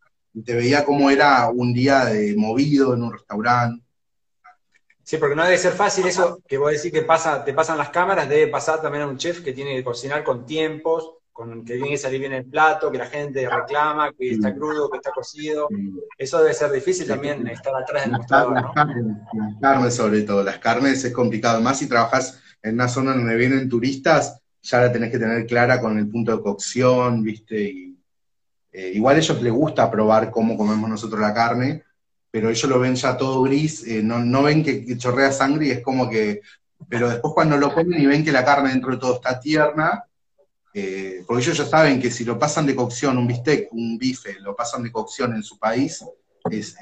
te 0.44 0.56
veía 0.56 0.86
cómo 0.86 1.10
era 1.10 1.50
un 1.50 1.74
día 1.74 2.06
de 2.06 2.36
movido 2.36 2.94
en 2.94 3.04
un 3.04 3.14
restaurante. 3.14 3.84
Sí, 5.04 5.18
porque 5.18 5.36
no 5.36 5.44
debe 5.44 5.58
ser 5.58 5.72
fácil 5.72 6.06
eso 6.06 6.42
que 6.46 6.58
vos 6.58 6.72
decís 6.72 6.92
que 6.92 7.02
pasa, 7.02 7.44
te 7.46 7.54
pasan 7.54 7.78
las 7.78 7.90
cámaras, 7.90 8.28
debe 8.28 8.48
pasar 8.48 8.82
también 8.82 9.04
a 9.04 9.08
un 9.08 9.18
chef 9.18 9.42
que 9.42 9.54
tiene 9.54 9.74
que 9.76 9.84
cocinar 9.84 10.24
con 10.24 10.46
tiempos, 10.46 11.14
con 11.32 11.64
que 11.64 11.76
tiene 11.76 11.92
que 11.92 11.98
salir 11.98 12.20
bien 12.20 12.34
el 12.34 12.46
plato, 12.46 12.92
que 12.92 12.98
la 12.98 13.06
gente 13.06 13.48
reclama, 13.48 14.12
que 14.12 14.32
está 14.32 14.54
crudo, 14.54 14.90
que 14.90 14.98
está 14.98 15.12
cocido. 15.12 15.70
Eso 16.18 16.40
debe 16.40 16.54
ser 16.54 16.72
difícil 16.72 17.08
también 17.08 17.48
estar 17.48 17.74
atrás 17.76 18.04
del 18.04 18.14
mostrador, 18.14 18.54
Las, 18.56 18.74
carnes, 18.74 19.06
las 19.34 19.62
carnes 19.62 19.96
sobre 19.96 20.22
todo, 20.24 20.44
las 20.44 20.58
carnes 20.58 21.06
es 21.06 21.14
complicado, 21.14 21.62
más 21.62 21.80
si 21.80 21.88
trabajas 21.88 22.42
en 22.62 22.74
una 22.74 22.88
zona 22.88 23.14
donde 23.14 23.36
vienen 23.36 23.70
turistas, 23.70 24.42
ya 24.62 24.82
la 24.82 24.92
tenés 24.92 25.12
que 25.12 25.20
tener 25.20 25.46
clara 25.46 25.80
con 25.80 25.98
el 25.98 26.10
punto 26.10 26.36
de 26.36 26.44
cocción, 26.44 27.24
¿viste? 27.24 27.62
Y 27.62 27.87
eh, 28.78 28.92
igual 28.94 29.16
a 29.16 29.20
ellos 29.20 29.42
les 29.42 29.52
gusta 29.52 29.90
probar 29.90 30.30
cómo 30.30 30.56
comemos 30.56 30.88
nosotros 30.88 31.20
la 31.20 31.34
carne, 31.34 31.84
pero 32.30 32.52
ellos 32.52 32.70
lo 32.70 32.80
ven 32.80 32.94
ya 32.94 33.18
todo 33.18 33.42
gris, 33.42 33.84
eh, 33.88 34.04
no, 34.04 34.44
ven 34.44 34.64
que, 34.64 34.96
chorrea 35.00 35.32
sangre 35.32 35.66
y 35.66 35.72
es 35.72 35.82
como 35.82 36.08
que, 36.08 36.42
pero 36.88 37.10
después 37.10 37.34
cuando 37.34 37.58
lo 37.58 37.74
comen 37.74 38.00
y 38.00 38.06
ven 38.06 38.24
que 38.24 38.32
la 38.32 38.46
carne 38.46 38.70
dentro 38.70 38.92
de 38.92 38.98
todo 38.98 39.16
está 39.16 39.40
tierna, 39.40 40.06
eh, 40.76 41.24
porque 41.26 41.42
ellos 41.42 41.58
ya 41.58 41.66
saben 41.66 42.00
que 42.00 42.12
si 42.12 42.24
lo 42.24 42.38
pasan 42.38 42.68
de 42.68 42.76
cocción, 42.76 43.18
un 43.18 43.26
bistec, 43.26 43.68
un 43.72 43.98
bife, 43.98 44.36
lo 44.42 44.56
pasan 44.56 44.84
de 44.84 44.92
cocción 44.92 45.34
en 45.34 45.42
su 45.42 45.58
país, 45.58 46.06
es, 46.52 46.76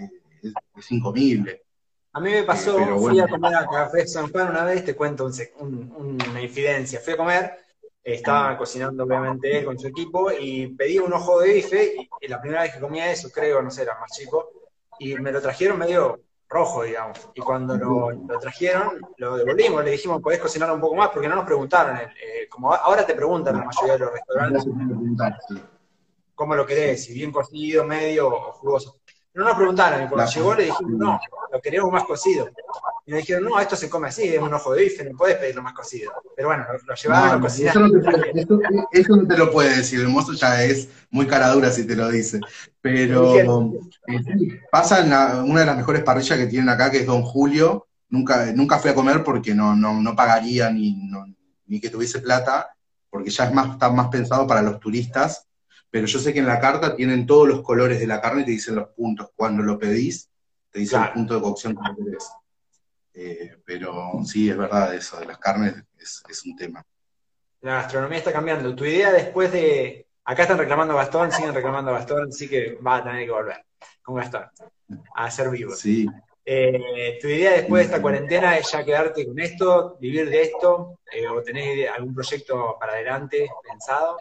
incomible. 0.89 1.63
A 2.11 2.19
mí 2.19 2.29
me 2.29 2.43
pasó, 2.43 2.77
fui 2.99 3.21
a 3.21 3.27
comer 3.29 3.55
a 3.55 3.65
Café 3.67 4.05
San 4.05 4.29
Juan 4.33 4.49
una 4.49 4.65
vez, 4.65 4.83
te 4.83 4.97
cuento 4.97 5.31
una 5.61 6.41
infidencia, 6.41 6.99
fui 6.99 7.13
a 7.13 7.17
comer 7.17 7.64
estaba 8.05 8.55
cocinando 8.55 9.03
obviamente 9.03 9.57
él 9.57 9.65
con 9.65 9.79
su 9.79 9.87
equipo 9.87 10.31
y 10.31 10.67
pedí 10.67 10.99
un 10.99 11.11
ojo 11.11 11.39
de 11.39 11.53
bife 11.53 12.07
y, 12.21 12.27
la 12.27 12.39
primera 12.39 12.61
vez 12.61 12.73
que 12.73 12.79
comía 12.79 13.11
eso, 13.11 13.31
creo, 13.31 13.63
no 13.63 13.71
sé, 13.71 13.81
era 13.81 13.99
más 13.99 14.11
chico, 14.11 14.51
y 14.99 15.15
me 15.15 15.31
lo 15.31 15.41
trajeron 15.41 15.79
medio 15.79 16.21
rojo, 16.47 16.83
digamos. 16.83 17.29
Y 17.33 17.41
cuando 17.41 17.75
lo, 17.75 18.39
trajeron, 18.39 19.01
lo 19.17 19.37
devolvimos, 19.37 19.83
le 19.83 19.91
dijimos, 19.91 20.21
podés 20.21 20.39
cocinar 20.39 20.71
un 20.71 20.79
poco 20.79 20.95
más, 20.95 21.09
porque 21.09 21.27
no 21.27 21.35
nos 21.35 21.45
preguntaron, 21.45 21.97
eh, 21.97 22.47
como 22.47 22.73
ahora 22.73 23.05
te 23.05 23.15
preguntan 23.15 23.57
la 23.57 23.65
mayoría 23.65 23.93
de 23.93 23.99
los 23.99 24.13
restaurantes, 24.13 24.65
¿cómo 26.35 26.55
lo 26.55 26.65
querés? 26.65 27.05
Si 27.05 27.13
bien 27.13 27.31
cocido, 27.31 27.83
medio 27.85 28.27
o 28.27 28.51
jugoso. 28.53 28.99
No 29.33 29.45
nos 29.45 29.55
preguntaron, 29.55 30.03
y 30.03 30.07
cuando 30.07 30.31
llegó 30.31 30.53
le 30.53 30.63
dijimos, 30.65 30.91
no, 30.91 31.19
lo 31.51 31.61
queremos 31.61 31.91
más 31.91 32.03
cocido. 32.03 32.49
Y 33.05 33.11
me 33.11 33.17
dijeron, 33.17 33.43
no, 33.43 33.59
esto 33.59 33.75
se 33.75 33.89
come 33.89 34.07
así, 34.07 34.23
es 34.23 34.39
un 34.39 34.53
ojo 34.53 34.73
de 34.73 34.83
bife, 34.83 35.03
no 35.03 35.17
puedes 35.17 35.37
pedirlo 35.37 35.61
más 35.61 35.73
cocido. 35.73 36.11
Pero 36.35 36.47
bueno, 36.47 36.65
lo, 36.87 36.95
llevaron 36.95 37.37
a 37.37 37.41
cocinar. 37.41 37.75
Eso 38.91 39.15
no, 39.15 39.27
te, 39.27 39.37
lo 39.37 39.51
puede 39.51 39.77
decir, 39.77 39.99
el 39.99 40.07
mozo 40.07 40.33
ya 40.33 40.63
es 40.63 40.89
muy 41.11 41.27
cara 41.27 41.51
dura 41.51 41.69
si 41.71 41.85
te 41.85 41.95
lo 41.95 42.09
dice. 42.09 42.39
Pero 42.81 43.35
eh, 43.35 44.61
pasa 44.71 45.01
en 45.01 45.49
una 45.49 45.59
de 45.59 45.65
las 45.67 45.77
mejores 45.77 46.03
parrillas 46.03 46.39
que 46.39 46.47
tienen 46.47 46.69
acá, 46.69 46.89
que 46.89 46.99
es 46.99 47.05
Don 47.05 47.21
Julio. 47.21 47.87
Nunca, 48.09 48.51
nunca 48.53 48.79
fui 48.79 48.91
a 48.91 48.95
comer 48.95 49.23
porque 49.23 49.53
no, 49.53 49.75
no, 49.75 50.01
no 50.01 50.15
pagaría 50.15 50.69
ni, 50.69 51.09
ni 51.67 51.79
que 51.79 51.89
tuviese 51.89 52.19
plata, 52.19 52.75
porque 53.09 53.29
ya 53.29 53.45
es 53.45 53.53
más, 53.53 53.73
está 53.73 53.89
más 53.91 54.07
pensado 54.07 54.47
para 54.47 54.61
los 54.61 54.79
turistas 54.79 55.45
pero 55.95 56.07
yo 56.07 56.19
sé 56.19 56.33
que 56.33 56.39
en 56.39 56.45
la 56.45 56.59
carta 56.59 56.93
tienen 56.93 57.25
todos 57.25 57.47
los 57.47 57.61
colores 57.61 58.01
de 58.01 58.05
la 58.05 58.19
carne 58.19 58.41
y 58.41 58.43
te 58.43 58.51
dicen 58.51 58.75
los 58.75 58.89
puntos. 58.89 59.29
Cuando 59.33 59.63
lo 59.63 59.79
pedís, 59.79 60.29
te 60.69 60.79
dice 60.79 60.97
el 60.97 61.13
punto 61.13 61.35
de 61.35 61.41
cocción 61.41 61.73
que 61.73 62.03
querés. 62.03 62.29
Eh, 63.15 63.57
pero 63.65 64.11
sí, 64.25 64.49
es 64.49 64.57
verdad 64.57 64.93
eso, 64.93 65.19
de 65.19 65.25
las 65.25 65.37
carnes 65.37 65.73
es, 65.97 66.45
un 66.45 66.55
tema. 66.55 66.83
La 67.61 67.75
gastronomía 67.75 68.17
está 68.17 68.33
cambiando. 68.33 68.75
Tu 68.75 68.85
idea 68.85 69.11
después 69.11 69.51
de... 69.51 70.05
Acá 70.25 70.43
están 70.43 70.57
reclamando 70.57 70.93
a 70.93 70.97
Gastón, 70.97 71.31
siguen 71.31 71.53
reclamando 71.53 71.91
a 71.91 71.99
Gastón, 71.99 72.29
así 72.29 72.49
que 72.49 72.75
va 72.75 72.97
a 72.97 73.03
tener 73.03 73.25
que 73.25 73.31
volver 73.31 73.63
con 74.01 74.15
Gastón 74.15 74.45
a 75.15 75.31
ser 75.31 75.49
vivo. 75.49 75.73
Sí. 75.75 76.07
Eh, 76.47 77.17
¿Tu 77.19 77.27
idea 77.27 77.53
después 77.53 77.81
de 77.81 77.85
esta 77.85 78.01
cuarentena 78.01 78.57
es 78.57 78.71
ya 78.71 78.83
quedarte 78.83 79.25
con 79.25 79.39
esto, 79.39 79.97
vivir 79.99 80.29
de 80.29 80.43
esto, 80.43 80.99
eh, 81.11 81.27
o 81.27 81.41
tenés 81.41 81.89
algún 81.89 82.13
proyecto 82.13 82.77
para 82.79 82.93
adelante 82.93 83.49
pensado? 83.67 84.17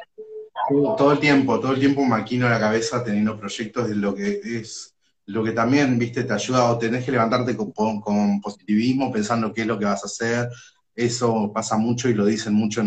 Todo 0.96 1.12
el 1.12 1.18
tiempo, 1.18 1.61
todo 1.61 1.72
el 1.72 1.80
tiempo 1.80 2.02
maquino 2.02 2.48
la 2.48 2.61
cabeza 2.61 3.04
teniendo 3.04 3.38
proyectos 3.38 3.88
de 3.88 3.96
lo 3.96 4.14
que 4.14 4.40
es, 4.42 4.93
lo 5.27 5.43
que 5.43 5.53
también, 5.53 5.99
viste, 5.99 6.25
te 6.25 6.33
ayuda 6.33 6.71
o 6.71 6.79
tenés 6.79 7.05
que 7.05 7.13
levantarte 7.13 7.57
con, 7.57 8.41
positivismo 8.41 9.11
pensando 9.13 9.53
qué 9.53 9.63
es 9.63 9.67
lo 9.67 9.79
que 9.79 9.87
vas 9.87 10.03
a 10.03 10.07
hacer. 10.07 10.51
Eso 10.95 11.53
pasa 11.53 11.77
mucho 11.77 12.09
y 12.09 12.15
lo 12.15 12.27
dicen 12.27 12.55
mucho 12.55 12.83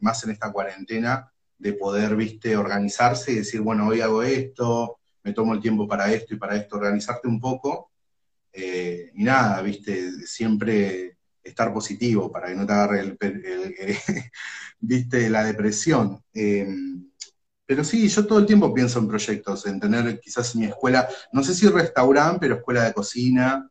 más 0.00 0.24
en 0.24 0.30
esta 0.30 0.52
cuarentena, 0.52 1.30
de 1.58 1.72
poder, 1.74 2.16
viste, 2.16 2.56
organizarse 2.56 3.32
y 3.32 3.36
decir, 3.36 3.60
bueno, 3.60 3.88
hoy 3.88 4.00
hago 4.00 4.22
esto, 4.22 4.98
me 5.22 5.32
tomo 5.32 5.54
el 5.54 5.60
tiempo 5.60 5.86
para 5.86 6.12
esto 6.12 6.34
y 6.34 6.38
para 6.38 6.56
esto, 6.56 6.76
organizarte 6.76 7.28
un 7.28 7.40
poco. 7.40 7.90
Eh, 8.52 9.10
y 9.14 9.24
nada, 9.24 9.60
viste, 9.62 10.26
siempre 10.26 11.16
estar 11.42 11.72
positivo 11.72 12.30
para 12.30 12.48
que 12.48 12.54
no 12.54 12.66
te 12.66 12.72
agarre 12.72 13.00
el, 13.00 13.18
viste, 14.80 15.30
la 15.30 15.44
depresión. 15.44 16.22
Eh, 16.32 16.66
pero 17.66 17.84
sí, 17.84 18.08
yo 18.08 18.26
todo 18.26 18.38
el 18.38 18.46
tiempo 18.46 18.74
pienso 18.74 18.98
en 18.98 19.08
proyectos, 19.08 19.66
en 19.66 19.80
tener 19.80 20.20
quizás 20.20 20.54
mi 20.56 20.66
escuela, 20.66 21.08
no 21.32 21.42
sé 21.42 21.54
si 21.54 21.68
restaurante, 21.68 22.40
pero 22.40 22.56
escuela 22.56 22.84
de 22.84 22.92
cocina, 22.92 23.68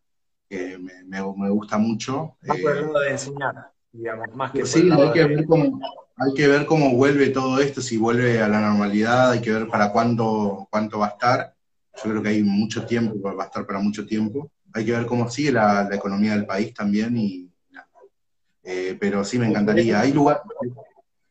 que 0.50 0.78
me, 0.78 1.22
gusta 1.50 1.78
mucho. 1.78 2.36
Más 2.42 2.58
por 2.60 2.78
el 2.78 2.92
de 2.92 3.12
enseñar, 3.12 3.72
digamos, 3.92 4.28
más 4.34 4.52
que 4.52 4.66
Sí, 4.66 4.90
hay 4.92 5.12
que, 5.12 5.26
ver 5.26 5.46
cómo, 5.46 5.80
hay 6.18 6.34
que 6.34 6.48
ver 6.48 6.66
cómo 6.66 6.96
vuelve 6.96 7.30
todo 7.30 7.60
esto, 7.60 7.82
si 7.82 7.98
vuelve 7.98 8.42
a 8.42 8.48
la 8.48 8.60
normalidad, 8.60 9.32
hay 9.32 9.42
que 9.42 9.52
ver 9.52 9.68
para 9.68 9.92
cuánto, 9.92 10.68
cuánto 10.70 11.00
va 11.00 11.08
a 11.08 11.10
estar. 11.12 11.56
Yo 12.04 12.10
creo 12.10 12.24
que 12.24 12.30
hay 12.30 12.44
mucho 12.44 12.86
tiempo, 12.86 13.36
va 13.36 13.44
a 13.44 13.48
estar 13.48 13.66
para 13.66 13.80
mucho 13.80 14.06
tiempo. 14.06 14.52
Hay 14.74 14.86
que 14.86 14.94
ver 14.94 15.06
cómo 15.06 15.30
sigue 15.30 15.52
la, 15.52 15.90
economía 15.92 16.32
del 16.32 16.46
país 16.46 16.74
también 16.74 17.16
y 17.18 17.50
eh, 18.64 18.96
pero 19.00 19.24
sí 19.24 19.40
me 19.40 19.48
encantaría. 19.48 20.00
Hay 20.02 20.14
lugar, 20.14 20.44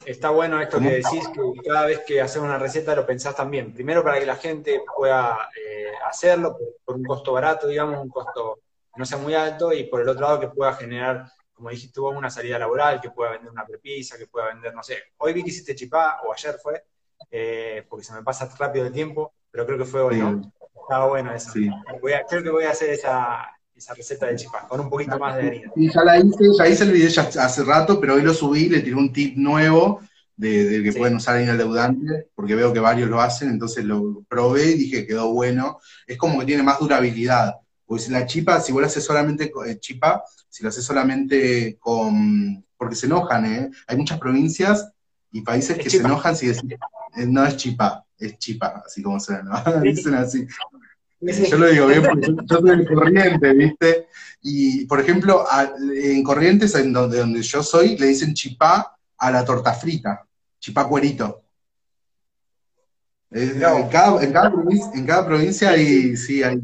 Está 0.04 0.30
bueno 0.30 0.60
esto 0.60 0.78
que 0.78 0.90
decís, 0.90 1.28
que 1.28 1.68
cada 1.68 1.86
vez 1.86 2.00
que 2.06 2.20
haces 2.20 2.40
una 2.40 2.58
receta 2.58 2.94
lo 2.94 3.06
pensás 3.06 3.36
también. 3.36 3.74
Primero 3.74 4.02
para 4.02 4.18
que 4.18 4.26
la 4.26 4.36
gente 4.36 4.82
pueda 4.96 5.50
eh, 5.54 5.92
hacerlo 6.06 6.56
por, 6.84 6.96
un 6.96 7.04
costo 7.04 7.32
barato, 7.32 7.66
digamos, 7.68 8.00
un 8.00 8.08
costo 8.08 8.60
no 8.96 9.04
sea 9.04 9.18
muy 9.18 9.34
alto, 9.34 9.72
y 9.72 9.84
por 9.84 10.00
el 10.00 10.08
otro 10.08 10.22
lado 10.22 10.40
que 10.40 10.48
pueda 10.48 10.72
generar, 10.72 11.26
como 11.52 11.70
dijiste 11.70 12.00
vos, 12.00 12.16
una 12.16 12.30
salida 12.30 12.58
laboral, 12.58 13.00
que 13.00 13.10
pueda 13.10 13.32
vender 13.32 13.50
una 13.50 13.66
prepisa, 13.66 14.16
que 14.16 14.26
pueda 14.26 14.46
vender, 14.46 14.74
no 14.74 14.82
sé, 14.82 14.98
hoy 15.18 15.32
vi 15.32 15.42
que 15.42 15.50
hiciste 15.50 15.74
chipá, 15.74 16.20
o 16.26 16.32
ayer 16.32 16.56
fue, 16.62 16.82
eh, 17.30 17.86
porque 17.88 18.04
se 18.04 18.14
me 18.14 18.22
pasa 18.22 18.50
rápido 18.58 18.86
el 18.86 18.92
tiempo, 18.92 19.34
pero 19.50 19.66
creo 19.66 19.78
que 19.78 19.84
fue 19.84 20.00
hoy, 20.00 20.16
¿no? 20.16 20.40
Estaba 20.82 21.06
bueno 21.06 21.32
eso. 21.32 21.52
creo 21.52 22.42
que 22.42 22.50
voy 22.50 22.64
a 22.64 22.70
hacer 22.70 22.90
esa, 22.90 23.59
esa 23.80 23.94
receta 23.94 24.26
de 24.26 24.36
chipá, 24.36 24.68
con 24.68 24.80
un 24.80 24.90
poquito 24.90 25.18
más 25.18 25.36
de 25.36 25.46
harina. 25.46 25.72
Sí, 25.74 25.90
ya 25.92 26.04
la 26.04 26.18
hice, 26.18 26.44
ya 26.56 26.68
hice 26.68 26.84
el 26.84 26.92
video 26.92 27.08
ya 27.08 27.22
hace 27.22 27.64
rato, 27.64 27.98
pero 27.98 28.14
hoy 28.14 28.22
lo 28.22 28.34
subí, 28.34 28.68
le 28.68 28.80
tiré 28.80 28.94
un 28.94 29.12
tip 29.12 29.36
nuevo 29.36 30.00
de, 30.36 30.82
que 30.84 30.92
pueden 30.92 31.16
usar 31.16 31.36
harina 31.36 31.54
leudante, 31.54 32.28
porque 32.34 32.54
veo 32.54 32.72
que 32.72 32.80
varios 32.80 33.08
lo 33.08 33.20
hacen, 33.20 33.48
entonces 33.48 33.84
lo 33.84 34.22
probé 34.28 34.72
y 34.72 34.78
dije 34.78 35.06
quedó 35.06 35.32
bueno. 35.32 35.78
Es 36.06 36.18
como 36.18 36.38
que 36.40 36.46
tiene 36.46 36.62
más 36.62 36.78
durabilidad. 36.78 37.56
Pues 37.86 38.08
la 38.10 38.26
chipa, 38.26 38.60
si 38.60 38.72
vos 38.72 38.82
la 38.82 38.86
haces 38.86 39.02
solamente 39.02 39.50
con 39.50 39.68
eh, 39.68 39.80
chipa, 39.80 40.22
si 40.48 40.62
lo 40.62 40.68
haces 40.68 40.84
solamente 40.84 41.76
con. 41.80 42.64
porque 42.76 42.94
se 42.94 43.06
enojan, 43.06 43.46
¿eh? 43.46 43.70
Hay 43.86 43.96
muchas 43.96 44.18
provincias 44.18 44.92
y 45.32 45.40
países 45.40 45.78
que 45.78 45.90
se 45.90 45.98
enojan 45.98 46.36
si 46.36 46.48
decís, 46.48 46.70
eh, 47.16 47.26
no 47.26 47.44
es 47.44 47.56
chipa, 47.56 48.04
es 48.18 48.38
chipa, 48.38 48.82
así 48.86 49.02
como 49.02 49.18
se 49.18 49.42
¿no? 49.42 49.52
Dicen 49.82 50.14
así. 50.14 50.46
Yo 51.20 51.58
lo 51.58 51.68
digo 51.68 51.86
bien 51.86 52.02
porque 52.02 52.28
yo, 52.28 52.58
soy 52.58 52.70
en 52.70 52.84
Corrientes, 52.86 53.56
¿viste? 53.56 54.06
Y, 54.42 54.86
por 54.86 55.00
ejemplo, 55.00 55.44
en 55.94 56.22
Corrientes, 56.22 56.74
en 56.74 56.92
donde, 56.92 57.18
donde 57.18 57.42
yo 57.42 57.62
soy, 57.62 57.98
le 57.98 58.06
dicen 58.06 58.32
chipá 58.32 58.96
a 59.18 59.30
la 59.30 59.44
torta 59.44 59.74
frita, 59.74 60.26
chipá 60.58 60.88
cuerito. 60.88 61.42
en, 63.30 63.60
cada, 63.90 65.26
provincia, 65.26 65.70
hay, 65.70 66.16
sí, 66.16 66.42
hay, 66.42 66.58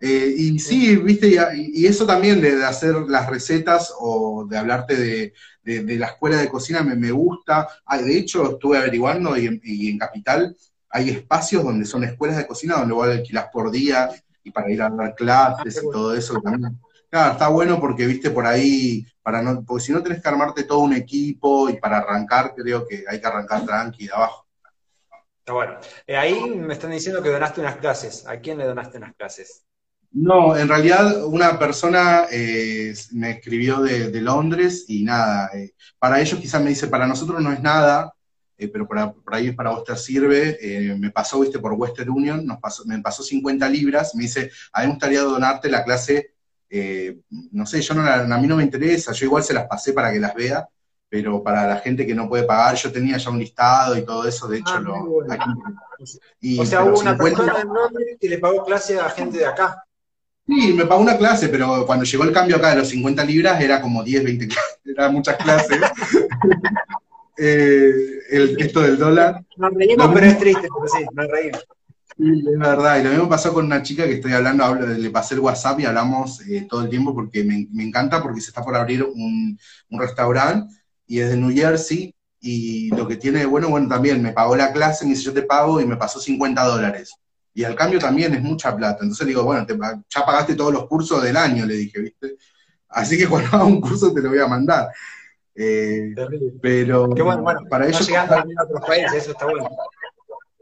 Eh, 0.00 0.32
y 0.36 0.58
sí, 0.60 0.94
viste, 0.94 1.36
y, 1.56 1.84
eso 1.84 2.06
también 2.06 2.40
de, 2.40 2.64
hacer 2.64 2.94
las 3.08 3.28
recetas 3.28 3.92
o 3.98 4.46
de 4.48 4.56
hablarte 4.56 4.94
de, 4.94 5.98
la 5.98 6.06
escuela 6.06 6.36
de 6.36 6.48
cocina 6.48 6.82
me, 6.82 6.94
me 6.94 7.10
gusta. 7.10 7.66
de 8.00 8.16
hecho, 8.18 8.52
estuve 8.52 8.78
averiguando 8.78 9.36
y 9.36 9.46
en, 9.88 9.98
Capital 9.98 10.56
hay 10.90 11.10
espacios 11.10 11.64
donde 11.64 11.84
son 11.84 12.04
escuelas 12.04 12.36
de 12.38 12.46
cocina 12.46 12.76
donde 12.76 12.94
vos 12.94 13.08
alquilás 13.08 13.48
por 13.52 13.70
día 13.70 14.10
y 14.42 14.50
para 14.50 14.70
ir 14.70 14.82
a 14.82 14.90
dar 14.90 15.14
clases 15.14 15.80
y 15.82 15.90
todo 15.90 16.14
eso 16.14 16.40
también. 16.40 16.78
Claro, 17.10 17.32
está 17.32 17.48
bueno 17.48 17.80
porque, 17.80 18.06
viste, 18.06 18.30
por 18.30 18.46
ahí, 18.46 19.06
para 19.22 19.40
no, 19.40 19.64
porque 19.64 19.84
si 19.84 19.92
no 19.92 20.02
tenés 20.02 20.22
que 20.22 20.28
armarte 20.28 20.64
todo 20.64 20.80
un 20.80 20.92
equipo 20.92 21.70
y 21.70 21.78
para 21.78 21.98
arrancar, 21.98 22.54
creo 22.54 22.86
que 22.86 23.04
hay 23.08 23.20
que 23.20 23.26
arrancar 23.26 23.64
tranqui 23.64 24.06
de 24.06 24.12
abajo. 24.12 24.46
Está 25.38 25.52
bueno. 25.54 25.78
Eh, 26.06 26.16
ahí 26.16 26.50
me 26.50 26.74
están 26.74 26.90
diciendo 26.90 27.22
que 27.22 27.30
donaste 27.30 27.62
unas 27.62 27.76
clases. 27.76 28.26
¿A 28.26 28.38
quién 28.40 28.58
le 28.58 28.64
donaste 28.64 28.98
unas 28.98 29.14
clases? 29.14 29.64
No, 30.10 30.56
en 30.56 30.68
realidad 30.68 31.24
una 31.24 31.58
persona 31.58 32.26
eh, 32.30 32.94
me 33.12 33.30
escribió 33.32 33.80
de, 33.80 34.20
Londres 34.20 34.84
y 34.88 35.04
nada, 35.04 35.50
eh, 35.54 35.74
para 35.98 36.20
ellos 36.20 36.40
quizás 36.40 36.62
me 36.62 36.70
dice, 36.70 36.88
para 36.88 37.06
nosotros 37.06 37.42
no 37.42 37.52
es 37.52 37.60
nada, 37.60 38.12
pero 38.66 38.88
para, 38.88 39.12
por 39.12 39.34
ahí 39.34 39.52
para 39.52 39.70
vos 39.70 39.84
te 39.84 39.96
sirve, 39.96 40.96
me 40.98 41.10
pasó, 41.10 41.40
viste, 41.40 41.60
por 41.60 41.74
Western 41.74 42.10
Union, 42.10 42.44
nos 42.44 42.58
pasó, 42.58 42.84
me 42.84 42.98
pasó 43.00 43.22
50 43.22 43.68
libras, 43.68 44.14
me 44.14 44.24
dice, 44.24 44.50
a 44.72 44.80
mí 44.80 44.86
me 44.86 44.92
gustaría 44.94 45.20
donarte 45.20 45.70
la 45.70 45.84
clase 45.84 46.32
eh, 46.70 47.20
no 47.30 47.64
sé, 47.64 47.80
yo 47.80 47.94
no 47.94 48.02
a 48.02 48.38
mí 48.38 48.46
no 48.46 48.56
me 48.56 48.62
interesa, 48.62 49.12
yo 49.12 49.26
igual 49.26 49.42
se 49.42 49.54
las 49.54 49.66
pasé 49.66 49.92
para 49.92 50.12
que 50.12 50.20
las 50.20 50.34
vea, 50.34 50.68
pero 51.08 51.42
para 51.42 51.66
la 51.66 51.76
gente 51.76 52.06
que 52.06 52.14
no 52.14 52.28
puede 52.28 52.44
pagar, 52.44 52.76
yo 52.76 52.92
tenía 52.92 53.16
ya 53.16 53.30
un 53.30 53.38
listado 53.38 53.96
y 53.96 54.04
todo 54.04 54.28
eso, 54.28 54.46
de 54.46 54.58
hecho 54.58 54.74
ah, 54.74 54.80
lo... 54.80 54.94
o 55.02 56.66
sea, 56.66 56.84
hubo 56.84 57.00
una 57.00 57.16
persona 57.16 57.60
en 57.62 57.68
Londres 57.68 58.16
que 58.20 58.28
le 58.28 58.38
pagó 58.38 58.64
clase 58.64 59.00
a 59.00 59.08
gente 59.08 59.38
de 59.38 59.46
acá. 59.46 59.82
Sí, 60.46 60.72
me 60.74 60.86
pagó 60.86 61.00
una 61.00 61.16
clase, 61.16 61.48
pero 61.48 61.86
cuando 61.86 62.04
llegó 62.04 62.24
el 62.24 62.32
cambio 62.32 62.56
acá 62.56 62.70
de 62.70 62.76
los 62.76 62.88
50 62.88 63.24
libras 63.24 63.60
era 63.60 63.80
como 63.80 64.02
10, 64.02 64.24
20 64.24 64.48
clases, 64.48 64.78
eran 64.84 65.12
muchas 65.12 65.36
clases. 65.36 65.78
eh, 67.38 68.18
esto 68.58 68.80
del 68.80 68.98
dólar. 68.98 69.44
Nos 69.56 69.72
reímos, 69.74 70.10
pero 70.12 70.26
es 70.26 70.38
triste, 70.38 70.62
pero 70.62 70.88
sí, 70.88 71.06
nos 71.14 71.28
reímos. 71.28 71.66
Sí, 72.16 72.44
es 72.52 72.58
verdad. 72.58 72.98
Y 72.98 73.04
lo 73.04 73.10
mismo 73.10 73.28
pasó 73.28 73.54
con 73.54 73.66
una 73.66 73.82
chica 73.82 74.04
que 74.04 74.14
estoy 74.14 74.32
hablando, 74.32 74.74
le 74.74 75.10
pasé 75.10 75.34
el 75.34 75.40
WhatsApp 75.40 75.78
y 75.80 75.84
hablamos 75.84 76.40
eh, 76.48 76.66
todo 76.68 76.82
el 76.82 76.90
tiempo 76.90 77.14
porque 77.14 77.44
me, 77.44 77.68
encanta, 77.82 78.20
porque 78.20 78.40
se 78.40 78.48
está 78.48 78.62
por 78.62 78.74
abrir 78.74 79.04
un, 79.04 79.58
restaurante 79.90 80.74
y 81.06 81.20
es 81.20 81.30
de 81.30 81.36
New 81.36 81.54
Jersey. 81.54 82.14
Y 82.40 82.90
lo 82.90 83.06
que 83.08 83.16
tiene 83.16 83.40
de 83.40 83.46
bueno, 83.46 83.68
bueno, 83.68 83.88
también 83.88 84.22
me 84.22 84.32
pagó 84.32 84.56
la 84.56 84.72
clase, 84.72 85.04
me 85.04 85.10
dice 85.10 85.24
yo 85.24 85.32
te 85.32 85.42
pago 85.42 85.80
y 85.80 85.86
me 85.86 85.96
pasó 85.96 86.20
50 86.20 86.64
dólares. 86.64 87.14
Y 87.54 87.64
al 87.64 87.74
cambio 87.74 87.98
también 87.98 88.34
es 88.34 88.42
mucha 88.42 88.76
plata. 88.76 88.98
Entonces 89.02 89.26
le 89.26 89.30
digo, 89.30 89.44
bueno, 89.44 89.66
ya 90.08 90.24
pagaste 90.24 90.54
todos 90.54 90.72
los 90.72 90.86
cursos 90.86 91.22
del 91.22 91.36
año, 91.36 91.66
le 91.66 91.74
dije, 91.74 92.00
¿viste? 92.00 92.36
Así 92.88 93.18
que 93.18 93.28
cuando 93.28 93.48
haga 93.48 93.64
un 93.64 93.80
curso 93.80 94.12
te 94.12 94.20
lo 94.20 94.30
voy 94.30 94.38
a 94.38 94.46
mandar. 94.46 94.88
Eh, 95.60 96.14
pero 96.62 97.08
bueno, 97.08 97.42
bueno, 97.42 97.60
para 97.68 97.88
ellos. 97.88 98.08
a 98.12 98.44
otros 98.62 98.86
países, 98.86 99.22
eso 99.22 99.32
está 99.32 99.44
bueno. 99.44 99.68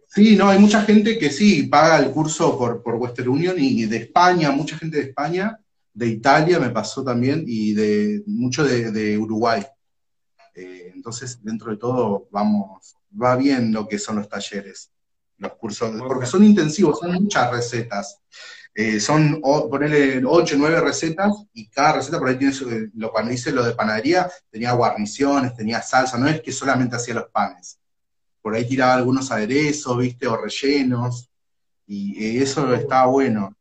Sí, 0.08 0.34
no, 0.34 0.48
hay 0.48 0.58
mucha 0.58 0.80
gente 0.80 1.18
que 1.18 1.30
sí 1.30 1.64
paga 1.64 1.98
el 1.98 2.10
curso 2.10 2.56
por, 2.56 2.82
por 2.82 2.94
Western 2.94 3.28
Union 3.28 3.56
y 3.58 3.84
de 3.84 3.98
España, 3.98 4.50
mucha 4.50 4.78
gente 4.78 4.96
de 4.96 5.02
España, 5.04 5.60
de 5.92 6.06
Italia 6.06 6.58
me 6.58 6.70
pasó 6.70 7.04
también 7.04 7.44
y 7.46 7.74
de 7.74 8.22
mucho 8.26 8.64
de, 8.64 9.18
Uruguay. 9.18 9.62
Eh, 10.54 10.92
entonces, 10.94 11.42
dentro 11.42 11.70
de 11.70 11.76
todo, 11.76 12.28
vamos, 12.30 12.96
va 13.22 13.36
bien 13.36 13.72
lo 13.72 13.86
que 13.86 13.98
son 13.98 14.16
los 14.16 14.28
talleres, 14.30 14.90
los 15.36 15.52
cursos, 15.56 15.92
porque 16.08 16.24
son 16.24 16.42
intensivos, 16.44 17.00
son 17.00 17.12
muchas 17.12 17.50
recetas. 17.50 18.18
Eh, 18.78 19.00
son, 19.00 19.40
ponerle 19.40 20.22
8, 20.22 20.56
9 20.58 20.80
recetas 20.82 21.32
y 21.54 21.66
cada 21.68 21.94
receta 21.94 22.18
por 22.18 22.28
ahí 22.28 22.36
tiene, 22.36 22.54
lo, 22.94 23.10
cuando 23.10 23.32
hice 23.32 23.50
lo 23.50 23.64
de 23.64 23.72
panadería, 23.72 24.30
tenía 24.50 24.72
guarniciones, 24.72 25.54
tenía 25.54 25.80
salsa, 25.80 26.18
no 26.18 26.28
es 26.28 26.42
que 26.42 26.52
solamente 26.52 26.96
hacía 26.96 27.14
los 27.14 27.30
panes 27.30 27.78
por 28.46 28.54
ahí 28.54 28.64
tiraba 28.64 28.94
algunos 28.94 29.32
aderezos, 29.32 29.98
viste, 29.98 30.28
o 30.28 30.36
rellenos, 30.36 31.28
y 31.84 32.40
eso 32.40 32.72
estaba 32.74 33.06
bueno. 33.06 33.56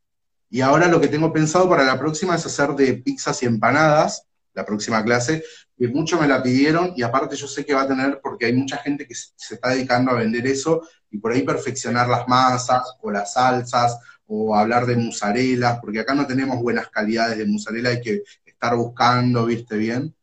Y 0.47 0.61
ahora 0.61 0.87
lo 0.87 1.01
que 1.01 1.07
tengo 1.07 1.33
pensado 1.33 1.67
para 1.67 1.83
la 1.83 1.97
próxima 1.97 2.35
es 2.35 2.45
hacer 2.45 2.69
de 2.75 2.93
pizzas 2.93 3.41
y 3.41 3.47
empanadas, 3.47 4.27
la 4.53 4.63
próxima 4.63 5.03
clase, 5.03 5.43
que 5.75 5.87
mucho 5.87 6.21
me 6.21 6.27
la 6.27 6.43
pidieron, 6.43 6.93
y 6.95 7.01
aparte 7.01 7.35
yo 7.35 7.47
sé 7.47 7.65
que 7.65 7.73
va 7.73 7.81
a 7.81 7.87
tener, 7.87 8.19
porque 8.21 8.45
hay 8.45 8.53
mucha 8.53 8.77
gente 8.77 9.07
que 9.07 9.15
se 9.15 9.55
está 9.55 9.69
dedicando 9.69 10.11
a 10.11 10.19
vender 10.19 10.45
eso, 10.45 10.87
y 11.09 11.17
por 11.17 11.31
ahí 11.31 11.41
perfeccionar 11.41 12.07
las 12.07 12.27
masas, 12.27 12.83
o 13.01 13.09
las 13.09 13.33
salsas, 13.33 13.97
o 14.27 14.55
hablar 14.55 14.85
de 14.85 14.95
mozzarella, 14.95 15.79
porque 15.81 15.99
acá 15.99 16.13
no 16.13 16.25
tenemos 16.25 16.61
buenas 16.61 16.89
calidades 16.89 17.37
de 17.37 17.45
mozzarella, 17.45 17.89
hay 17.89 18.01
que 18.01 18.23
estar 18.45 18.75
buscando, 18.75 19.45
viste, 19.45 19.77
bien. 19.77 20.13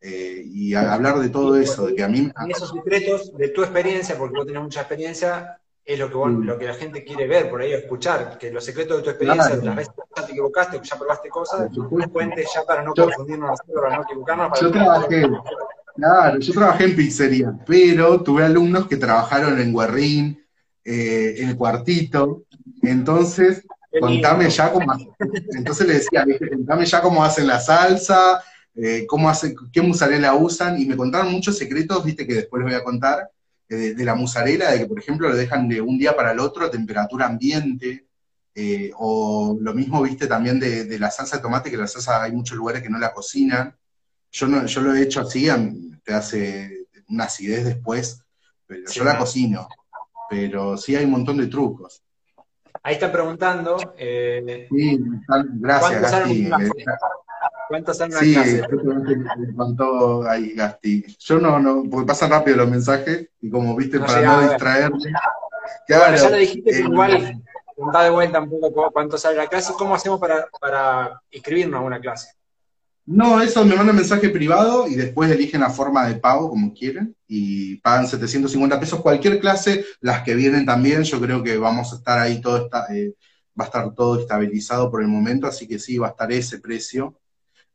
Eh, 0.00 0.42
y 0.44 0.74
hablar 0.74 1.18
de 1.18 1.28
todo 1.28 1.56
eso, 1.56 1.86
de 1.86 1.96
que 1.96 2.04
a 2.04 2.08
mí... 2.08 2.30
Y 2.46 2.52
esos 2.52 2.70
secretos 2.70 3.36
de 3.36 3.48
tu 3.48 3.62
experiencia, 3.62 4.16
porque 4.16 4.36
vos 4.36 4.46
tenés 4.46 4.62
mucha 4.62 4.80
experiencia, 4.80 5.58
es 5.84 5.98
lo 5.98 6.08
que, 6.08 6.16
mm. 6.16 6.44
lo 6.44 6.58
que 6.58 6.66
la 6.66 6.74
gente 6.74 7.02
quiere 7.02 7.26
ver, 7.26 7.50
por 7.50 7.62
ahí 7.62 7.72
escuchar, 7.72 8.38
que 8.38 8.52
los 8.52 8.64
secretos 8.64 8.98
de 8.98 9.02
tu 9.02 9.10
experiencia, 9.10 9.56
las 9.56 9.74
veces 9.74 9.94
que 9.94 10.20
ya 10.20 10.26
te 10.26 10.32
equivocaste, 10.32 10.80
que 10.80 10.86
ya 10.86 10.98
probaste 10.98 11.28
cosas, 11.30 11.70
cuentes 12.12 12.48
ya 12.54 12.62
para 12.62 12.82
no 12.82 12.92
confundirnos, 12.94 13.58
para 13.74 13.96
no 13.96 14.02
equivocarnos. 14.02 14.60
yo 14.60 14.70
trabajé, 14.70 15.28
claro, 15.96 16.38
yo 16.38 16.52
trabajé 16.52 16.84
en 16.84 16.96
pizzería, 16.96 17.58
pero 17.66 18.22
tuve 18.22 18.44
alumnos 18.44 18.86
que 18.86 18.98
trabajaron 18.98 19.58
en 19.58 19.74
Guerrín, 19.74 20.46
eh, 20.84 21.36
en 21.38 21.56
Cuartito, 21.56 22.44
entonces 22.82 23.64
contame 24.00 24.50
ya 24.50 24.72
cómo 24.72 24.92
entonces 25.56 25.86
le 25.86 25.94
decía, 25.94 26.24
contame 26.50 26.86
ya 26.86 27.00
cómo 27.00 27.24
hacen 27.24 27.46
la 27.46 27.60
salsa, 27.60 28.42
eh, 28.74 29.06
cómo 29.08 29.28
hacen, 29.28 29.56
qué 29.72 29.82
musarela 29.82 30.34
usan, 30.34 30.80
y 30.80 30.86
me 30.86 30.96
contaron 30.96 31.32
muchos 31.32 31.58
secretos, 31.58 32.04
viste, 32.04 32.26
que 32.26 32.34
después 32.34 32.60
les 32.62 32.72
voy 32.72 32.80
a 32.80 32.84
contar, 32.84 33.28
eh, 33.68 33.94
de, 33.94 34.04
la 34.04 34.14
musarela, 34.14 34.70
de 34.70 34.78
que, 34.78 34.86
por 34.86 35.00
ejemplo, 35.00 35.28
lo 35.28 35.36
dejan 35.36 35.68
de 35.68 35.80
un 35.80 35.98
día 35.98 36.14
para 36.14 36.30
el 36.30 36.38
otro 36.38 36.64
a 36.64 36.70
temperatura 36.70 37.26
ambiente, 37.26 38.06
eh, 38.54 38.92
o 38.96 39.58
lo 39.60 39.74
mismo, 39.74 40.00
viste, 40.02 40.28
también 40.28 40.60
de, 40.60 40.96
la 40.98 41.10
salsa 41.10 41.36
de 41.36 41.42
tomate, 41.42 41.72
que 41.72 41.76
la 41.76 41.88
salsa 41.88 42.22
hay 42.22 42.30
muchos 42.30 42.56
lugares 42.56 42.80
que 42.80 42.88
no 42.88 42.98
la 42.98 43.12
cocinan. 43.12 43.74
Yo, 44.30 44.46
no, 44.46 44.64
yo 44.64 44.80
lo 44.80 44.94
he 44.94 45.02
hecho 45.02 45.22
así, 45.22 45.48
te 46.04 46.14
hace 46.14 46.86
una 47.08 47.24
acidez 47.24 47.64
después, 47.64 48.22
pero 48.64 48.88
yo 48.88 49.02
la 49.02 49.18
cocino. 49.18 49.68
Pero 50.30 50.76
sí 50.76 50.94
hay 50.94 51.04
un 51.04 51.12
montón 51.12 51.38
de 51.38 51.46
trucos. 51.46 52.02
Ahí 52.88 52.94
está 52.94 53.12
preguntando. 53.12 53.76
sí, 53.98 55.04
gracias, 55.60 56.00
Gasti. 56.00 56.50
¿Cuántos 57.68 58.00
años 58.00 58.18
Sí, 58.18 58.34
contó 59.54 60.26
ahí 60.26 60.54
Gasti. 60.54 61.04
Yo 61.18 61.38
no, 61.38 61.60
no, 61.60 61.84
porque 61.90 62.06
pasan 62.06 62.30
rápido 62.30 62.56
los 62.56 62.70
mensajes 62.70 63.28
y 63.42 63.50
como 63.50 63.76
viste, 63.76 64.00
para 64.00 64.22
no 64.22 64.40
distraerme. 64.40 64.98
Claro, 65.86 66.16
ya 66.16 66.30
le 66.30 66.38
dijiste 66.38 66.70
que 66.70 66.78
igual, 66.78 67.42
da 67.92 68.04
de 68.04 68.10
vuelta 68.10 68.40
un 68.40 68.48
poco 68.48 68.90
cuánto 68.90 69.18
sale 69.18 69.36
la 69.36 69.48
clase, 69.48 69.74
¿cómo 69.76 69.94
hacemos 69.94 70.18
para, 70.18 70.48
para 70.58 71.20
inscribirnos 71.30 71.80
a 71.80 71.84
una 71.84 72.00
clase? 72.00 72.37
No, 73.10 73.40
eso 73.40 73.64
me 73.64 73.74
manda 73.74 73.90
mensaje 73.94 74.28
privado 74.28 74.86
y 74.86 74.94
después 74.94 75.30
eligen 75.30 75.62
la 75.62 75.70
forma 75.70 76.06
de 76.06 76.16
pago 76.16 76.50
como 76.50 76.74
quieren 76.74 77.16
y 77.26 77.76
pagan 77.76 78.06
750 78.06 78.78
pesos 78.78 79.00
cualquier 79.00 79.40
clase, 79.40 79.82
las 80.00 80.22
que 80.22 80.34
vienen 80.34 80.66
también, 80.66 81.04
yo 81.04 81.18
creo 81.18 81.42
que 81.42 81.56
vamos 81.56 81.90
a 81.90 81.96
estar 81.96 82.18
ahí 82.18 82.38
todo 82.42 82.66
está, 82.66 82.86
eh, 82.94 83.14
va 83.58 83.64
a 83.64 83.68
estar 83.68 83.94
todo 83.94 84.20
estabilizado 84.20 84.90
por 84.90 85.00
el 85.00 85.08
momento, 85.08 85.46
así 85.46 85.66
que 85.66 85.78
sí, 85.78 85.96
va 85.96 86.08
a 86.08 86.10
estar 86.10 86.30
ese 86.30 86.60
precio. 86.60 87.18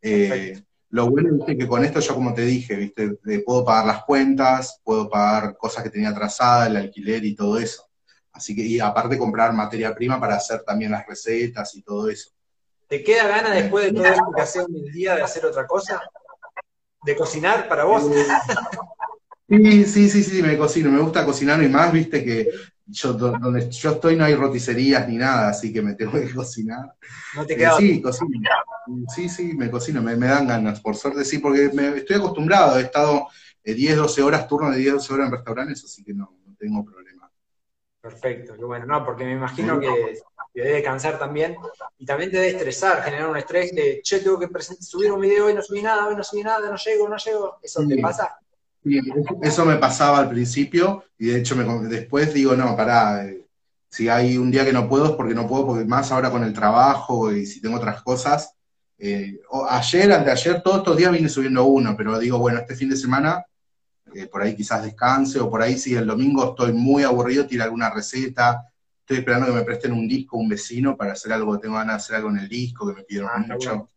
Eh, 0.04 0.62
lo 0.90 1.10
bueno 1.10 1.44
es 1.48 1.58
que 1.58 1.68
con 1.68 1.84
esto 1.84 2.00
yo 2.00 2.14
como 2.14 2.36
te 2.36 2.44
dije, 2.44 2.76
¿viste? 2.76 3.18
puedo 3.44 3.66
pagar 3.66 3.88
las 3.88 4.04
cuentas, 4.04 4.82
puedo 4.84 5.10
pagar 5.10 5.58
cosas 5.58 5.84
que 5.84 5.90
tenía 5.90 6.10
atrasadas, 6.10 6.70
el 6.70 6.78
alquiler 6.78 7.26
y 7.26 7.34
todo 7.34 7.58
eso. 7.58 7.90
Así 8.32 8.56
que, 8.56 8.62
y 8.62 8.80
aparte 8.80 9.18
comprar 9.18 9.52
materia 9.52 9.96
prima 9.96 10.20
para 10.20 10.36
hacer 10.36 10.62
también 10.62 10.92
las 10.92 11.08
recetas 11.08 11.76
y 11.76 11.82
todo 11.82 12.08
eso. 12.08 12.30
¿Te 12.94 13.04
queda 13.04 13.28
gana 13.28 13.50
después 13.50 13.86
de 13.86 13.92
todo 13.92 14.06
esto 14.06 14.32
que 14.36 14.42
haces 14.44 14.68
en 14.70 14.76
el 14.76 14.92
día 14.92 15.16
de 15.16 15.24
hacer 15.24 15.44
otra 15.48 15.66
cosa? 15.66 16.00
¿De 17.04 17.16
cocinar 17.16 17.68
para 17.68 17.86
vos? 17.86 18.04
Sí, 19.50 19.86
sí, 19.86 20.10
sí, 20.12 20.24
sí, 20.24 20.44
me 20.44 20.56
cocino, 20.56 20.92
me 20.92 21.02
gusta 21.02 21.26
cocinar 21.26 21.64
y 21.64 21.70
más, 21.70 21.92
viste 21.92 22.24
que 22.24 22.52
yo 22.86 23.14
donde 23.14 23.68
yo 23.72 23.92
estoy 23.94 24.16
no 24.16 24.26
hay 24.26 24.36
roticerías 24.36 25.10
ni 25.10 25.18
nada, 25.18 25.50
así 25.50 25.74
que 25.74 25.82
me 25.82 25.96
tengo 25.96 26.12
que 26.12 26.32
cocinar. 26.36 26.94
¿No 27.36 27.44
te 27.48 27.56
queda? 27.56 27.76
sí, 27.78 28.00
cocino. 28.00 28.40
Sí, 29.08 29.28
sí, 29.28 29.56
me 29.56 29.72
cocino, 29.72 30.04
me, 30.04 30.16
dan 30.16 30.48
ganas, 30.48 30.80
por 30.80 30.96
suerte 30.96 31.26
sí, 31.26 31.40
porque 31.40 31.72
me, 31.74 31.98
estoy 31.98 32.18
acostumbrado, 32.18 32.78
he 32.78 32.84
estado 32.84 33.28
10, 33.64 33.92
eh, 33.92 33.96
12 33.96 34.22
horas, 34.22 34.48
turno 34.48 34.70
de 34.70 34.78
10, 34.78 34.94
12 34.94 35.14
horas 35.16 35.28
en 35.30 35.34
restaurantes, 35.34 35.84
así 35.84 36.04
que 36.04 36.14
no, 36.14 36.32
no 36.46 36.56
tengo 36.60 36.86
problema. 36.86 37.32
Perfecto, 38.00 38.54
qué 38.56 38.64
bueno, 38.64 38.86
no, 38.86 39.04
porque 39.04 39.24
me 39.24 39.32
imagino 39.32 39.80
que 39.80 40.22
te 40.54 40.62
debe 40.62 40.84
cansar 40.84 41.18
también 41.18 41.56
y 41.98 42.06
también 42.06 42.30
te 42.30 42.38
debe 42.38 42.52
estresar, 42.52 43.02
generar 43.04 43.30
un 43.30 43.38
estrés 43.38 43.74
de, 43.74 44.02
che, 44.04 44.20
tengo 44.20 44.40
que 44.40 44.48
subir 44.80 45.12
un 45.12 45.20
video 45.20 45.50
y 45.50 45.54
no 45.54 45.62
subí 45.62 45.82
nada, 45.82 46.08
hoy 46.08 46.16
no 46.16 46.24
subí 46.24 46.44
nada, 46.44 46.70
no 46.70 46.78
llego, 46.78 47.10
no 47.10 47.18
llego, 47.18 47.58
¿eso 47.62 47.86
te 47.88 47.98
pasa? 47.98 48.38
Sí, 48.84 49.00
eso 49.42 49.66
me 49.66 49.78
pasaba 49.78 50.20
al 50.20 50.30
principio 50.30 51.06
y 51.18 51.28
de 51.28 51.40
hecho 51.40 51.56
me, 51.56 51.64
después 51.88 52.34
digo, 52.34 52.56
no, 52.56 52.76
pará, 52.76 53.26
eh, 53.26 53.46
Si 53.90 54.10
hay 54.10 54.38
un 54.38 54.52
día 54.52 54.66
que 54.66 54.74
no 54.74 54.88
puedo 54.88 55.06
es 55.06 55.12
porque 55.12 55.34
no 55.34 55.48
puedo, 55.48 55.66
porque 55.68 55.86
más 55.86 56.12
ahora 56.12 56.30
con 56.30 56.44
el 56.44 56.54
trabajo 56.54 57.32
y 57.32 57.46
si 57.46 57.62
tengo 57.62 57.78
otras 57.78 58.02
cosas. 58.04 58.54
Eh, 58.98 59.40
ayer, 59.70 60.12
anteayer, 60.12 60.62
todos 60.62 60.78
estos 60.78 60.98
días 60.98 61.12
vine 61.12 61.30
subiendo 61.30 61.66
uno, 61.66 61.96
pero 61.98 62.20
digo, 62.20 62.38
bueno, 62.38 62.60
este 62.60 62.76
fin 62.76 62.90
de 62.90 62.96
semana 62.96 63.44
eh, 64.14 64.28
por 64.28 64.42
ahí 64.42 64.56
quizás 64.56 64.84
descanse, 64.84 65.40
o 65.40 65.50
por 65.50 65.62
ahí 65.62 65.78
si 65.78 65.96
el 65.96 66.06
domingo 66.06 66.50
estoy 66.50 66.74
muy 66.74 67.04
aburrido, 67.04 67.48
tira 67.48 67.64
alguna 67.66 67.90
receta, 67.90 68.64
estoy 69.04 69.18
esperando 69.18 69.48
que 69.48 69.54
me 69.54 69.64
presten 69.64 69.92
un 69.92 70.08
disco, 70.08 70.38
un 70.38 70.48
vecino, 70.48 70.96
para 70.96 71.12
hacer 71.12 71.34
algo, 71.34 71.60
tengo 71.60 71.76
ganas 71.76 71.96
de 71.96 71.98
hacer 71.98 72.16
algo 72.16 72.30
en 72.30 72.38
el 72.38 72.48
disco, 72.48 72.88
que 72.88 72.94
me 72.94 73.04
pidieron 73.04 73.32
ah, 73.34 73.38
mucho. 73.40 73.90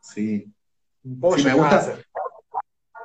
Sí. 0.00 0.52
sí, 1.02 1.44
me 1.44 1.54
gusta. 1.54 1.96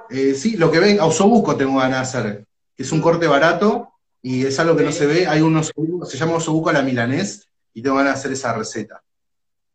Eh, 0.10 0.34
sí, 0.34 0.58
lo 0.58 0.72
que 0.72 0.80
ven, 0.80 1.00
osobuco 1.00 1.56
tengo 1.56 1.78
ganas 1.78 2.12
de 2.14 2.20
hacer, 2.20 2.46
es 2.76 2.92
un 2.92 3.02
corte 3.02 3.28
barato 3.28 3.94
y 4.22 4.46
es 4.46 4.60
algo 4.60 4.76
que 4.76 4.84
no 4.84 4.92
se 4.92 5.06
ve. 5.06 5.28
Hay 5.28 5.42
unos, 5.42 5.72
se 6.06 6.18
llama 6.18 6.36
osobuco 6.36 6.70
a 6.70 6.74
la 6.74 6.82
milanés 6.82 7.48
y 7.74 7.84
tengo 7.84 7.98
ganas 7.98 8.14
de 8.14 8.20
hacer 8.20 8.32
esa 8.32 8.54
receta. 8.54 9.04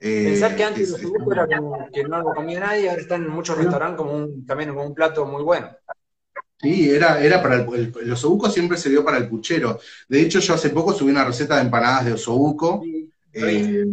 Eh, 0.00 0.30
Pensar 0.30 0.56
que 0.56 0.64
antes 0.64 0.88
el 0.88 0.94
osobuco 0.96 1.32
era 1.32 1.46
que 1.92 2.02
no 2.04 2.22
lo 2.22 2.34
comía 2.34 2.58
nadie, 2.58 2.90
ahora 2.90 3.02
están 3.02 3.22
en 3.22 3.30
muchos 3.30 3.56
restaurantes 3.56 3.98
como 3.98 4.26
también 4.46 4.70
como 4.70 4.84
un 4.84 4.94
plato 4.94 5.26
muy 5.26 5.44
bueno. 5.44 5.70
Sí, 6.60 6.90
era, 6.90 7.22
era 7.22 7.42
para 7.42 7.56
el, 7.56 7.92
el, 8.02 8.12
osobuco 8.12 8.50
siempre 8.50 8.76
se 8.76 8.90
dio 8.90 9.02
para 9.02 9.16
el 9.16 9.28
puchero. 9.28 9.80
De 10.08 10.20
hecho, 10.20 10.40
yo 10.40 10.54
hace 10.54 10.68
poco 10.68 10.92
subí 10.92 11.10
una 11.10 11.24
receta 11.24 11.56
de 11.56 11.62
empanadas 11.62 12.04
de 12.04 12.12
osobuco. 12.12 12.82
Eh, 13.32 13.86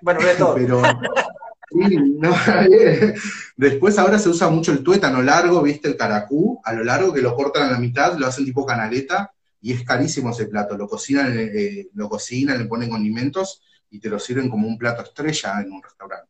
bueno, 0.00 0.20
de 0.20 0.34
todo. 0.34 0.54
Pero, 0.54 0.82
después 3.56 3.98
ahora 3.98 4.20
se 4.20 4.28
usa 4.28 4.48
mucho 4.50 4.70
el 4.70 4.84
tuétano 4.84 5.20
largo, 5.20 5.62
¿viste? 5.62 5.88
El 5.88 5.96
caracú, 5.96 6.60
a 6.64 6.72
lo 6.74 6.84
largo, 6.84 7.12
que 7.12 7.22
lo 7.22 7.34
cortan 7.34 7.68
a 7.68 7.72
la 7.72 7.78
mitad, 7.78 8.16
lo 8.16 8.26
hacen 8.26 8.44
tipo 8.44 8.64
canaleta, 8.64 9.32
y 9.60 9.72
es 9.72 9.82
carísimo 9.84 10.30
ese 10.30 10.46
plato. 10.46 10.76
Lo 10.76 10.86
cocinan, 10.86 11.34
eh, 11.36 11.88
lo 11.94 12.08
cocinan, 12.08 12.58
le 12.58 12.66
ponen 12.66 12.88
condimentos 12.88 13.62
y 13.90 13.98
te 13.98 14.08
lo 14.08 14.20
sirven 14.20 14.48
como 14.48 14.68
un 14.68 14.78
plato 14.78 15.02
estrella 15.02 15.60
en 15.60 15.72
un 15.72 15.82
restaurante. 15.82 16.28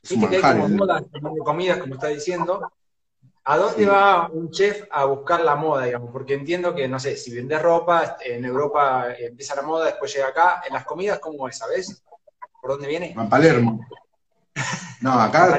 Es 0.00 0.12
un 0.12 0.20
manjar, 0.20 0.58
como 0.58 1.36
comidas, 1.38 1.78
como 1.78 1.94
está 1.94 2.06
diciendo, 2.06 2.72
¿A 3.44 3.56
dónde 3.56 3.86
va 3.86 4.28
un 4.28 4.50
chef 4.50 4.84
a 4.90 5.06
buscar 5.06 5.40
la 5.40 5.56
moda, 5.56 5.84
digamos? 5.84 6.10
Porque 6.12 6.34
entiendo 6.34 6.74
que, 6.74 6.86
no 6.88 7.00
sé, 7.00 7.16
si 7.16 7.34
vende 7.34 7.58
ropa, 7.58 8.16
en 8.24 8.44
Europa 8.44 9.14
empieza 9.18 9.56
la 9.56 9.62
moda, 9.62 9.86
después 9.86 10.12
llega 10.14 10.28
acá. 10.28 10.62
¿En 10.66 10.74
las 10.74 10.84
comidas 10.84 11.18
cómo 11.18 11.48
es, 11.48 11.56
sabes? 11.56 12.02
¿Por 12.60 12.72
dónde 12.72 12.88
viene? 12.88 13.14
A 13.16 13.28
Palermo. 13.28 13.80
No, 15.00 15.12
acá. 15.12 15.58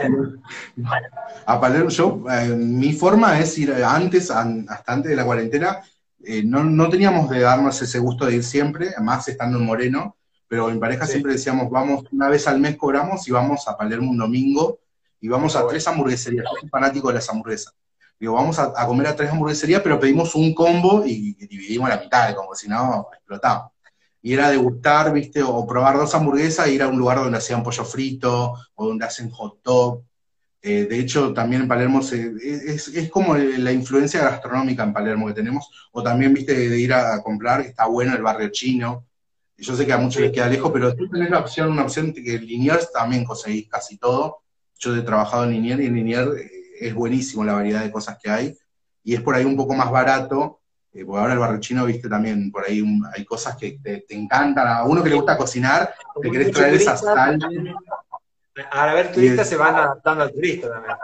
a 1.45 1.59
Palermo. 1.59 1.89
Yo, 1.89 2.23
eh, 2.29 2.49
mi 2.49 2.93
forma 2.93 3.39
es 3.39 3.57
ir 3.57 3.73
antes, 3.83 4.29
hasta 4.29 4.83
antes 4.85 5.09
de 5.09 5.15
la 5.15 5.25
cuarentena, 5.25 5.81
eh, 6.23 6.43
no, 6.45 6.89
teníamos 6.89 7.29
de 7.29 7.39
darnos 7.39 7.81
ese 7.81 7.97
gusto 7.97 8.25
de 8.25 8.35
ir 8.35 8.43
siempre, 8.43 8.91
más 9.01 9.27
estando 9.27 9.57
en 9.57 9.65
Moreno, 9.65 10.15
pero 10.47 10.69
en 10.69 10.79
pareja 10.79 11.07
siempre 11.07 11.33
decíamos, 11.33 11.69
vamos, 11.71 12.03
una 12.11 12.29
vez 12.29 12.47
al 12.47 12.59
mes 12.59 12.77
cobramos 12.77 13.27
y 13.27 13.31
vamos 13.31 13.67
a 13.67 13.75
Palermo 13.75 14.11
un 14.11 14.17
domingo 14.17 14.80
y 15.21 15.27
vamos 15.27 15.55
a 15.55 15.65
tres 15.67 15.87
hamburgueserías. 15.87 16.45
Yo 16.45 16.59
soy 16.59 16.69
fanático 16.69 17.07
de 17.07 17.13
las 17.13 17.29
hamburguesas. 17.29 17.73
Digo, 18.19 18.33
vamos 18.33 18.59
a, 18.59 18.73
comer 18.85 19.07
a 19.07 19.15
tres 19.15 19.29
hamburgueserías, 19.29 19.81
pero 19.81 19.99
pedimos 19.99 20.35
un 20.35 20.53
combo 20.53 21.03
y, 21.05 21.33
dividimos 21.45 21.89
la 21.89 21.99
mitad, 21.99 22.35
como 22.35 22.53
si 22.55 22.67
no 22.67 23.07
explotamos. 23.13 23.71
Y 24.23 24.33
era 24.33 24.49
degustar, 24.49 25.13
viste, 25.13 25.41
o 25.41 25.65
probar 25.65 25.97
dos 25.97 26.13
hamburguesas 26.13 26.67
e 26.67 26.73
ir 26.73 26.83
a 26.83 26.87
un 26.87 26.97
lugar 26.97 27.19
donde 27.19 27.37
hacían 27.37 27.63
pollo 27.63 27.85
frito 27.85 28.53
o 28.75 28.87
donde 28.87 29.05
hacen 29.05 29.29
hot 29.29 29.61
dog. 29.63 30.03
Eh, 30.61 30.85
de 30.85 30.99
hecho, 30.99 31.33
también 31.33 31.63
en 31.63 31.67
Palermo 31.67 32.01
es, 32.01 33.09
como 33.11 33.35
la 33.35 33.71
influencia 33.71 34.21
gastronómica 34.23 34.83
en 34.83 34.93
Palermo 34.93 35.27
que 35.27 35.33
tenemos, 35.33 35.69
o 35.91 36.03
también, 36.03 36.33
viste, 36.33 36.53
de 36.69 36.79
ir 36.79 36.93
a, 36.93 37.21
comprar, 37.23 37.61
está 37.61 37.87
bueno 37.87 38.15
el 38.15 38.21
barrio 38.21 38.49
chino. 38.49 39.07
Yo 39.57 39.75
sé 39.75 39.85
que 39.85 39.93
a 39.93 39.97
muchos 39.97 40.21
les 40.21 40.31
queda 40.31 40.47
lejos, 40.47 40.71
pero 40.71 40.95
tú 40.95 41.07
tenés 41.09 41.29
la 41.29 41.39
opción, 41.39 41.71
una 41.71 41.83
opción 41.83 42.13
que 42.13 42.35
en 42.35 42.45
Liniers 42.45 42.91
también 42.91 43.23
conseguís 43.23 43.67
casi 43.67 43.97
todo 43.97 44.41
yo 44.81 44.95
he 44.95 45.01
trabajado 45.01 45.43
en 45.45 45.51
Linier 45.51 45.79
y 45.79 45.85
en 45.85 45.95
Linier 45.95 46.27
eh, 46.37 46.49
es 46.81 46.93
buenísimo 46.93 47.43
la 47.43 47.53
variedad 47.53 47.83
de 47.83 47.91
cosas 47.91 48.17
que 48.21 48.29
hay. 48.29 48.57
Y 49.03 49.13
es 49.13 49.21
por 49.21 49.35
ahí 49.35 49.45
un 49.45 49.55
poco 49.55 49.73
más 49.73 49.89
barato, 49.91 50.59
eh, 50.91 51.05
porque 51.05 51.21
ahora 51.21 51.33
el 51.33 51.39
barrio 51.39 51.59
chino, 51.59 51.85
viste, 51.85 52.09
también 52.09 52.51
por 52.51 52.65
ahí 52.65 52.83
hay 53.15 53.23
cosas 53.23 53.55
que 53.55 53.79
te, 53.81 54.03
encantan. 54.09 54.67
A 54.67 54.83
uno 54.83 55.03
que 55.03 55.09
le 55.09 55.15
gusta 55.15 55.37
cocinar, 55.37 55.93
te 56.21 56.31
querés 56.31 56.51
traer 56.51 56.73
esa 56.73 56.97
sal. 56.97 57.39
A 58.69 58.93
ver, 58.93 59.11
turistas 59.11 59.47
se 59.47 59.55
van 59.55 59.75
adaptando 59.75 60.23
al 60.23 60.33
turista 60.33 60.69
también. 60.69 60.95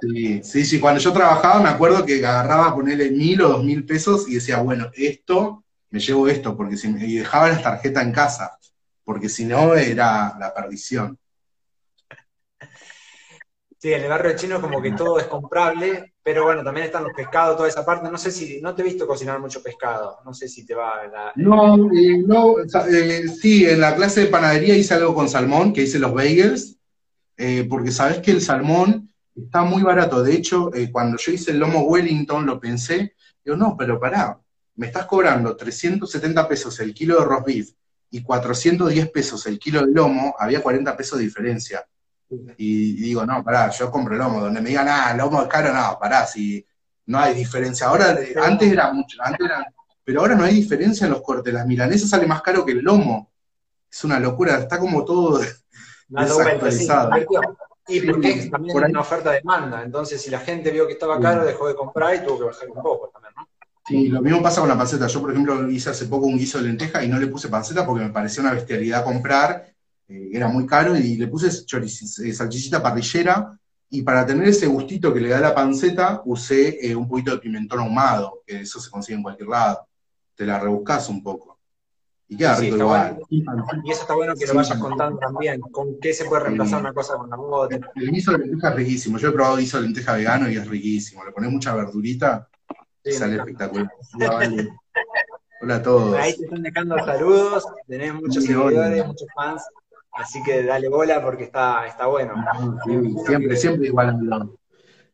Sí, 0.00 0.42
sí, 0.42 0.64
sí, 0.64 0.80
cuando 0.80 0.98
yo 0.98 1.12
trabajaba 1.12 1.60
me 1.60 1.68
acuerdo 1.68 2.06
que 2.06 2.24
agarraba 2.24 2.74
ponerle 2.74 3.10
mil 3.10 3.42
o 3.42 3.48
dos 3.50 3.62
mil 3.62 3.84
pesos 3.84 4.26
y 4.28 4.36
decía, 4.36 4.58
bueno, 4.58 4.90
esto, 4.94 5.62
me 5.90 6.00
llevo 6.00 6.26
esto, 6.26 6.56
porque 6.56 6.78
si 6.78 6.88
me, 6.88 7.04
y 7.04 7.16
dejaba 7.16 7.50
la 7.50 7.62
tarjeta 7.62 8.00
en 8.00 8.12
casa, 8.12 8.58
porque 9.04 9.28
si 9.28 9.44
no 9.44 9.74
era 9.74 10.34
la 10.38 10.54
perdición. 10.54 11.18
Sí, 13.80 13.94
en 13.94 14.02
el 14.02 14.10
barrio 14.10 14.36
chino 14.36 14.60
como 14.60 14.82
que 14.82 14.92
todo 14.92 15.18
es 15.18 15.24
comprable, 15.24 16.12
pero 16.22 16.44
bueno, 16.44 16.62
también 16.62 16.84
están 16.84 17.02
los 17.02 17.14
pescados, 17.14 17.56
toda 17.56 17.66
esa 17.66 17.82
parte. 17.82 18.10
No 18.10 18.18
sé 18.18 18.30
si, 18.30 18.60
no 18.60 18.74
te 18.74 18.82
he 18.82 18.84
visto 18.84 19.06
cocinar 19.06 19.40
mucho 19.40 19.62
pescado, 19.62 20.18
no 20.22 20.34
sé 20.34 20.48
si 20.48 20.66
te 20.66 20.74
va 20.74 21.06
la... 21.10 21.32
No, 21.36 21.90
eh, 21.90 22.18
no, 22.18 22.56
eh, 22.58 23.26
sí, 23.28 23.64
en 23.64 23.80
la 23.80 23.96
clase 23.96 24.20
de 24.20 24.26
panadería 24.26 24.76
hice 24.76 24.92
algo 24.92 25.14
con 25.14 25.30
salmón, 25.30 25.72
que 25.72 25.80
hice 25.80 25.98
los 25.98 26.12
bagels, 26.12 26.76
eh, 27.38 27.66
porque 27.70 27.90
sabes 27.90 28.18
que 28.18 28.32
el 28.32 28.42
salmón 28.42 29.08
está 29.34 29.62
muy 29.62 29.82
barato. 29.82 30.22
De 30.22 30.34
hecho, 30.34 30.70
cuando 30.92 31.16
yo 31.16 31.32
hice 31.32 31.52
el 31.52 31.58
lomo 31.58 31.84
Wellington, 31.84 32.44
lo 32.44 32.60
pensé, 32.60 33.14
digo, 33.42 33.56
no, 33.56 33.78
pero 33.78 33.98
pará, 33.98 34.38
me 34.74 34.88
estás 34.88 35.06
cobrando 35.06 35.56
370 35.56 36.46
pesos 36.46 36.78
el 36.80 36.92
kilo 36.92 37.18
de 37.18 37.24
roast 37.24 37.46
beef 37.46 37.70
y 38.10 38.22
410 38.22 39.08
pesos 39.08 39.46
el 39.46 39.58
kilo 39.58 39.86
de 39.86 39.90
lomo, 39.90 40.34
había 40.38 40.62
40 40.62 40.94
pesos 40.98 41.18
de 41.18 41.24
diferencia 41.24 41.82
y, 42.56 42.94
digo, 42.94 43.26
no, 43.26 43.42
pará, 43.42 43.70
yo 43.70 43.90
compro 43.90 44.14
lomo, 44.14 44.40
donde 44.40 44.60
me 44.60 44.68
digan, 44.68 44.88
ah, 44.88 45.14
lomo 45.14 45.42
es 45.42 45.48
caro, 45.48 45.72
no, 45.74 45.98
pará, 45.98 46.26
si 46.26 46.64
no 47.06 47.18
hay 47.18 47.34
diferencia. 47.34 47.88
Ahora, 47.88 48.16
antes 48.42 48.72
era 48.72 48.92
mucho, 48.92 49.18
antes 49.20 49.46
era, 49.46 49.66
pero 50.04 50.20
ahora 50.20 50.36
no 50.36 50.44
hay 50.44 50.54
diferencia 50.54 51.06
en 51.06 51.12
los 51.12 51.22
cortes, 51.22 51.52
las 51.52 51.66
milanesas 51.66 52.08
sale 52.08 52.26
más 52.26 52.42
caro 52.42 52.64
que 52.64 52.72
el 52.72 52.78
lomo. 52.80 53.30
Es 53.90 54.04
una 54.04 54.20
locura, 54.20 54.58
está 54.58 54.78
como 54.78 55.04
todo 55.04 55.40
desactualizado. 56.08 57.10
y 57.88 58.00
porque 58.02 58.48
también 58.50 58.72
por 58.72 58.84
una 58.84 59.00
oferta-demanda, 59.00 59.82
entonces 59.82 60.22
si 60.22 60.30
la 60.30 60.38
gente 60.38 60.70
vio 60.70 60.86
que 60.86 60.92
estaba 60.92 61.18
caro, 61.18 61.44
dejó 61.44 61.66
de 61.66 61.74
comprar 61.74 62.14
y 62.14 62.24
tuvo 62.24 62.38
que 62.38 62.44
bajar 62.44 62.68
un 62.68 62.82
poco 62.82 63.08
también, 63.08 63.34
¿no? 63.36 63.48
Sí, 63.86 64.06
lo 64.06 64.22
mismo 64.22 64.40
pasa 64.40 64.60
con 64.60 64.68
la 64.68 64.78
panceta. 64.78 65.08
Yo, 65.08 65.20
por 65.20 65.32
ejemplo, 65.32 65.68
hice 65.68 65.90
hace 65.90 66.06
poco 66.06 66.26
un 66.26 66.38
guiso 66.38 66.58
de 66.58 66.64
lenteja 66.64 67.02
y 67.02 67.08
no 67.08 67.18
le 67.18 67.26
puse 67.26 67.48
panceta 67.48 67.84
porque 67.84 68.04
me 68.04 68.10
parecía 68.10 68.42
una 68.42 68.52
bestialidad 68.52 69.02
comprar 69.02 69.69
eh, 70.10 70.30
era 70.32 70.48
muy 70.48 70.66
caro, 70.66 70.96
y 70.96 71.16
le 71.16 71.28
puse 71.28 71.46
eh, 71.46 72.32
salchichita 72.32 72.82
parrillera, 72.82 73.56
y 73.90 74.02
para 74.02 74.26
tener 74.26 74.48
ese 74.48 74.66
gustito 74.66 75.14
que 75.14 75.20
le 75.20 75.28
da 75.28 75.40
la 75.40 75.54
panceta, 75.54 76.22
usé 76.24 76.84
eh, 76.84 76.96
un 76.96 77.08
poquito 77.08 77.30
de 77.30 77.38
pimentón 77.38 77.78
ahumado, 77.78 78.42
que 78.44 78.60
eso 78.60 78.80
se 78.80 78.90
consigue 78.90 79.16
en 79.16 79.22
cualquier 79.22 79.48
lado. 79.48 79.86
Te 80.34 80.44
la 80.46 80.58
rebuscas 80.58 81.08
un 81.08 81.22
poco. 81.22 81.58
Y 82.28 82.36
queda 82.36 82.56
rico 82.56 82.76
igual. 82.76 83.18
Y 83.28 83.42
eso 83.90 84.02
está 84.02 84.14
bueno 84.14 84.34
que 84.34 84.46
lo 84.46 84.54
vayas 84.54 84.78
contando 84.78 85.18
también, 85.18 85.60
con 85.60 85.98
qué 86.00 86.12
se 86.12 86.24
puede 86.24 86.44
reemplazar 86.44 86.80
una 86.80 86.92
cosa 86.92 87.16
con 87.16 87.28
la 87.28 87.36
otra. 87.36 87.92
El 87.96 88.10
guiso 88.10 88.32
de 88.32 88.38
lenteja 88.38 88.70
es 88.70 88.76
riquísimo. 88.76 89.18
Yo 89.18 89.28
he 89.28 89.32
probado 89.32 89.56
guiso 89.56 89.78
de 89.78 89.82
lenteja 89.84 90.14
vegano 90.14 90.48
y 90.48 90.56
es 90.56 90.68
riquísimo. 90.68 91.24
Le 91.24 91.32
pones 91.32 91.50
mucha 91.50 91.74
verdurita 91.74 92.48
y 93.04 93.12
sale 93.12 93.36
espectacular. 93.36 93.90
Hola 95.62 95.74
a 95.74 95.82
todos. 95.82 96.16
Ahí 96.16 96.36
te 96.36 96.44
están 96.44 96.62
dejando 96.62 96.96
saludos, 97.04 97.66
tenés 97.86 98.14
muchos 98.14 98.44
seguidores, 98.44 99.06
muchos 99.06 99.28
fans. 99.34 99.62
Así 100.12 100.42
que 100.42 100.64
dale 100.64 100.88
bola 100.88 101.22
porque 101.22 101.44
está, 101.44 101.86
está 101.86 102.06
bueno. 102.06 102.34
siempre, 103.26 103.56
siempre 103.56 103.86
igual. 103.88 104.18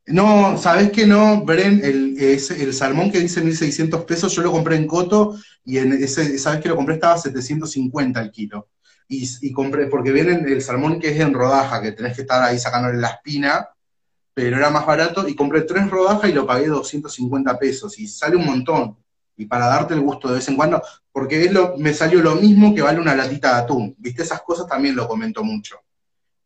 No, 0.06 0.56
¿sabés 0.56 0.92
que 0.92 1.06
no, 1.06 1.44
Bren? 1.44 1.80
El, 1.84 2.16
el 2.18 2.72
salmón 2.72 3.10
que 3.10 3.18
dice 3.18 3.42
1.600 3.42 4.04
pesos, 4.04 4.32
yo 4.32 4.42
lo 4.42 4.52
compré 4.52 4.76
en 4.76 4.86
Coto 4.86 5.36
y 5.64 5.78
en 5.78 5.92
ese, 5.92 6.38
¿sabés 6.38 6.60
que 6.60 6.68
lo 6.68 6.76
compré? 6.76 6.94
Estaba 6.94 7.18
750 7.18 8.20
el 8.20 8.30
kilo. 8.30 8.68
Y, 9.08 9.52
compré, 9.52 9.86
porque 9.86 10.10
viene 10.10 10.32
el 10.32 10.62
salmón 10.62 10.98
que 10.98 11.10
es 11.10 11.20
en 11.20 11.32
rodaja, 11.32 11.80
que 11.80 11.92
tenés 11.92 12.14
que 12.14 12.22
estar 12.22 12.42
ahí 12.42 12.58
sacándole 12.58 12.98
la 12.98 13.08
espina, 13.08 13.68
pero 14.34 14.56
era 14.56 14.70
más 14.70 14.84
barato, 14.84 15.28
y 15.28 15.36
compré 15.36 15.62
tres 15.62 15.88
rodajas 15.88 16.28
y 16.28 16.32
lo 16.32 16.44
pagué 16.44 16.66
250 16.66 17.56
pesos, 17.58 17.98
y 18.00 18.08
sale 18.08 18.36
un 18.36 18.46
montón 18.46 18.96
y 19.36 19.46
para 19.46 19.66
darte 19.66 19.94
el 19.94 20.00
gusto 20.00 20.28
de 20.28 20.36
vez 20.36 20.48
en 20.48 20.56
cuando, 20.56 20.82
porque 21.12 21.50
me 21.78 21.92
salió 21.92 22.20
lo 22.20 22.36
mismo 22.36 22.74
que 22.74 22.82
vale 22.82 23.00
una 23.00 23.14
latita 23.14 23.54
de 23.54 23.62
atún, 23.62 23.94
¿viste? 23.98 24.22
Esas 24.22 24.42
cosas 24.42 24.66
también 24.66 24.96
lo 24.96 25.06
comento 25.06 25.44
mucho. 25.44 25.76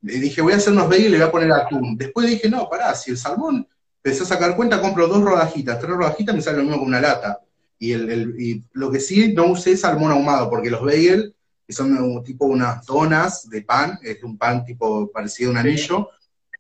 Le 0.03 0.15
dije, 0.15 0.41
voy 0.41 0.55
a 0.55 0.57
hacer 0.57 0.73
unos 0.73 0.89
bagels 0.89 1.07
y 1.07 1.11
le 1.11 1.19
voy 1.19 1.27
a 1.27 1.31
poner 1.31 1.53
atún. 1.53 1.97
Después 1.97 2.27
dije, 2.27 2.49
no, 2.49 2.69
pará, 2.69 2.95
si 2.95 3.11
el 3.11 3.19
salmón, 3.19 3.67
empecé 4.03 4.25
a 4.25 4.27
sacar 4.27 4.57
cuenta, 4.57 4.81
compro 4.81 5.07
dos 5.07 5.23
rodajitas, 5.23 5.79
tres 5.79 5.91
rodajitas, 5.91 6.35
me 6.35 6.43
sale 6.43 6.59
lo 6.59 6.65
mismo 6.65 6.79
que 6.79 6.87
una 6.87 7.01
lata. 7.01 7.41
Y, 7.79 7.93
el, 7.93 8.65
lo 8.73 8.91
que 8.91 9.01
sí 9.01 9.33
no 9.35 9.47
usé 9.47 9.77
salmón 9.77 10.11
ahumado, 10.11 10.51
porque 10.51 10.71
los 10.71 10.85
bagels, 10.85 11.33
que 11.67 11.73
son 11.73 12.23
tipo 12.25 12.47
unas 12.47 12.85
donas 12.85 13.49
de 13.49 13.63
pan, 13.63 13.99
es 14.03 14.23
un 14.25 14.37
pan 14.37 14.65
tipo 14.65 15.11
parecido 15.13 15.51
a 15.51 15.53
un 15.53 15.59
anillo, 15.59 16.09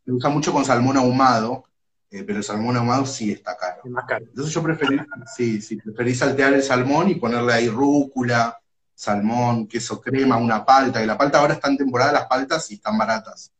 se 0.04 0.12
usa 0.12 0.30
mucho 0.30 0.52
con 0.52 0.64
salmón 0.64 0.96
ahumado, 0.96 1.64
eh, 2.10 2.24
pero 2.24 2.38
el 2.38 2.44
salmón 2.44 2.76
ahumado 2.76 3.06
sí 3.06 3.30
está 3.30 3.56
caro. 3.56 3.82
más 3.84 4.04
caro. 4.04 4.24
Entonces 4.24 4.52
yo 4.52 4.62
preferí, 4.62 4.98
sí, 5.36 5.62
sí, 5.62 5.76
preferí 5.76 6.14
saltear 6.14 6.52
el 6.54 6.62
salmón 6.62 7.08
y 7.08 7.14
ponerle 7.14 7.52
ahí 7.52 7.68
rúcula, 7.68 8.58
salmón, 8.94 9.66
queso 9.68 10.00
crema, 10.00 10.36
una 10.36 10.64
palta, 10.64 11.02
y 11.02 11.06
la 11.06 11.16
palta 11.16 11.38
ahora 11.38 11.54
está 11.54 11.68
en 11.68 11.78
temporada 11.78 12.12
las 12.12 12.26
paltas 12.26 12.70
y 12.70 12.74
están 12.74 12.98
baratas. 12.98 13.52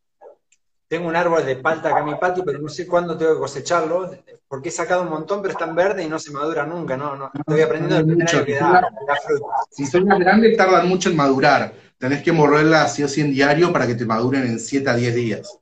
Tengo 0.88 1.06
un 1.06 1.14
árbol 1.14 1.46
de 1.46 1.54
palta 1.54 1.90
acá 1.90 2.00
en 2.00 2.06
mi 2.06 2.14
patio, 2.16 2.42
pero 2.44 2.58
no 2.58 2.68
sé 2.68 2.84
cuándo 2.84 3.16
tengo 3.16 3.34
que 3.34 3.38
cosecharlo, 3.38 4.10
porque 4.48 4.70
he 4.70 4.72
sacado 4.72 5.02
un 5.02 5.10
montón, 5.10 5.40
pero 5.40 5.52
están 5.52 5.76
verdes 5.76 6.04
y 6.04 6.08
no 6.08 6.18
se 6.18 6.32
madura 6.32 6.66
nunca, 6.66 6.96
¿no? 6.96 7.14
no 7.14 7.30
estoy 7.32 7.60
aprendiendo 7.60 8.12
mucho, 8.12 8.44
que 8.44 8.56
da, 8.56 8.82
fruta. 9.24 9.46
Si 9.70 9.86
son 9.86 10.06
más 10.06 10.18
grandes, 10.18 10.56
tardan 10.56 10.88
mucho 10.88 11.08
en 11.08 11.14
madurar. 11.14 11.72
Tenés 11.96 12.24
que 12.24 12.32
morrerla 12.32 12.82
así 12.82 13.04
o 13.04 13.08
sí 13.08 13.20
en 13.20 13.30
diario 13.30 13.72
para 13.72 13.86
que 13.86 13.94
te 13.94 14.04
maduren 14.04 14.42
en 14.42 14.58
7 14.58 14.90
a 14.90 14.96
10 14.96 15.14
días. 15.14 15.58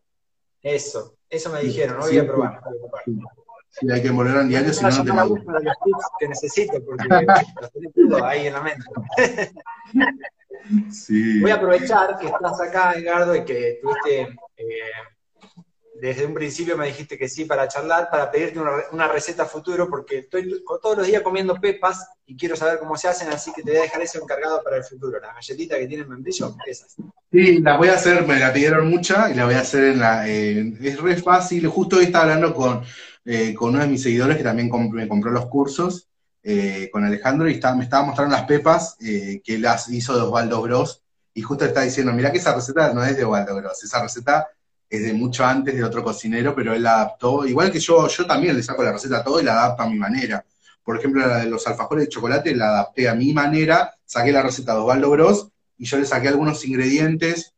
Eso, 0.62 1.17
eso 1.30 1.50
me 1.50 1.60
dijeron, 1.60 1.98
no 1.98 2.06
voy 2.06 2.18
a 2.18 2.26
probar. 2.26 2.60
Sí, 3.70 3.90
hay 3.90 4.02
que 4.02 4.10
morrer 4.10 4.36
en 4.36 4.48
diario, 4.48 4.72
si 4.72 4.82
no, 4.82 4.90
no 4.90 5.04
te 5.04 5.12
los 5.12 5.78
tips 5.84 6.04
que 6.18 6.28
necesito, 6.28 6.84
porque 6.84 7.06
los 7.94 8.22
ahí 8.22 8.46
en 8.46 8.52
la 8.54 8.62
mente. 8.62 8.84
Sí. 10.90 11.40
Voy 11.40 11.50
a 11.50 11.54
aprovechar 11.54 12.18
que 12.18 12.26
estás 12.26 12.60
acá, 12.60 12.92
Edgardo, 12.94 13.34
y 13.34 13.44
que 13.44 13.78
tuviste 13.80 14.20
eh, 14.56 14.90
desde 16.00 16.26
un 16.26 16.34
principio 16.34 16.76
me 16.76 16.86
dijiste 16.86 17.18
que 17.18 17.28
sí 17.28 17.44
para 17.44 17.68
charlar, 17.68 18.08
para 18.10 18.30
pedirte 18.30 18.60
una, 18.92 19.08
receta 19.08 19.44
futuro, 19.44 19.88
porque 19.88 20.18
estoy 20.18 20.62
todos 20.82 20.98
los 20.98 21.06
días 21.06 21.22
comiendo 21.22 21.54
pepas 21.54 22.06
y 22.26 22.36
quiero 22.36 22.56
saber 22.56 22.78
cómo 22.78 22.96
se 22.96 23.08
hacen, 23.08 23.28
así 23.28 23.52
que 23.52 23.62
te 23.62 23.70
voy 23.70 23.80
a 23.80 23.82
dejar 23.82 24.02
eso 24.02 24.22
encargado 24.22 24.62
para 24.62 24.76
el 24.76 24.84
futuro. 24.84 25.18
Las 25.20 25.34
galletitas 25.34 25.78
que 25.78 25.86
tienen 25.86 26.08
membrillo, 26.08 26.54
esas. 26.66 26.96
Sí, 27.30 27.60
las 27.60 27.78
voy 27.78 27.88
a 27.88 27.94
hacer, 27.94 28.26
me 28.26 28.38
la 28.38 28.52
pidieron 28.52 28.88
mucha 28.88 29.30
y 29.30 29.34
la 29.34 29.44
voy 29.44 29.54
a 29.54 29.60
hacer 29.60 29.84
en 29.84 29.98
la... 29.98 30.28
es 30.28 31.00
re 31.00 31.16
fácil, 31.16 31.66
justo 31.66 31.96
hoy 31.96 32.04
estaba 32.04 32.24
hablando 32.24 32.54
con, 32.54 32.82
eh, 33.24 33.54
con 33.54 33.70
uno 33.70 33.80
de 33.80 33.88
mis 33.88 34.02
seguidores 34.02 34.36
que 34.36 34.44
también 34.44 34.70
me 34.92 35.08
compró 35.08 35.30
los 35.30 35.46
cursos, 35.46 36.08
eh, 36.42 36.88
con 36.92 37.04
Alejandro, 37.04 37.48
y 37.48 37.60
me 37.76 37.84
estaba 37.84 38.06
mostrando 38.06 38.34
las 38.34 38.46
pepas 38.46 38.96
eh, 39.00 39.40
que 39.44 39.58
las 39.58 39.88
hizo 39.90 40.14
de 40.14 40.22
Osvaldo 40.22 40.62
Gross, 40.62 41.02
y 41.34 41.42
justo 41.42 41.64
está 41.64 41.82
diciendo, 41.82 42.12
mira 42.12 42.32
que 42.32 42.38
esa 42.38 42.54
receta 42.54 42.92
no 42.94 43.04
es 43.04 43.16
de 43.16 43.24
Osvaldo 43.24 43.56
Gross, 43.56 43.84
esa 43.84 44.02
receta 44.02 44.48
es 44.88 45.02
de 45.02 45.12
mucho 45.12 45.44
antes 45.44 45.74
de 45.74 45.84
otro 45.84 46.02
cocinero, 46.02 46.54
pero 46.54 46.74
él 46.74 46.82
la 46.82 46.94
adaptó, 46.94 47.46
igual 47.46 47.70
que 47.70 47.80
yo, 47.80 48.08
yo 48.08 48.26
también 48.26 48.56
le 48.56 48.62
saco 48.62 48.82
la 48.82 48.92
receta 48.92 49.18
a 49.18 49.24
todo 49.24 49.40
y 49.40 49.44
la 49.44 49.52
adapto 49.52 49.82
a 49.82 49.90
mi 49.90 49.98
manera. 49.98 50.44
Por 50.82 50.98
ejemplo, 50.98 51.26
la 51.26 51.38
de 51.38 51.50
los 51.50 51.66
alfajores 51.66 52.04
de 52.04 52.08
chocolate 52.08 52.54
la 52.54 52.68
adapté 52.68 53.08
a 53.08 53.14
mi 53.14 53.32
manera, 53.34 53.94
saqué 54.06 54.32
la 54.32 54.42
receta 54.42 54.72
de 54.72 54.80
Osvaldo 54.80 55.10
Gross 55.10 55.48
y 55.76 55.84
yo 55.84 55.98
le 55.98 56.06
saqué 56.06 56.28
algunos 56.28 56.64
ingredientes 56.64 57.52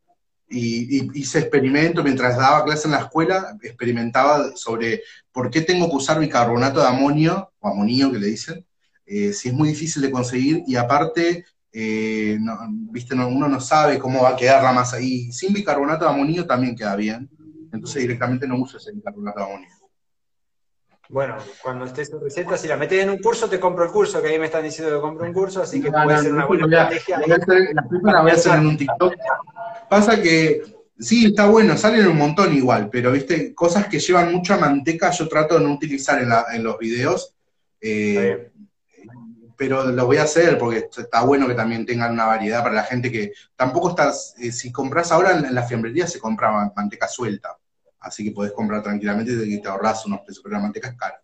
y, 0.49 1.19
hice 1.19 1.39
experimento 1.39 2.03
mientras 2.03 2.37
daba 2.37 2.65
clase 2.65 2.89
en 2.89 2.93
la 2.93 3.01
escuela, 3.01 3.57
experimentaba 3.63 4.57
sobre 4.57 5.03
por 5.33 5.51
qué 5.51 5.61
tengo 5.61 5.89
que 5.89 5.97
usar 5.97 6.19
bicarbonato 6.19 6.81
de 6.81 6.89
amonio, 6.89 7.53
o 7.61 7.69
amonio 7.69 8.11
que 8.11 8.19
le 8.19 8.27
dicen, 8.27 8.67
eh, 9.07 9.33
si 9.33 9.49
es 9.49 9.55
muy 9.55 9.69
difícil 9.69 10.03
de 10.03 10.11
conseguir. 10.11 10.65
Y 10.67 10.75
aparte 10.75 11.45
eh, 11.73 12.39
viste, 12.91 13.15
uno 13.15 13.49
no 13.49 13.61
sabe 13.61 13.99
cómo 13.99 14.23
va 14.23 14.31
a 14.31 14.37
quedar 14.37 14.63
la 14.63 14.73
masa. 14.73 15.01
Y 15.01 15.33
sin 15.33 15.53
bicarbonato 15.53 16.05
de 16.05 16.11
amonio 16.11 16.47
también 16.47 16.75
queda 16.75 16.97
bien. 16.97 17.29
Entonces 17.73 18.03
directamente 18.03 18.47
no 18.47 18.57
uso 18.57 18.79
ese 18.79 18.93
bicarbonato 18.93 19.39
de 19.39 19.45
amonio. 19.45 19.69
Bueno, 21.09 21.37
cuando 21.61 21.87
estés 21.87 22.13
en 22.13 22.21
receta, 22.21 22.57
si 22.57 22.69
la 22.69 22.77
metes 22.77 23.03
en 23.03 23.11
un 23.11 23.19
curso, 23.19 23.49
te 23.49 23.59
compro 23.59 23.85
el 23.85 23.91
curso, 23.91 24.23
que 24.23 24.29
ahí 24.29 24.39
me 24.39 24.47
están 24.47 24.63
diciendo 24.63 24.95
que 24.95 25.01
compro 25.01 25.27
un 25.27 25.33
curso, 25.33 25.61
así 25.61 25.83
que 25.83 25.91
puede 25.91 26.19
ser 26.19 26.33
una 26.33 26.47
buena 26.47 26.67
estrategia. 26.67 27.19
La 27.19 28.23
voy 28.23 28.31
a 28.31 28.35
hacer 28.35 28.59
en 28.59 28.67
un 28.67 28.77
TikTok. 28.77 29.15
Pasa 29.89 30.23
que 30.23 30.63
sí, 30.97 31.27
está 31.27 31.49
bueno, 31.49 31.77
salen 31.77 32.07
un 32.07 32.17
montón 32.17 32.55
igual, 32.55 32.91
pero 32.91 33.11
viste, 33.11 33.53
cosas 33.55 33.89
que 33.89 33.99
llevan 33.99 34.33
mucha 34.33 34.57
manteca 34.57 35.11
yo 35.11 35.29
trato 35.29 35.59
de 35.59 35.65
no 35.65 35.73
utilizar 35.73 36.23
en, 36.23 36.63
los 36.63 36.79
videos. 36.79 37.35
Eh, 37.81 38.53
pero 39.61 39.85
lo 39.91 40.07
voy 40.07 40.17
a 40.17 40.23
hacer 40.23 40.57
porque 40.57 40.89
está 40.97 41.23
bueno 41.23 41.47
que 41.47 41.53
también 41.53 41.85
tengan 41.85 42.15
una 42.15 42.25
variedad 42.25 42.63
para 42.63 42.77
la 42.77 42.85
gente 42.85 43.13
que 43.13 43.35
tampoco 43.55 43.91
estás, 43.91 44.35
eh, 44.39 44.53
si 44.53 44.73
compras 44.73 45.13
ahora 45.13 45.33
en, 45.37 45.55
la 45.55 45.65
fiambrería 45.65 46.07
se 46.07 46.19
compra 46.19 46.73
manteca 46.75 47.07
suelta, 47.07 47.59
así 47.99 48.25
que 48.25 48.31
podés 48.31 48.53
comprar 48.53 48.83
tranquilamente 48.83 49.33
y 49.33 49.61
te 49.61 49.69
ahorras 49.69 50.07
unos 50.07 50.21
pesos, 50.21 50.43
pero 50.43 50.55
la 50.55 50.63
manteca 50.63 50.89
es 50.89 50.95
cara. 50.97 51.23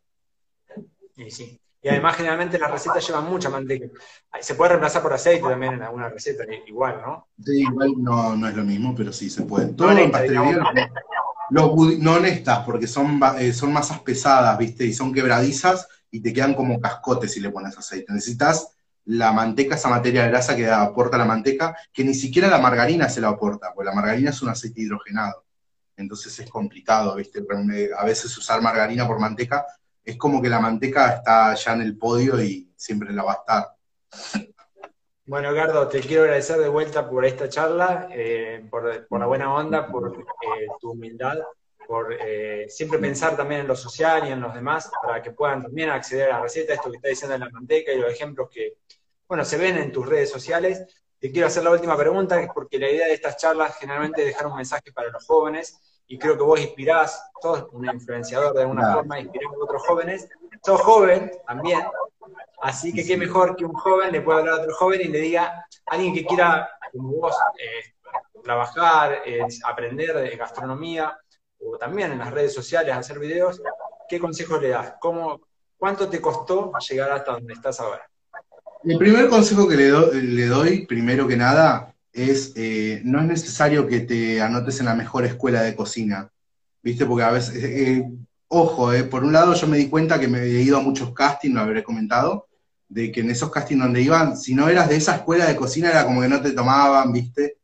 Y 1.17 1.31
sí. 1.31 1.59
Y 1.81 1.89
además 1.89 2.17
generalmente 2.17 2.59
las 2.59 2.71
recetas 2.71 3.07
llevan 3.07 3.25
mucha 3.25 3.49
manteca. 3.49 3.87
Se 4.39 4.55
puede 4.55 4.69
reemplazar 4.69 5.01
por 5.01 5.15
aceite 5.15 5.49
también 5.49 5.73
en 5.73 5.83
alguna 5.85 6.11
receta, 6.11 6.45
igual, 6.67 7.01
¿no? 7.01 7.29
Sí, 7.43 7.63
igual 7.63 7.95
no, 7.97 8.37
no 8.37 8.49
es 8.49 8.55
lo 8.55 8.65
mismo, 8.65 8.95
pero 8.95 9.15
sí 9.15 9.31
se 9.31 9.45
puede. 9.45 9.73
Todo 9.73 9.93
no 9.93 9.99
en 9.99 10.11
pastelería, 10.11 10.63
los, 11.49 11.99
no 12.01 12.13
honestas, 12.13 12.59
porque 12.67 12.87
son, 12.87 13.19
eh, 13.39 13.55
son 13.55 13.73
masas 13.73 14.01
pesadas, 14.01 14.59
¿viste? 14.59 14.85
Y 14.85 14.93
son 14.93 15.15
quebradizas, 15.15 15.89
y 16.11 16.21
te 16.21 16.33
quedan 16.33 16.55
como 16.55 16.81
cascotes 16.81 17.33
si 17.33 17.41
le 17.41 17.51
pones 17.51 17.77
aceite. 17.77 18.13
Necesitas 18.13 18.69
la 19.07 19.33
manteca, 19.33 19.77
esa 19.77 19.89
materia 19.89 20.27
grasa 20.27 20.57
que 20.57 20.69
aporta 20.69 21.17
la 21.17 21.25
manteca, 21.25 21.77
que 21.93 22.05
ni 22.05 22.15
siquiera 22.15 22.49
la 22.49 22.59
margarina 22.59 23.09
se 23.09 23.21
la 23.21 23.29
aporta, 23.29 23.73
porque 23.75 23.89
la 23.89 23.95
margarina 23.95 24.31
es 24.31 24.43
un 24.43 24.49
aceite 24.49 24.83
hidrogenado. 24.83 25.45
Entonces 25.97 26.39
es 26.39 26.51
complicado, 26.51 27.15
¿viste? 27.15 27.45
A 27.97 28.05
veces 28.05 28.37
usar 28.37 28.61
margarina 28.61 29.07
por 29.07 29.19
manteca 29.19 29.65
es 30.05 30.17
como 30.17 30.43
que 30.43 30.49
la 30.49 30.61
manteca 30.61 31.17
está 31.17 31.55
ya 31.55 31.73
en 31.73 31.83
el 31.83 31.97
podio 31.97 32.41
y 32.43 32.71
siempre 32.77 33.13
la 33.13 33.25
va 33.25 33.33
a 33.33 33.35
estar. 33.35 34.47
Bueno, 35.25 35.53
Gardo, 35.53 35.89
te 35.89 36.01
quiero 36.01 36.23
agradecer 36.23 36.59
de 36.59 36.69
vuelta 36.69 37.09
por 37.09 37.25
esta 37.25 37.49
charla, 37.49 38.09
eh, 38.13 38.65
por, 38.71 38.85
la 39.19 39.27
buena 39.27 39.53
onda, 39.53 39.89
por 39.89 40.17
eh, 40.17 40.67
tu 40.81 40.93
humildad 40.93 41.39
por 41.87 42.13
eh, 42.13 42.67
siempre 42.69 42.99
pensar 42.99 43.37
también 43.37 43.63
en 43.63 43.69
lo 43.69 43.77
social 43.77 44.29
y 44.29 44.33
en 44.33 44.41
los 44.41 44.55
demás, 44.55 44.91
para 45.03 45.23
que 45.23 45.31
puedan 45.31 45.63
también 45.63 45.91
acceder 45.91 46.31
a 46.31 46.39
la 46.39 46.43
receta, 46.43 46.75
esto 46.75 46.91
que 46.91 46.97
está 46.97 47.09
diciendo 47.09 47.35
en 47.35 47.41
la 47.41 47.51
manteca 47.51 47.93
y 47.93 47.99
los 47.99 48.13
ejemplos 48.13 48.49
que, 48.51 48.79
bueno, 49.29 49.45
se 49.45 49.57
ven 49.57 49.77
en 49.79 49.93
tus 49.93 50.07
redes 50.07 50.31
sociales. 50.31 50.85
Te 51.19 51.31
quiero 51.31 51.47
hacer 51.47 51.65
la 51.65 51.71
última 51.71 51.97
pregunta, 51.97 52.41
es 52.41 52.49
porque 52.53 52.79
la 52.79 52.91
idea 52.91 53.07
de 53.07 53.15
estas 53.15 53.37
charlas 53.37 53.77
generalmente 53.79 54.23
es 54.23 54.29
dejar 54.29 54.47
un 54.47 54.57
mensaje 54.57 54.93
para 54.93 55.09
los 55.11 55.25
jóvenes, 55.25 56.03
y 56.09 56.19
creo 56.19 56.37
que 56.37 56.45
vos 56.45 56.61
inspirás, 56.61 57.31
sos 57.43 57.67
un 57.73 57.87
influenciador 57.87 58.55
de 58.55 58.63
alguna 58.63 58.93
forma, 58.93 59.19
inspirás 59.19 59.53
a 59.53 59.65
otros 59.65 59.83
jóvenes. 59.87 60.29
Sos 60.65 60.81
joven 60.81 61.33
también, 61.47 61.83
así 62.63 62.93
que 62.93 63.05
qué 63.05 63.17
mejor 63.17 63.57
que 63.57 63.65
un 63.65 63.75
joven 63.75 64.13
le 64.13 64.21
pueda 64.21 64.39
hablar 64.39 64.55
a 64.55 64.63
otro 64.63 64.75
joven 64.75 65.01
y 65.03 65.09
le 65.09 65.19
diga 65.19 65.47
a 65.47 65.95
alguien 65.95 66.15
que 66.15 66.25
quiera, 66.25 66.69
como 66.93 67.13
vos, 67.13 67.37
eh, 67.59 67.95
trabajar, 68.43 69.23
eh, 69.25 69.45
aprender 69.65 70.15
de 70.15 70.37
gastronomía, 70.37 71.19
también 71.79 72.13
en 72.13 72.19
las 72.19 72.33
redes 72.33 72.55
sociales 72.55 72.95
hacer 72.95 73.19
videos, 73.19 73.61
¿qué 74.09 74.19
consejo 74.19 74.59
le 74.59 74.69
das? 74.69 74.95
¿Cómo, 75.01 75.41
¿Cuánto 75.77 76.09
te 76.09 76.21
costó 76.21 76.73
llegar 76.89 77.11
hasta 77.13 77.33
donde 77.33 77.53
estás 77.53 77.81
ahora? 77.81 78.09
El 78.85 78.99
primer 78.99 79.29
consejo 79.29 79.67
que 79.67 79.77
le, 79.77 80.23
le 80.23 80.47
doy, 80.47 80.87
primero 80.87 81.27
que 81.27 81.37
nada, 81.37 81.95
es 82.13 82.53
eh, 82.57 83.03
no 83.05 83.21
es 83.21 83.27
necesario 83.27 83.87
que 83.87 84.01
te 84.01 84.41
anotes 84.41 84.81
en 84.81 84.87
la 84.87 84.95
mejor 84.95 85.25
escuela 85.25 85.63
de 85.63 85.77
cocina, 85.77 86.31
¿viste? 86.83 87.05
Porque 87.05 87.25
a 87.25 87.31
veces, 87.31 87.63
eh, 87.63 87.93
eh, 87.93 88.11
ojo, 88.49 88.91
por 89.11 89.25
un 89.25 89.33
lado 89.33 89.55
yo 89.55 89.67
me 89.67 89.77
di 89.77 89.89
cuenta 89.89 90.19
que 90.19 90.29
me 90.29 90.43
he 90.43 90.63
ido 90.63 90.79
a 90.79 90.83
muchos 90.83 91.13
castings, 91.13 91.55
lo 91.55 91.61
habré 91.61 91.85
comentado, 91.85 92.47
de 92.89 93.13
que 93.13 93.21
en 93.21 93.31
esos 93.31 93.51
castings 93.51 93.83
donde 93.83 94.01
iban, 94.01 94.37
si 94.37 94.55
no 94.55 94.69
eras 94.69 94.89
de 94.89 94.97
esa 94.97 95.17
escuela 95.17 95.47
de 95.47 95.57
cocina 95.57 95.91
era 95.91 96.05
como 96.05 96.23
que 96.23 96.29
no 96.29 96.41
te 96.41 96.53
tomaban, 96.53 97.13
¿viste? 97.13 97.59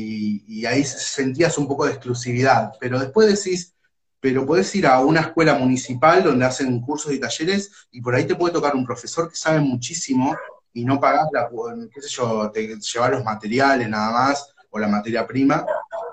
Y, 0.00 0.66
ahí 0.66 0.84
sentías 0.84 1.58
un 1.58 1.66
poco 1.66 1.86
de 1.86 1.92
exclusividad. 1.92 2.72
Pero 2.80 2.98
después 2.98 3.28
decís, 3.28 3.74
pero 4.20 4.46
puedes 4.46 4.74
ir 4.74 4.86
a 4.86 5.00
una 5.00 5.20
escuela 5.20 5.54
municipal 5.54 6.22
donde 6.22 6.44
hacen 6.44 6.80
cursos 6.80 7.12
y 7.12 7.20
talleres 7.20 7.70
y 7.90 8.00
por 8.00 8.14
ahí 8.14 8.26
te 8.26 8.34
puede 8.34 8.52
tocar 8.52 8.74
un 8.74 8.84
profesor 8.84 9.28
que 9.28 9.36
sabe 9.36 9.60
muchísimo 9.60 10.36
y 10.72 10.84
no 10.84 11.00
pagás 11.00 11.28
la, 11.32 11.48
qué 11.92 12.00
sé 12.00 12.08
yo, 12.08 12.50
te 12.52 12.76
llevar 12.76 13.12
los 13.12 13.24
materiales 13.24 13.88
nada 13.88 14.10
más 14.12 14.54
o 14.70 14.78
la 14.78 14.88
materia 14.88 15.26
prima, 15.26 15.64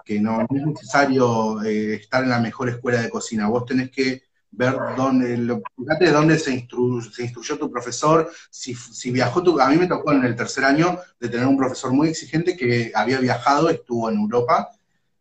que 0.04 0.20
no, 0.20 0.42
es 0.42 0.48
necesario 0.50 1.62
eh, 1.64 1.96
estar 1.96 2.24
en 2.24 2.30
la 2.30 2.40
mejor 2.40 2.70
escuela 2.70 3.02
de 3.02 3.10
cocina. 3.10 3.50
Vos 3.50 3.66
tenés 3.66 3.92
que 3.92 4.24
ver 4.58 4.76
dónde, 4.96 5.38
lo, 5.38 5.62
fíjate 5.78 6.12
dónde 6.12 6.40
se, 6.40 6.68
se 7.12 7.24
instruyó 7.24 7.58
tu 7.58 7.70
profesor, 7.70 8.32
si, 8.50 8.74
si, 8.74 9.12
viajó 9.12 9.44
tu, 9.44 9.60
a 9.60 9.70
mí 9.70 9.78
me 9.78 9.88
tocó 9.88 10.12
en 10.14 10.24
el 10.24 10.36
tercer 10.36 10.64
año 10.64 10.98
de 11.20 11.30
tener 11.30 11.46
un 11.46 11.58
profesor 11.58 11.92
muy 11.92 12.10
exigente 12.10 12.56
que 12.56 12.92
había 12.96 13.20
viajado, 13.20 13.70
estuvo 13.70 14.10
en 14.10 14.18
Europa, 14.18 14.70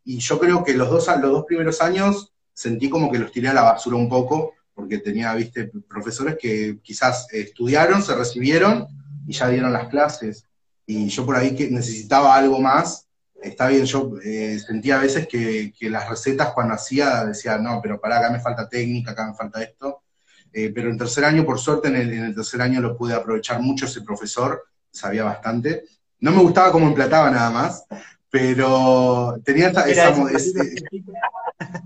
y 0.05 0.19
yo 0.19 0.39
creo 0.39 0.63
que 0.63 0.75
los 0.75 0.89
dos, 0.91 1.09
los 1.21 1.33
dos 1.33 1.45
primeros 1.47 1.81
años 1.81 2.33
sentí 2.53 2.89
como 2.89 3.11
que 3.11 3.19
los 3.19 3.33
tiré 3.33 3.49
a 3.49 3.55
la 3.55 3.63
basura 3.63 3.97
un 3.97 4.09
poco, 4.09 4.53
porque 4.75 4.99
tenía, 4.99 5.35
viste, 5.35 5.71
profesores 5.89 6.37
que 6.41 6.79
quizás 6.83 7.27
estudiaron, 7.33 8.03
se 8.03 8.15
recibieron 8.15 8.87
y 9.27 9.33
ya 9.33 9.49
dieron 9.49 9.73
las 9.73 9.89
clases, 9.89 10.47
y 10.87 11.09
yo 11.09 11.25
por 11.25 11.37
ahí 11.37 11.55
que 11.57 11.71
necesitaba 11.71 12.37
algo 12.37 12.61
más, 12.61 13.04
está 13.45 13.69
bien, 13.69 13.85
yo 13.85 14.13
eh, 14.25 14.59
sentía 14.59 14.97
a 14.97 15.03
veces 15.03 15.29
que, 15.29 15.73
las 15.83 16.09
recetas 16.09 16.53
cuando 16.53 16.75
hacía 16.75 17.25
decía, 17.25 17.59
no, 17.59 17.81
pero 17.83 18.01
para 18.01 18.19
acá 18.19 18.31
me 18.31 18.41
falta 18.41 18.69
técnica, 18.69 19.13
acá 19.13 19.27
me 19.27 19.35
falta 19.35 19.63
esto. 19.63 20.03
Eh, 20.53 20.71
pero 20.75 20.89
en 20.89 20.99
tercer 20.99 21.25
año, 21.25 21.45
por 21.45 21.59
suerte, 21.59 21.89
en 21.89 21.97
el, 21.97 22.35
tercer 22.35 22.63
año 22.63 22.81
lo 22.81 22.97
pude 22.97 23.15
aprovechar 23.15 23.61
mucho 23.61 23.87
ese 23.87 24.03
profesor, 24.03 24.65
sabía 24.91 25.25
bastante. 25.25 25.85
No 26.21 26.31
me 26.31 26.43
gustaba 26.43 26.73
cómo 26.73 26.87
emplataba 26.87 27.31
nada 27.31 27.51
más, 27.51 27.85
pero 28.31 29.37
tenía 29.45 29.69
esa... 29.69 30.15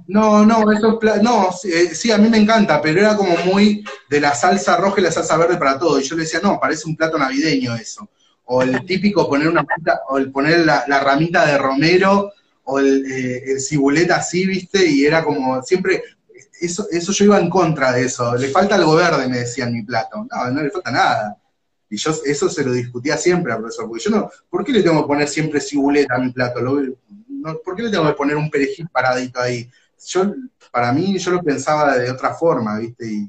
no, 0.06 0.44
no, 0.44 0.72
eso, 0.72 1.00
no, 1.22 1.50
eh, 1.64 1.94
sí, 1.94 2.12
a 2.12 2.18
mí 2.18 2.28
me 2.28 2.38
encanta, 2.38 2.80
pero 2.80 3.00
era 3.00 3.16
como 3.16 3.36
muy 3.46 3.84
de 4.09 4.20
la 4.20 4.34
salsa 4.34 4.76
roja 4.76 5.00
y 5.00 5.04
la 5.04 5.12
salsa 5.12 5.36
verde 5.36 5.56
para 5.56 5.78
todo. 5.78 5.98
Y 5.98 6.04
yo 6.04 6.14
le 6.14 6.22
decía, 6.22 6.40
no, 6.42 6.61
parece 6.61 6.86
un 6.86 6.96
plato 6.96 7.18
navideño 7.18 7.74
eso 7.74 8.09
o 8.51 8.62
el 8.62 8.84
típico 8.86 9.28
poner 9.28 9.49
una 9.49 9.66
o 10.09 10.18
el 10.18 10.30
poner 10.32 10.64
la, 10.64 11.01
ramita 11.01 11.46
de 11.46 11.59
romero, 11.59 12.32
o 12.64 12.78
el, 12.78 13.05
eh, 13.07 13.61
cibuleta 13.61 14.16
así, 14.16 14.46
¿viste? 14.46 14.86
Y 14.86 15.05
era 15.05 15.22
como, 15.22 15.62
siempre, 15.62 16.03
eso, 16.61 16.86
eso 16.90 17.12
yo 17.12 17.24
iba 17.26 17.38
en 17.38 17.51
contra 17.51 17.92
de 17.92 18.07
eso. 18.07 18.34
Le 18.36 18.49
falta 18.49 18.74
algo 18.74 18.94
verde, 18.94 19.28
me 19.28 19.40
decían 19.40 19.72
mi 19.72 19.82
plato. 19.82 20.26
No, 20.30 20.51
no 20.51 20.62
le 20.62 20.70
falta 20.70 20.90
nada. 20.90 21.36
Y 21.90 21.96
yo 21.96 22.11
eso 22.24 22.49
se 22.49 22.64
lo 22.64 22.72
discutía 22.72 23.16
siempre 23.16 23.53
al 23.53 23.61
profesor, 23.61 23.86
porque 23.86 24.05
yo 24.05 24.11
no, 24.11 24.30
¿por 24.49 24.64
qué 24.64 24.72
le 24.72 24.82
tengo 24.82 25.03
que 25.03 25.09
poner 25.09 25.28
siempre 25.28 25.61
cibuleta 25.61 26.16
a 26.16 26.18
mi 26.18 26.30
plato? 26.30 26.61
¿Por 27.64 27.76
qué 27.76 27.82
le 27.82 27.90
tengo 27.90 28.07
que 28.07 28.14
poner 28.14 28.36
un 28.36 28.51
perejil 28.51 28.88
paradito 28.88 29.40
ahí? 29.40 29.70
Yo, 30.07 30.34
para 30.70 30.92
mí, 30.92 31.18
yo 31.18 31.30
lo 31.32 31.42
pensaba 31.42 31.96
de 31.96 32.11
otra 32.11 32.34
forma, 32.34 32.78
¿viste? 32.78 33.28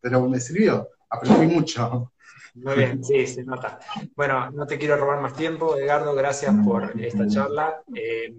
pero 0.00 0.26
me 0.28 0.40
sirvió, 0.40 0.88
aprendí 1.08 1.46
mucho. 1.46 2.12
Muy 2.54 2.76
bien, 2.76 3.02
sí, 3.02 3.26
se 3.26 3.42
nota. 3.42 3.80
Bueno, 4.14 4.50
no 4.52 4.66
te 4.66 4.78
quiero 4.78 4.96
robar 4.96 5.20
más 5.20 5.34
tiempo, 5.34 5.76
Edgardo, 5.76 6.14
gracias 6.14 6.54
por 6.64 6.92
esta 7.00 7.26
charla. 7.26 7.82
Eh, 7.94 8.32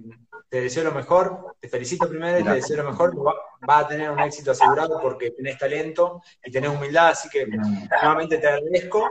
te 0.47 0.61
deseo 0.61 0.85
lo 0.85 0.93
mejor, 0.93 1.55
te 1.59 1.67
felicito 1.67 2.07
primero 2.07 2.39
y 2.39 2.43
te 2.43 2.51
deseo 2.51 2.77
lo 2.77 2.91
mejor. 2.91 3.13
Va, 3.67 3.79
a 3.79 3.87
tener 3.87 4.09
un 4.09 4.19
éxito 4.21 4.51
asegurado 4.51 5.01
porque 5.01 5.31
tenés 5.31 5.57
talento 5.57 6.21
y 6.43 6.49
tenés 6.51 6.69
humildad, 6.69 7.09
así 7.09 7.27
que 7.27 7.45
nuevamente 7.45 8.37
te 8.37 8.47
agradezco. 8.47 9.09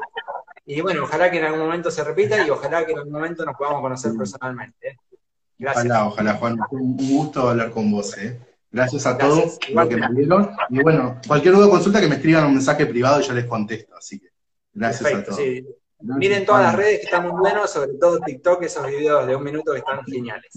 Y 0.65 0.81
bueno, 0.81 1.05
ojalá 1.05 1.31
que 1.31 1.39
en 1.39 1.45
algún 1.45 1.61
momento 1.61 1.91
se 1.91 2.03
repita 2.03 2.43
y 2.47 2.49
ojalá 2.49 2.87
que 2.87 2.93
en 2.93 2.99
algún 2.99 3.13
momento 3.13 3.45
nos 3.45 3.57
podamos 3.57 3.83
conocer 3.83 4.13
personalmente. 4.17 4.89
¿eh? 4.89 4.97
Gracias. 5.59 5.85
Ojalá, 5.85 6.07
ojalá, 6.07 6.35
Juan. 6.35 6.59
Un 6.71 6.97
gusto 6.97 7.51
hablar 7.51 7.71
con 7.71 7.91
vos. 7.91 8.17
¿eh? 8.17 8.41
Gracias 8.71 9.07
a 9.07 9.19
todos 9.19 9.59
por 9.59 9.85
lo 9.85 9.89
que 9.89 9.97
me 9.97 10.09
dieron. 10.15 10.51
Y 10.71 10.83
bueno, 10.83 11.21
cualquier 11.29 11.55
duda 11.55 11.67
o 11.67 11.71
consulta 11.71 12.01
que 12.01 12.09
me 12.09 12.15
escriban 12.15 12.47
un 12.47 12.55
mensaje 12.55 12.87
privado 12.87 13.21
y 13.21 13.25
yo 13.25 13.35
les 13.35 13.45
contesto. 13.45 13.95
Así 13.97 14.19
que 14.19 14.34
gracias 14.75 15.15
a 15.15 15.25
todos. 15.25 15.41
Miren 16.01 16.45
todas 16.45 16.63
las 16.65 16.77
redes 16.77 16.99
que 16.99 17.05
están 17.07 17.23
muy 17.23 17.41
buenos, 17.41 17.71
sobre 17.71 17.95
todo 17.95 18.21
TikTok, 18.21 18.63
esos 18.63 18.87
videos 18.87 19.27
de 19.27 19.37
un 19.37 19.43
minuto 19.43 19.73
que 19.73 19.79
están 19.79 20.05
geniales. 20.05 20.51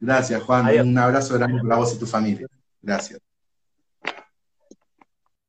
Gracias, 0.00 0.42
Juan. 0.42 0.88
Un 0.88 0.98
abrazo 0.98 1.34
grande 1.34 1.60
para 1.60 1.76
vos 1.76 1.94
y 1.94 1.98
tu 1.98 2.06
familia. 2.06 2.46
Gracias. 2.80 3.20